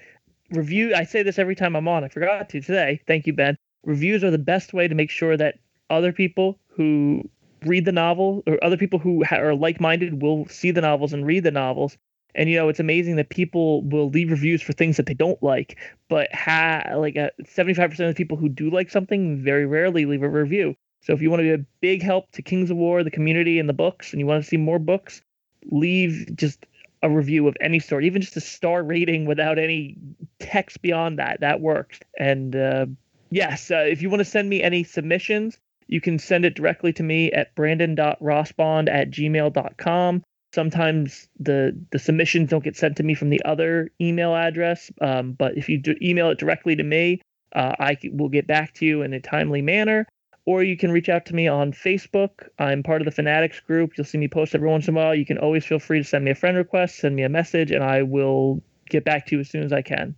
Review. 0.50 0.94
I 0.94 1.05
say 1.05 1.22
this 1.22 1.38
every 1.38 1.55
time 1.55 1.76
I'm 1.76 1.88
on. 1.88 2.05
I 2.05 2.09
forgot 2.09 2.48
to 2.50 2.61
today. 2.61 3.00
Thank 3.07 3.26
you, 3.26 3.32
Ben. 3.32 3.57
Reviews 3.84 4.22
are 4.22 4.30
the 4.30 4.38
best 4.38 4.74
way 4.74 4.86
to 4.86 4.94
make 4.94 5.11
sure 5.11 5.36
that 5.36 5.59
other 5.88 6.12
people 6.12 6.59
who 6.68 7.28
read 7.64 7.84
the 7.84 7.92
novel 7.92 8.42
or 8.46 8.62
other 8.62 8.76
people 8.76 8.98
who 8.98 9.24
are 9.30 9.55
like-minded 9.55 10.20
will 10.20 10.46
see 10.48 10.70
the 10.70 10.80
novels 10.80 11.12
and 11.12 11.24
read 11.24 11.44
the 11.44 11.50
novels 11.50 11.96
and 12.34 12.48
you 12.48 12.57
know, 12.57 12.68
it's 12.68 12.80
amazing 12.80 13.16
that 13.16 13.28
people 13.28 13.82
will 13.82 14.09
leave 14.09 14.30
reviews 14.30 14.62
for 14.62 14.72
things 14.72 14.96
that 14.96 15.07
they 15.07 15.14
don't 15.14 15.42
like, 15.42 15.78
but 16.09 16.32
ha 16.34 16.82
like 16.96 17.16
uh, 17.16 17.30
seventy-five 17.44 17.90
percent 17.90 18.09
of 18.09 18.14
the 18.14 18.18
people 18.18 18.36
who 18.36 18.48
do 18.48 18.70
like 18.70 18.90
something 18.90 19.42
very 19.42 19.66
rarely 19.66 20.07
leave 20.07 20.22
a 20.22 20.28
review. 20.28 20.74
So 21.03 21.12
if 21.12 21.20
you 21.20 21.30
want 21.30 21.40
to 21.40 21.57
be 21.57 21.62
a 21.62 21.66
big 21.80 22.03
help 22.03 22.30
to 22.32 22.42
Kings 22.42 22.70
of 22.70 22.76
War, 22.76 23.03
the 23.03 23.11
community, 23.11 23.59
and 23.59 23.68
the 23.68 23.74
books, 23.74 24.12
and 24.12 24.20
you 24.20 24.26
want 24.26 24.42
to 24.42 24.48
see 24.48 24.57
more 24.57 24.78
books, 24.78 25.22
leave 25.70 26.34
just 26.36 26.66
a 27.03 27.11
review 27.11 27.48
of 27.48 27.57
any 27.61 27.80
sort, 27.80 28.05
even 28.05 28.22
just 28.22 28.36
a 28.36 28.40
star 28.40 28.82
rating 28.82 29.26
without 29.26 29.59
any 29.59 29.96
text 30.38 30.80
beyond 30.80 31.18
that. 31.18 31.40
That 31.40 31.61
works. 31.61 31.98
And 32.18 32.55
uh, 32.55 32.86
yes, 33.30 33.70
uh, 33.70 33.84
if 33.88 34.00
you 34.00 34.11
want 34.11 34.20
to 34.20 34.24
send 34.24 34.48
me 34.48 34.62
any 34.62 34.84
submissions, 34.84 35.59
you 35.88 36.00
can 36.00 36.18
send 36.18 36.44
it 36.44 36.55
directly 36.55 36.92
to 36.94 37.03
me 37.03 37.32
at 37.32 37.55
brandon.rossbond 37.55 38.88
at 38.88 39.11
gmail.com 39.11 40.22
sometimes 40.55 41.28
the 41.40 41.78
the 41.90 41.98
submissions 41.98 42.50
don't 42.50 42.64
get 42.64 42.76
sent 42.76 42.96
to 42.96 43.03
me 43.03 43.14
from 43.14 43.30
the 43.30 43.42
other 43.44 43.90
email 44.00 44.34
address 44.34 44.90
um, 45.00 45.32
but 45.32 45.57
if 45.57 45.68
you 45.68 45.82
email 46.00 46.30
it 46.30 46.38
directly 46.38 46.76
to 46.76 46.82
me 46.82 47.20
uh, 47.55 47.74
i 47.78 47.96
will 48.12 48.28
get 48.28 48.46
back 48.46 48.72
to 48.74 48.86
you 48.86 49.03
in 49.03 49.12
a 49.12 49.20
timely 49.20 49.62
manner 49.62 50.07
or 50.47 50.62
you 50.62 50.76
can 50.76 50.90
reach 50.90 51.09
out 51.09 51.26
to 51.26 51.34
me 51.34 51.47
on 51.49 51.72
facebook. 51.72 52.49
I'm 52.59 52.82
part 52.82 53.01
of 53.01 53.05
the 53.05 53.12
fanatics 53.12 53.61
group. 53.61 53.93
You'll 53.97 54.05
see 54.05 54.18
me 54.18 54.28
post 54.28 54.55
every 54.55 54.68
once 54.68 54.88
in 54.88 54.95
a 54.95 54.97
while. 54.97 55.14
You 55.14 55.26
can 55.26 55.38
always 55.38 55.64
feel 55.64 55.78
free 55.78 55.99
to 55.99 56.05
send 56.05 56.24
me 56.24 56.30
a 56.30 56.34
friend 56.34 56.57
request 56.57 56.97
send 56.97 57.16
me 57.16 57.22
a 57.22 57.28
message 57.28 57.70
and 57.70 57.84
i 57.84 58.03
will 58.03 58.62
get 58.88 59.05
back 59.05 59.26
to 59.26 59.36
you 59.36 59.40
as 59.40 59.51
soon 59.51 59.62
as 59.62 59.72
i 59.72 59.82
can. 59.82 60.14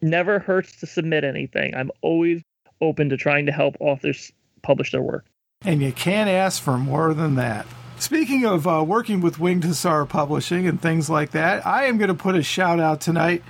Never 0.00 0.38
hurts 0.38 0.80
to 0.80 0.86
submit 0.86 1.24
anything. 1.24 1.74
I'm 1.74 1.90
always 2.00 2.42
open 2.80 3.08
to 3.10 3.16
trying 3.16 3.46
to 3.46 3.52
help 3.52 3.76
authors 3.80 4.32
publish 4.62 4.90
their 4.90 5.02
work. 5.02 5.26
And 5.64 5.80
you 5.80 5.92
can't 5.92 6.28
ask 6.28 6.60
for 6.60 6.76
more 6.76 7.14
than 7.14 7.36
that. 7.36 7.66
Speaking 7.98 8.44
of 8.44 8.66
uh, 8.66 8.84
working 8.84 9.20
with 9.20 9.38
Winged 9.38 9.62
Hussar 9.62 10.04
Publishing 10.06 10.66
and 10.66 10.82
things 10.82 11.08
like 11.08 11.30
that, 11.30 11.64
I 11.64 11.84
am 11.84 11.98
going 11.98 12.08
to 12.08 12.14
put 12.14 12.34
a 12.34 12.42
shout 12.42 12.80
out 12.80 13.00
tonight 13.00 13.44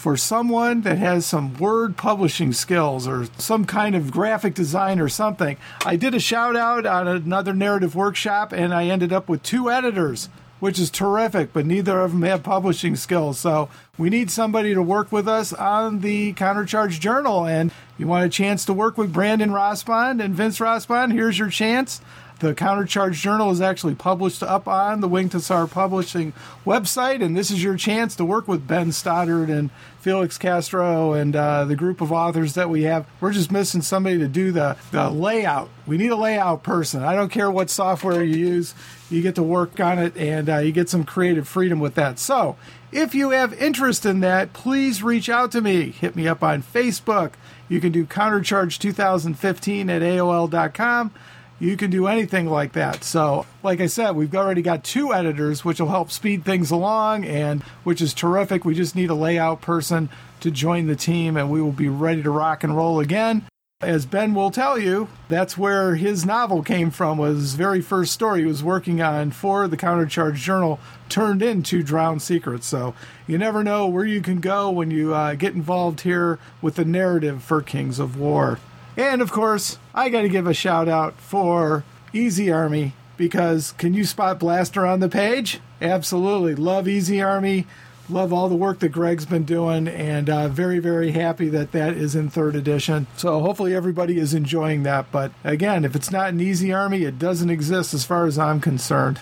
for 0.00 0.16
someone 0.16 0.80
that 0.80 0.96
has 0.96 1.26
some 1.26 1.52
word 1.58 1.94
publishing 1.94 2.54
skills 2.54 3.06
or 3.06 3.26
some 3.36 3.66
kind 3.66 3.94
of 3.94 4.10
graphic 4.10 4.54
design 4.54 4.98
or 4.98 5.10
something. 5.10 5.58
I 5.84 5.96
did 5.96 6.14
a 6.14 6.18
shout 6.18 6.56
out 6.56 6.86
on 6.86 7.06
another 7.06 7.52
narrative 7.52 7.94
workshop 7.94 8.50
and 8.50 8.72
I 8.72 8.86
ended 8.86 9.12
up 9.12 9.28
with 9.28 9.42
two 9.42 9.70
editors, 9.70 10.30
which 10.58 10.78
is 10.78 10.90
terrific, 10.90 11.52
but 11.52 11.66
neither 11.66 12.00
of 12.00 12.12
them 12.12 12.22
have 12.22 12.42
publishing 12.42 12.96
skills. 12.96 13.38
So 13.38 13.68
we 13.98 14.08
need 14.08 14.30
somebody 14.30 14.72
to 14.72 14.80
work 14.80 15.12
with 15.12 15.28
us 15.28 15.52
on 15.52 16.00
the 16.00 16.32
Countercharge 16.32 16.98
Journal. 16.98 17.44
And 17.44 17.70
you 17.98 18.06
want 18.06 18.24
a 18.24 18.30
chance 18.30 18.64
to 18.64 18.72
work 18.72 18.96
with 18.96 19.12
Brandon 19.12 19.50
Rossbond 19.50 20.24
and 20.24 20.34
Vince 20.34 20.60
Rossbond, 20.60 21.12
here's 21.12 21.38
your 21.38 21.50
chance. 21.50 22.00
The 22.40 22.54
Countercharge 22.54 23.20
Journal 23.20 23.50
is 23.50 23.60
actually 23.60 23.96
published 23.96 24.42
up 24.42 24.66
on 24.66 25.02
the 25.02 25.08
Winged 25.08 25.32
Hussar 25.32 25.70
Publishing 25.70 26.32
website, 26.64 27.22
and 27.22 27.36
this 27.36 27.50
is 27.50 27.62
your 27.62 27.76
chance 27.76 28.16
to 28.16 28.24
work 28.24 28.48
with 28.48 28.66
Ben 28.66 28.92
Stoddard 28.92 29.50
and 29.50 29.68
Felix 30.00 30.38
Castro 30.38 31.12
and 31.12 31.36
uh, 31.36 31.66
the 31.66 31.76
group 31.76 32.00
of 32.00 32.10
authors 32.10 32.54
that 32.54 32.70
we 32.70 32.84
have. 32.84 33.06
We're 33.20 33.34
just 33.34 33.52
missing 33.52 33.82
somebody 33.82 34.16
to 34.16 34.26
do 34.26 34.52
the, 34.52 34.78
the 34.90 35.10
layout. 35.10 35.68
We 35.86 35.98
need 35.98 36.12
a 36.12 36.16
layout 36.16 36.62
person. 36.62 37.02
I 37.02 37.14
don't 37.14 37.28
care 37.28 37.50
what 37.50 37.68
software 37.68 38.24
you 38.24 38.38
use, 38.38 38.74
you 39.10 39.20
get 39.20 39.34
to 39.34 39.42
work 39.42 39.78
on 39.78 39.98
it 39.98 40.16
and 40.16 40.48
uh, 40.48 40.58
you 40.60 40.72
get 40.72 40.88
some 40.88 41.04
creative 41.04 41.46
freedom 41.46 41.78
with 41.78 41.94
that. 41.96 42.18
So, 42.18 42.56
if 42.90 43.14
you 43.14 43.30
have 43.30 43.52
interest 43.52 44.06
in 44.06 44.20
that, 44.20 44.54
please 44.54 45.02
reach 45.02 45.28
out 45.28 45.52
to 45.52 45.60
me. 45.60 45.90
Hit 45.90 46.16
me 46.16 46.26
up 46.26 46.42
on 46.42 46.62
Facebook. 46.62 47.32
You 47.68 47.82
can 47.82 47.92
do 47.92 48.06
Countercharge 48.06 48.78
2015 48.78 49.90
at 49.90 50.00
AOL.com. 50.00 51.12
You 51.60 51.76
can 51.76 51.90
do 51.90 52.06
anything 52.06 52.48
like 52.48 52.72
that. 52.72 53.04
So, 53.04 53.44
like 53.62 53.80
I 53.80 53.86
said, 53.86 54.12
we've 54.12 54.34
already 54.34 54.62
got 54.62 54.82
two 54.82 55.12
editors, 55.12 55.62
which 55.62 55.78
will 55.78 55.88
help 55.88 56.10
speed 56.10 56.42
things 56.42 56.70
along, 56.70 57.26
and 57.26 57.62
which 57.84 58.00
is 58.00 58.14
terrific. 58.14 58.64
We 58.64 58.74
just 58.74 58.96
need 58.96 59.10
a 59.10 59.14
layout 59.14 59.60
person 59.60 60.08
to 60.40 60.50
join 60.50 60.86
the 60.86 60.96
team, 60.96 61.36
and 61.36 61.50
we 61.50 61.60
will 61.60 61.70
be 61.70 61.90
ready 61.90 62.22
to 62.22 62.30
rock 62.30 62.64
and 62.64 62.74
roll 62.74 62.98
again. 62.98 63.44
As 63.82 64.04
Ben 64.04 64.34
will 64.34 64.50
tell 64.50 64.78
you, 64.78 65.08
that's 65.28 65.56
where 65.56 65.96
his 65.96 66.26
novel 66.26 66.62
came 66.62 66.90
from. 66.90 67.18
Was 67.18 67.36
his 67.36 67.54
very 67.54 67.80
first 67.80 68.12
story 68.12 68.40
he 68.40 68.46
was 68.46 68.62
working 68.62 69.00
on 69.02 69.30
for 69.30 69.68
the 69.68 69.76
Countercharge 69.76 70.36
Journal 70.36 70.78
turned 71.08 71.42
into 71.42 71.82
Drowned 71.82 72.20
Secrets. 72.20 72.66
So 72.66 72.94
you 73.26 73.38
never 73.38 73.64
know 73.64 73.86
where 73.86 74.04
you 74.04 74.20
can 74.20 74.40
go 74.40 74.70
when 74.70 74.90
you 74.90 75.14
uh, 75.14 75.34
get 75.34 75.54
involved 75.54 76.02
here 76.02 76.38
with 76.60 76.76
the 76.76 76.84
narrative 76.84 77.42
for 77.42 77.62
Kings 77.62 77.98
of 77.98 78.18
War. 78.18 78.58
And 78.96 79.22
of 79.22 79.32
course, 79.32 79.78
I 79.94 80.08
got 80.08 80.22
to 80.22 80.28
give 80.28 80.46
a 80.46 80.54
shout 80.54 80.88
out 80.88 81.14
for 81.20 81.84
Easy 82.12 82.50
Army 82.50 82.94
because 83.16 83.72
can 83.72 83.94
you 83.94 84.04
spot 84.04 84.38
Blaster 84.38 84.86
on 84.86 85.00
the 85.00 85.08
page? 85.08 85.60
Absolutely. 85.80 86.54
Love 86.54 86.88
Easy 86.88 87.20
Army 87.20 87.66
love 88.10 88.32
all 88.32 88.48
the 88.48 88.56
work 88.56 88.80
that 88.80 88.90
Greg's 88.90 89.26
been 89.26 89.44
doing, 89.44 89.88
and 89.88 90.28
uh, 90.28 90.48
very, 90.48 90.78
very 90.78 91.12
happy 91.12 91.48
that 91.48 91.72
that 91.72 91.94
is 91.94 92.14
in 92.14 92.28
third 92.28 92.56
edition. 92.56 93.06
So 93.16 93.40
hopefully 93.40 93.74
everybody 93.74 94.18
is 94.18 94.34
enjoying 94.34 94.82
that. 94.82 95.10
But 95.10 95.32
again, 95.44 95.84
if 95.84 95.94
it's 95.94 96.10
not 96.10 96.30
an 96.30 96.40
easy 96.40 96.72
army, 96.72 97.04
it 97.04 97.18
doesn't 97.18 97.50
exist 97.50 97.94
as 97.94 98.04
far 98.04 98.26
as 98.26 98.38
I'm 98.38 98.60
concerned. 98.60 99.20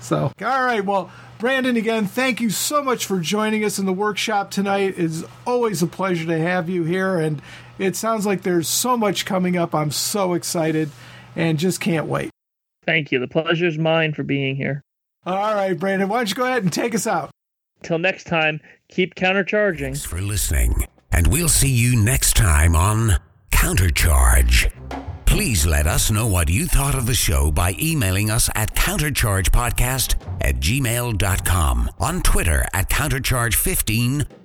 So, 0.00 0.32
all 0.40 0.64
right, 0.64 0.84
well, 0.84 1.10
Brandon, 1.38 1.76
again, 1.76 2.06
thank 2.06 2.40
you 2.40 2.50
so 2.50 2.82
much 2.82 3.06
for 3.06 3.20
joining 3.20 3.64
us 3.64 3.78
in 3.78 3.86
the 3.86 3.92
workshop 3.92 4.50
tonight. 4.50 4.94
It's 4.96 5.22
always 5.46 5.82
a 5.82 5.86
pleasure 5.86 6.26
to 6.26 6.38
have 6.38 6.68
you 6.68 6.84
here, 6.84 7.18
and 7.18 7.40
it 7.82 7.96
sounds 7.96 8.24
like 8.24 8.42
there's 8.42 8.68
so 8.68 8.96
much 8.96 9.26
coming 9.26 9.56
up. 9.56 9.74
I'm 9.74 9.90
so 9.90 10.34
excited 10.34 10.90
and 11.34 11.58
just 11.58 11.80
can't 11.80 12.06
wait. 12.06 12.30
Thank 12.84 13.12
you. 13.12 13.18
The 13.18 13.28
pleasure's 13.28 13.78
mine 13.78 14.12
for 14.14 14.22
being 14.22 14.56
here. 14.56 14.82
All 15.24 15.54
right, 15.54 15.78
Brandon, 15.78 16.08
why 16.08 16.18
don't 16.18 16.28
you 16.28 16.34
go 16.34 16.46
ahead 16.46 16.62
and 16.62 16.72
take 16.72 16.94
us 16.94 17.06
out? 17.06 17.30
Till 17.82 17.98
next 17.98 18.24
time, 18.24 18.60
keep 18.88 19.14
countercharging. 19.14 19.78
Thanks 19.80 20.04
for 20.04 20.20
listening, 20.20 20.86
and 21.12 21.26
we'll 21.28 21.48
see 21.48 21.70
you 21.70 21.96
next 21.96 22.36
time 22.36 22.74
on 22.74 23.18
Countercharge. 23.50 24.72
Please 25.24 25.64
let 25.64 25.86
us 25.86 26.10
know 26.10 26.26
what 26.26 26.50
you 26.50 26.66
thought 26.66 26.94
of 26.94 27.06
the 27.06 27.14
show 27.14 27.50
by 27.50 27.74
emailing 27.80 28.30
us 28.30 28.50
at 28.54 28.74
counterchargepodcast 28.74 30.14
at 30.40 30.56
gmail.com, 30.56 31.90
on 31.98 32.22
Twitter 32.22 32.66
at 32.74 32.90
countercharge15, 32.90 34.26